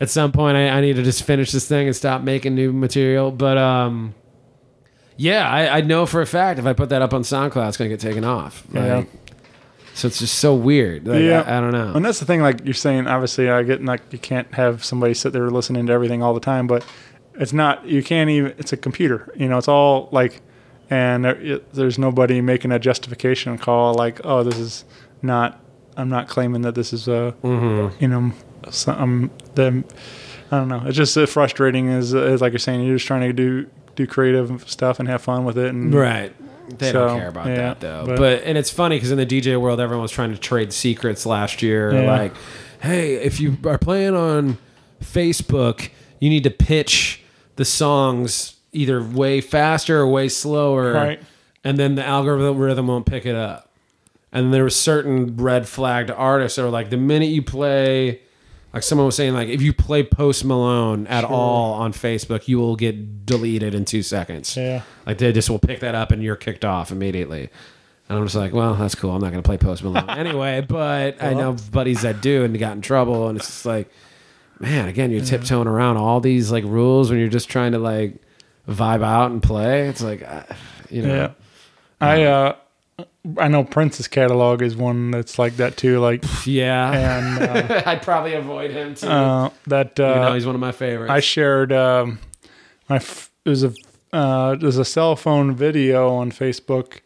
[0.00, 2.72] At some point, I, I need to just finish this thing and stop making new
[2.72, 3.30] material.
[3.30, 4.14] But um,
[5.16, 7.76] yeah, I, I know for a fact if I put that up on SoundCloud, it's
[7.76, 8.66] gonna get taken off.
[8.72, 9.04] Yeah.
[10.00, 11.06] So it's just so weird.
[11.06, 11.92] Like, yeah, I, I don't know.
[11.94, 12.40] And that's the thing.
[12.40, 15.92] Like you're saying, obviously, I get like you can't have somebody sit there listening to
[15.92, 16.86] everything all the time, but
[17.34, 17.84] it's not.
[17.86, 18.54] You can't even.
[18.56, 19.30] It's a computer.
[19.36, 20.40] You know, it's all like,
[20.88, 24.84] and there, it, there's nobody making a justification call like, oh, this is
[25.20, 25.60] not.
[25.98, 27.34] I'm not claiming that this is a.
[27.42, 28.00] Mhm.
[28.00, 28.32] You know,
[28.70, 29.84] some them.
[30.50, 30.82] I don't know.
[30.86, 31.88] It's just uh, frustrating.
[31.88, 35.20] Is, is like you're saying, you're just trying to do do creative stuff and have
[35.20, 35.66] fun with it.
[35.66, 36.34] And Right.
[36.78, 38.14] They So, don't care about yeah, that though.
[38.16, 41.26] But, and it's funny because in the DJ world, everyone was trying to trade secrets
[41.26, 41.92] last year.
[41.92, 42.10] Yeah.
[42.10, 42.32] Like,
[42.80, 44.58] hey, if you are playing on
[45.02, 47.22] Facebook, you need to pitch
[47.56, 51.22] the songs either way faster or way slower, Right.
[51.64, 53.68] and then the algorithm won't pick it up.
[54.32, 58.20] And there were certain red flagged artists that were like, the minute you play,
[58.72, 61.30] like someone was saying, like if you play Post Malone at Sure.
[61.30, 64.56] all on Facebook, you will get deleted in two seconds.
[64.56, 64.82] Yeah.
[65.06, 67.50] Like they just will pick that up and you're kicked off immediately.
[68.08, 69.10] And I'm just like, well, that's cool.
[69.12, 70.60] I'm not going to play Post Malone anyway.
[70.66, 73.28] But I know buddies that do and got in trouble.
[73.28, 73.88] And it's just like,
[74.58, 78.16] man, again, you're tiptoeing around all these like rules when you're just trying to like
[78.68, 79.88] vibe out and play.
[79.88, 80.42] It's like, uh,
[80.90, 81.30] you know, Yeah.
[82.00, 82.56] I uh
[83.38, 86.00] I know Prince's catalog is one that's like that too.
[86.00, 89.08] Like yeah, and uh, I'd probably avoid him too.
[89.08, 91.10] uh, that uh, Even though he's one of my favorites.
[91.10, 92.18] I shared um,
[92.88, 93.72] my f- there's a
[94.12, 97.00] uh, there's a cell phone video on Facebook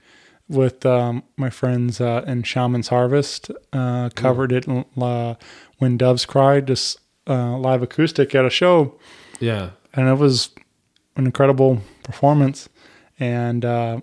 [0.48, 5.34] with um, my friends uh, in Shaman's Harvest uh, covered it uh,
[5.78, 8.98] when doves cried just uh, live acoustic at a show
[9.40, 9.70] yeah.
[9.94, 10.50] and it was
[11.16, 12.68] an incredible performance
[13.18, 14.00] and uh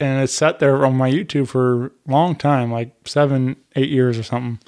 [0.00, 4.18] and it sat there on my youtube for a long time like seven eight years
[4.18, 4.58] or something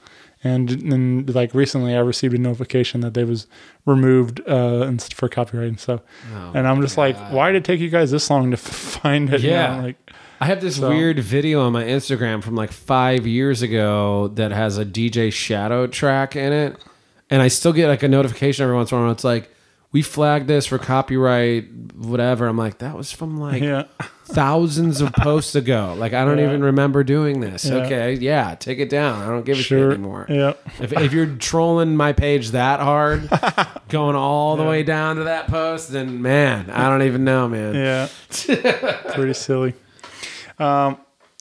[0.45, 3.47] and then like recently i received a notification that they was
[3.87, 6.01] removed uh for copyright and stuff
[6.35, 8.57] Oh, and i'm just like why did it take you guys this long to
[9.03, 9.81] find it Yeah.
[9.83, 9.97] like
[10.41, 14.51] I have this So- weird video on my Instagram from like five years ago that
[14.51, 16.77] has a DJ Shadow track in it.
[17.31, 19.13] And I still get like a notification every once in a while.
[19.13, 19.55] It's like,
[19.93, 22.49] we flagged this for copyright, whatever.
[22.49, 23.85] I'm like, that was from like Yeah.
[24.33, 25.95] Thousands of posts ago.
[25.99, 26.47] Like, I don't Yeah.
[26.49, 27.65] even remember doing this.
[27.65, 27.75] Yeah.
[27.77, 28.15] Okay.
[28.15, 28.55] Yeah.
[28.59, 29.23] Take it down.
[29.23, 29.91] I don't give a Sure.
[29.91, 30.27] shit anymore.
[30.29, 30.55] Yeah.
[30.81, 33.29] If, if you're trolling my page that hard,
[33.89, 37.75] going all the way down to that post, then man, I don't even know, man.
[37.75, 38.09] Yeah.
[39.15, 39.75] Pretty silly.
[40.59, 40.99] Um,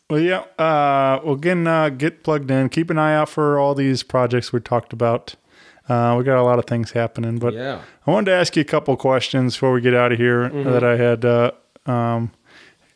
[0.10, 0.40] well, yeah.
[0.60, 2.70] Uh, well, again, uh, get plugged in.
[2.70, 5.36] Keep an eye out for all these projects we talked about.
[5.90, 7.80] Uh, we got a lot of things happening, but Yeah.
[8.08, 10.66] I wanted to ask you a couple questions before we get out of here Mhm.
[10.66, 11.26] that I had.
[11.26, 11.52] Uh,
[11.86, 12.32] um,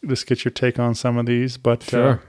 [0.07, 2.22] just get your take on some of these, but uh, Sure.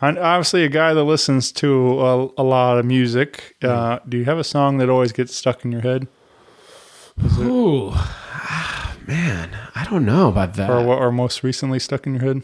[0.00, 3.56] I'm obviously a guy that listens to a, a lot of music.
[3.62, 6.06] Uh, do you have a song that always gets stuck in your head?
[7.38, 7.94] Ooh,
[9.06, 10.68] man, I don't know about that.
[10.70, 10.98] or what?
[10.98, 12.42] Or most recently stuck in your head?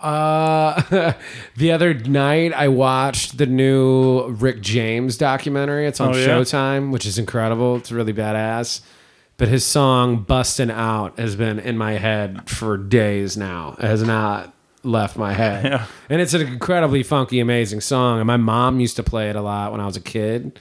[0.00, 1.12] Uh,
[1.56, 5.86] the other night I watched the new Rick James documentary.
[5.86, 6.26] It's on Oh, yeah?
[6.26, 7.76] Showtime, which is incredible.
[7.76, 8.80] It's really badass.
[9.42, 13.74] But his song "Bustin' Out" has been in my head for days now.
[13.80, 14.54] It has not
[14.84, 15.64] left my head.
[15.72, 15.86] Yeah.
[16.08, 18.20] And it's an incredibly funky, amazing song.
[18.20, 20.60] And my mom used to play it a lot when I was a kid.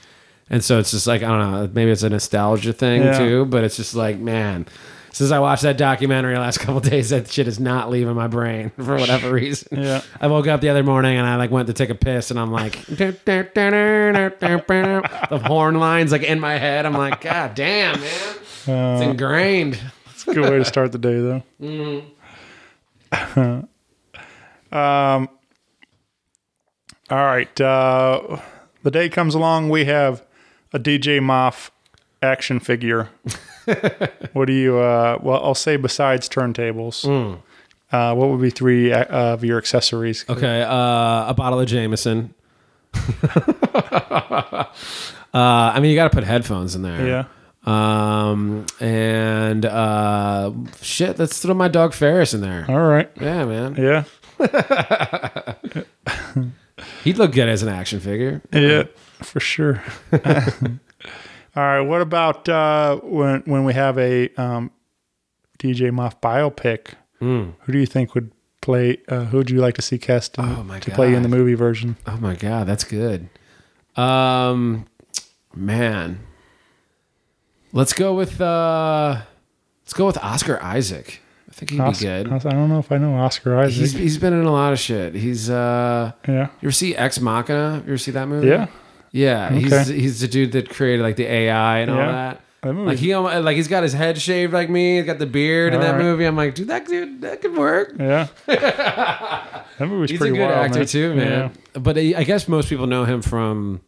[0.49, 3.19] And so it's just like, I don't know, maybe it's a nostalgia thing Yeah.
[3.19, 4.65] too, but it's just like, man,
[5.13, 8.27] since I watched that documentary the last couple days, that shit is not leaving my
[8.27, 9.81] brain for whatever reason.
[9.81, 10.01] Yeah.
[10.19, 12.39] I woke up the other morning and I like went to take a piss and
[12.39, 13.11] I'm like, the
[15.45, 16.85] horn lines like in my head.
[16.85, 18.09] I'm like, God damn, man.
[18.09, 19.79] It's Uh, ingrained.
[20.11, 21.43] It's a good way to start the day, though.
[21.61, 22.03] Mhm.
[24.71, 25.29] um,
[27.09, 27.59] all right.
[27.61, 28.37] Uh,
[28.83, 29.69] the day comes along.
[29.69, 30.23] We have
[30.73, 31.69] a DJ Moff
[32.21, 33.09] action figure.
[34.33, 34.77] what do you?
[34.77, 37.05] Uh, well, I'll say besides turntables.
[37.05, 37.41] Mm.
[37.91, 40.25] Uh, what would be three uh, of your accessories?
[40.29, 42.33] Okay, uh, a bottle of Jameson.
[42.93, 44.65] uh,
[45.33, 47.07] I mean, you got to put headphones in there.
[47.07, 47.25] Yeah.
[47.63, 52.65] Um, and uh, shit, let's throw my dog Ferris in there.
[52.67, 53.11] All right.
[53.19, 53.75] Yeah, man.
[53.75, 54.03] Yeah.
[57.03, 58.41] He'd look good as an action figure.
[58.51, 58.85] Yeah,
[59.19, 59.83] for sure.
[61.55, 61.81] All right.
[61.81, 64.71] What about uh, when when we have a um,
[65.59, 66.93] DJ Moff biopic?
[67.21, 67.53] Mm.
[67.61, 68.97] Who do you think would play?
[69.07, 71.29] Uh, who would you like to see cast in, Oh, to play you in the
[71.29, 71.97] movie version?
[72.07, 73.29] Oh my god, that's good.
[73.95, 74.87] Um,
[75.53, 76.21] Man,
[77.73, 79.21] let's go with uh,
[79.83, 81.21] let's go with Oscar Isaac.
[81.49, 82.31] I think he'd be good.
[82.31, 83.77] I don't know if I know Oscar Isaac.
[83.77, 85.13] He's he's been in a lot of shit.
[85.15, 86.33] He's uh, Yeah.
[86.61, 87.81] You ever see Ex Machina?
[87.85, 88.47] You ever see that movie?
[88.47, 88.67] Yeah.
[89.11, 89.99] Yeah, he's Okay.
[89.99, 92.11] he's the dude that created like the AI and all Yeah.
[92.11, 92.41] that.
[92.61, 94.97] That movie- Like he um, like he's got his head shaved like me.
[94.97, 96.03] He's got the beard in that Alright.
[96.05, 96.25] movie.
[96.25, 97.93] I'm like, dude, that dude that could work.
[97.99, 98.27] Yeah.
[98.45, 100.87] that movie's He's pretty a good wild, actor man.
[100.87, 101.51] too, man.
[101.73, 103.81] But I I guess most people know him from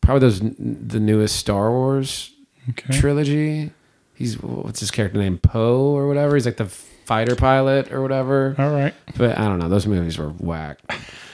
[0.00, 2.32] probably those the newest Star Wars
[2.70, 2.98] Okay.
[2.98, 3.70] trilogy.
[4.14, 6.34] He's what's his character name Poe or whatever.
[6.36, 8.54] He's like the fighter pilot or whatever.
[8.58, 8.92] All right.
[9.16, 9.68] But I don't know.
[9.68, 10.78] Those movies were whack.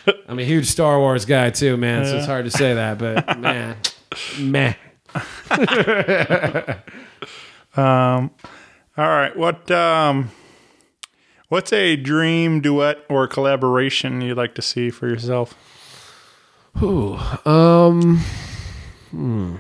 [0.29, 2.05] I'm a huge Star Wars guy too, man.
[2.05, 3.77] So it's hard to say that, but man,
[4.39, 4.75] meh.
[7.75, 8.31] Um,
[8.99, 9.35] all right.
[9.35, 10.31] What um,
[11.49, 15.55] what's a dream duet or collaboration you'd like to see for yourself?
[16.83, 17.17] Ooh,
[17.47, 18.19] um,
[19.11, 19.57] hmm.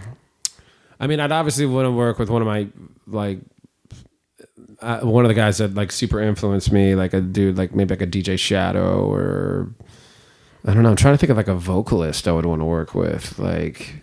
[1.00, 2.68] I mean, I'd obviously want to work with one of my
[3.06, 3.38] like
[4.80, 7.94] uh, one of the guys that like super influenced me, like a dude like maybe
[7.94, 9.74] like a DJ Shadow or
[10.64, 10.90] I don't know.
[10.90, 13.94] I'm trying to think of like a vocalist I would want to work with, like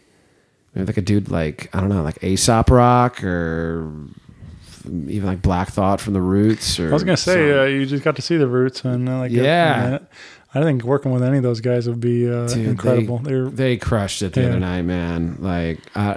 [0.75, 3.91] maybe like a dude like I don't know, like Aesop Rock or
[5.07, 6.79] even like Black Thought from the Roots.
[6.79, 9.19] Or I was gonna say uh, you just got to see the Roots and uh,
[9.19, 9.99] like Yeah.
[10.51, 13.19] I think working with any of those guys would be uh, Dude, incredible.
[13.19, 14.47] They, they crushed it the Yeah.
[14.47, 15.37] other night, man.
[15.39, 16.15] Like, uh,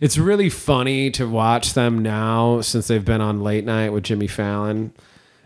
[0.00, 4.26] it's really funny to watch them now since they've been on late night with Jimmy
[4.26, 4.94] Fallon.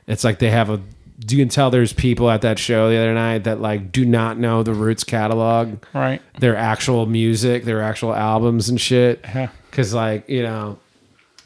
[0.07, 0.81] It's like they have a.
[1.29, 4.39] You can tell there's people at that show the other night that like do not
[4.39, 6.23] know the Roots catalog, Right.
[6.39, 9.21] Their actual music, their actual albums and shit.
[9.25, 9.49] Yeah.
[9.71, 10.79] Because like you know,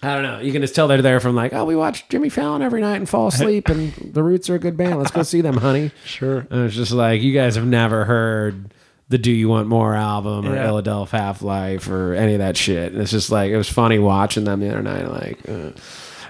[0.02, 0.40] I don't know.
[0.40, 2.96] You can just tell they're there from like, oh, we watch Jimmy Fallon every night
[2.96, 4.98] and fall asleep, and the Roots are a good band.
[4.98, 5.90] Let's go see them, honey.
[6.04, 6.46] Sure.
[6.50, 8.74] And it's just like you guys have never heard
[9.08, 10.66] the "Do You Want More" album or Yeah.
[10.66, 12.92] Illadelph Half Life or any of that shit.
[12.92, 15.08] And it's just like it was funny watching them the other night.
[15.10, 15.70] Like, uh,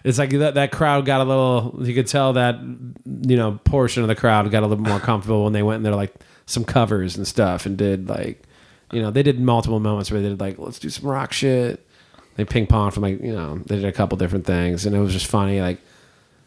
[0.05, 1.79] it's like that that crowd got a little.
[1.81, 5.45] You could tell that you know portion of the crowd got a little more comfortable
[5.45, 6.15] when they went in there like
[6.47, 8.43] some covers and stuff and did like
[8.93, 11.87] you know they did multiple moments where they did like let's do some rock shit.
[12.37, 14.99] They ping pong from like you know they did a couple different things and it
[14.99, 15.79] was just funny like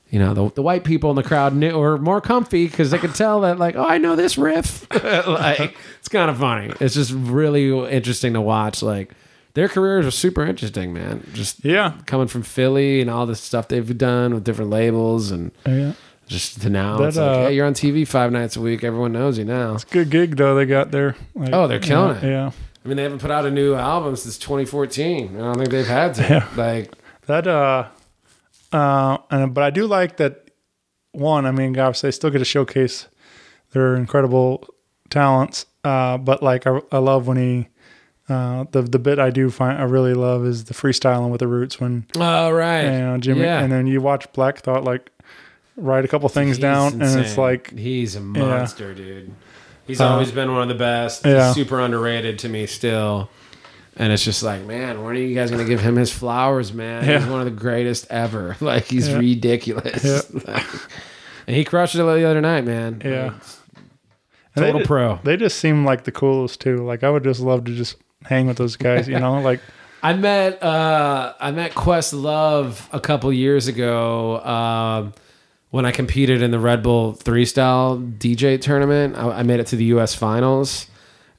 [0.10, 2.98] you know the, the white people in the crowd knew were more comfy because they
[2.98, 4.88] could tell that like oh I know this riff
[5.27, 9.14] like it's kind of funny it's just really interesting to watch like
[9.56, 13.68] their careers are super interesting man just yeah coming from Philly and all the stuff
[13.68, 15.94] they've done with different labels and Yeah.
[16.27, 18.84] just to now That, it's like uh, hey you're on TV five nights a week
[18.84, 21.15] everyone knows you now It's a good gig though they got there.
[21.34, 22.52] Like, oh they're killing yeah, it Yeah.
[22.84, 25.88] I mean they haven't put out a new album since 2014 I don't think they've
[25.88, 26.48] had to Yeah.
[26.56, 26.94] like
[27.26, 27.88] That uh
[28.72, 30.52] uh and but I do like that
[31.11, 33.07] one, I mean obviously they still get to showcase
[33.72, 34.68] their incredible
[35.10, 35.65] talents.
[35.84, 37.68] Uh but like I, I love when he
[38.30, 41.47] uh the the bit I do find I really love is the freestyling with the
[41.47, 43.61] roots when oh right you know, Jimmy Yeah.
[43.61, 45.11] and then you watch Black Thought like
[45.77, 48.26] write a couple things He's down and it's like he's a yeah.
[48.26, 49.31] monster, dude.
[49.85, 51.26] He's Uh, always been one of the best.
[51.26, 51.47] yeah.
[51.47, 53.30] He's super underrated to me still.
[53.97, 57.03] And it's just like, man, when are you guys gonna give him his flowers, man?
[57.03, 58.57] He's one of the greatest ever.
[58.61, 59.19] Like he's Yeah.
[59.19, 60.03] ridiculous.
[60.03, 60.22] Yeah.
[60.53, 60.65] Like,
[61.47, 63.02] and he crushed it the other night, man.
[63.06, 63.26] Yeah.
[63.26, 63.34] Like,
[64.56, 65.19] And they total pro.
[65.23, 66.77] They just seem like the coolest too.
[66.77, 67.97] Like I would just love to just
[68.27, 69.39] hang with those guys, you know?
[69.45, 69.60] Like
[70.06, 75.14] I met uh, I met Questlove a couple years ago um,
[75.72, 79.15] when I competed in the Red Bull three style DJ tournament.
[79.18, 80.14] I, I made it to the U.S.
[80.14, 80.85] finals,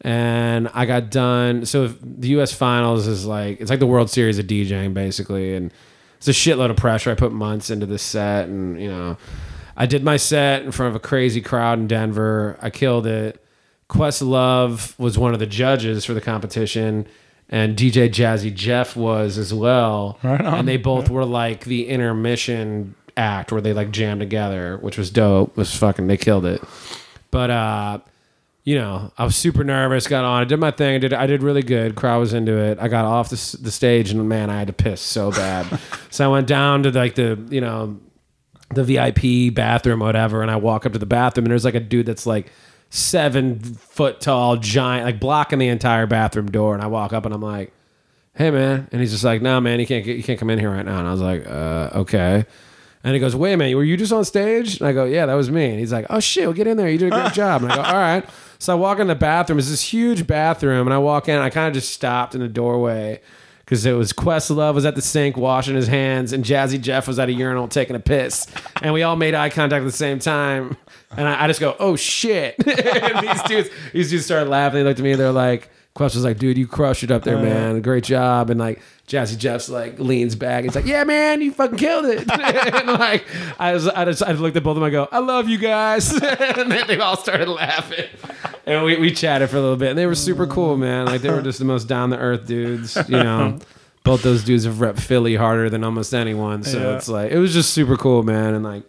[0.00, 1.64] and I got done.
[1.64, 2.52] So the U.S.
[2.52, 5.72] finals is like it's like the World Series of DJing basically, and
[6.16, 7.12] it's a shitload of pressure.
[7.12, 9.16] I put months into this set, and you know,
[9.76, 12.58] I did my set in front of a crazy crowd in Denver.
[12.60, 13.40] I killed it.
[13.88, 17.06] Questlove was one of the judges for the competition,
[17.48, 20.18] and DJ Jazzy Jeff was as well.
[20.22, 20.60] Right on.
[20.60, 25.10] And they both were like the intermission act where they like jammed together, which was
[25.10, 25.50] dope.
[25.50, 26.62] It was fucking they killed it.
[27.30, 27.98] But uh,
[28.64, 30.08] you know, I was super nervous.
[30.08, 30.96] Got on, I did my thing.
[30.96, 31.94] I did I did really good.
[31.94, 32.78] Crowd was into it.
[32.80, 35.78] I got off the, the stage, and man, I had to piss so bad.
[36.10, 38.00] so I went down to like the you know
[38.74, 41.80] the VIP bathroom, whatever, and I walk up to the bathroom, and there's like a
[41.80, 42.50] dude that's like
[42.96, 46.74] seven foot tall, giant, like blocking the entire bathroom door.
[46.74, 47.72] And I walk up, and I'm like,
[48.34, 50.58] "Hey, man," and he's just like, "No, man, you can't get, you can't come in
[50.58, 52.44] here right now." And I was like, uh, "Okay."
[53.04, 55.26] And he goes, "Wait a minute, were you just on stage?" And I go, "Yeah,
[55.26, 56.88] that was me." And he's like, "Oh shit, well, get in there.
[56.88, 58.24] You did a great job." And I go, "All right."
[58.58, 59.58] So I walk in the bathroom.
[59.58, 61.38] It's this huge bathroom, and I walk in.
[61.38, 63.20] I kind of just stopped in the doorway
[63.66, 67.18] because it was Questlove was at the sink washing his hands, and Jazzy Jeff was
[67.18, 68.46] at a urinal taking a piss,
[68.80, 70.78] and we all made eye contact at the same time.
[71.16, 74.78] And I, I just go, "Oh shit!" and these dudes, these dudes started laughing.
[74.78, 77.24] They looked at me, and they're like, Quest was like, dude, you crushed it up
[77.24, 77.80] there, man.
[77.80, 78.50] Great job.
[78.50, 80.64] And like Jazzy Jeff's like leans back.
[80.64, 82.30] He's like, yeah, man, you fucking killed it.
[82.30, 83.24] and like,
[83.58, 84.84] I was, I just, I looked at both of them.
[84.84, 86.12] I go, I love you guys.
[86.22, 88.04] and then they all started laughing.
[88.66, 89.90] And we, we chatted for a little bit.
[89.90, 91.06] And they were super cool, man.
[91.06, 93.58] Like they were just the most down to earth dudes, you know.
[94.04, 96.62] Both those dudes have rep Philly harder than almost anyone.
[96.62, 96.96] So Yeah.
[96.96, 98.54] it's like, it was just super cool, man.
[98.54, 98.82] And like,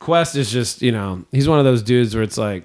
[0.00, 2.64] Quest is just, you know, he's one of those dudes where it's like,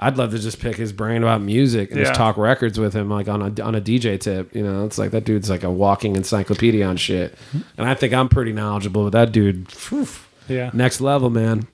[0.00, 2.06] I'd love to just pick his brain about music and Yeah.
[2.06, 4.52] just talk records with him, like on a on a DJ tip.
[4.54, 7.36] You know, it's like that dude's like a walking encyclopedia on shit,
[7.78, 9.04] and I think I'm pretty knowledgeable.
[9.04, 10.08] But that dude, phew,
[10.48, 10.70] Yeah.
[10.72, 11.68] next level, man,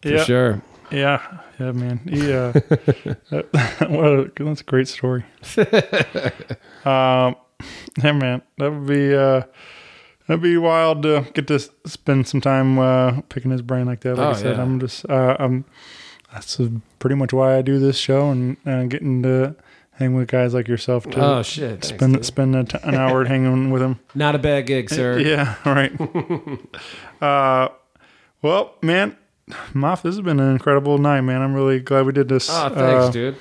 [0.00, 0.24] for Yeah.
[0.24, 0.62] sure.
[0.90, 1.20] Yeah,
[1.60, 1.98] yeah, man.
[2.08, 5.24] He, uh, that- what a, that's a great story.
[6.84, 7.36] um,
[8.02, 9.42] yeah, man, that would be uh,
[10.26, 14.16] that'd be wild to get to spend some time uh, picking his brain like that.
[14.16, 14.62] Like Oh, I said, yeah.
[14.62, 15.64] I'm just, uh, I'm.
[16.32, 16.60] That's
[17.00, 19.56] pretty much why I do this show and uh, getting to
[19.94, 21.10] hang with guys like yourself.
[21.10, 21.84] To Oh, shit.
[21.84, 23.98] Spend spend a t- an hour hanging with him.
[24.14, 25.18] Not a bad gig, sir.
[25.30, 25.92] Yeah, right.
[27.20, 27.68] uh,
[28.42, 29.16] well, man,
[29.74, 31.42] Moff, this has been an incredible night, man.
[31.42, 32.48] I'm really glad we did this.
[32.50, 33.36] Oh, thanks, Uh, dude.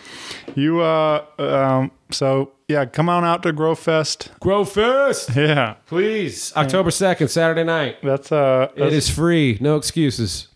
[0.55, 4.31] You, uh, um, so yeah, come on out to Grow Fest.
[4.39, 6.51] Grow Fest, yeah, please.
[6.55, 7.97] October second, Saturday night.
[8.01, 10.47] That's uh, It is free, no excuses.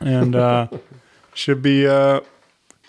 [0.00, 0.66] and uh,
[1.34, 2.20] should be uh,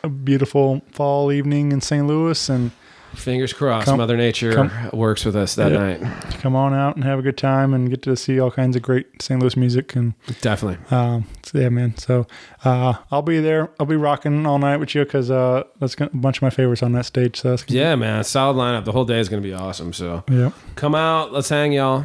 [0.04, 2.06] a beautiful fall evening in St.
[2.06, 2.72] Louis, and
[3.16, 5.78] Fingers crossed, Come- Mother Nature come- works with us that Yeah.
[5.98, 6.02] night.
[6.42, 8.82] come on out and have a good time and get to see all kinds of
[8.82, 9.40] great St.
[9.40, 10.78] Louis music and Definitely.
[10.92, 11.96] um, so yeah, man.
[11.98, 12.26] So
[12.66, 13.70] uh, I'll be there.
[13.80, 16.50] I'll be rocking all night with you because uh, that's gonna, a bunch of my
[16.50, 17.40] favorites on that stage.
[17.40, 18.24] So that's Yeah, man.
[18.24, 18.86] Solid lineup.
[18.86, 19.94] The whole day is going to be awesome.
[19.94, 20.52] So yeah.
[20.76, 21.32] come out.
[21.32, 22.04] Let's hang, y'all.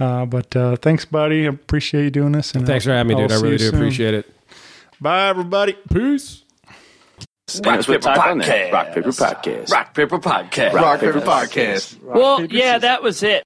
[0.00, 1.46] Uh, but uh, thanks, buddy.
[1.46, 2.52] I appreciate you doing this.
[2.54, 3.32] And Thanks for having me, dude.
[3.32, 4.30] I really do appreciate it.
[5.00, 5.74] Bye, everybody.
[5.92, 6.42] Peace.
[7.62, 8.72] Rock Paper Podcast.
[8.72, 9.70] Rock Paper Podcast.
[9.70, 10.72] Rock Paper Podcast.
[10.72, 12.02] Rock Paper Podcast.
[12.02, 13.44] Well, yeah, that was it.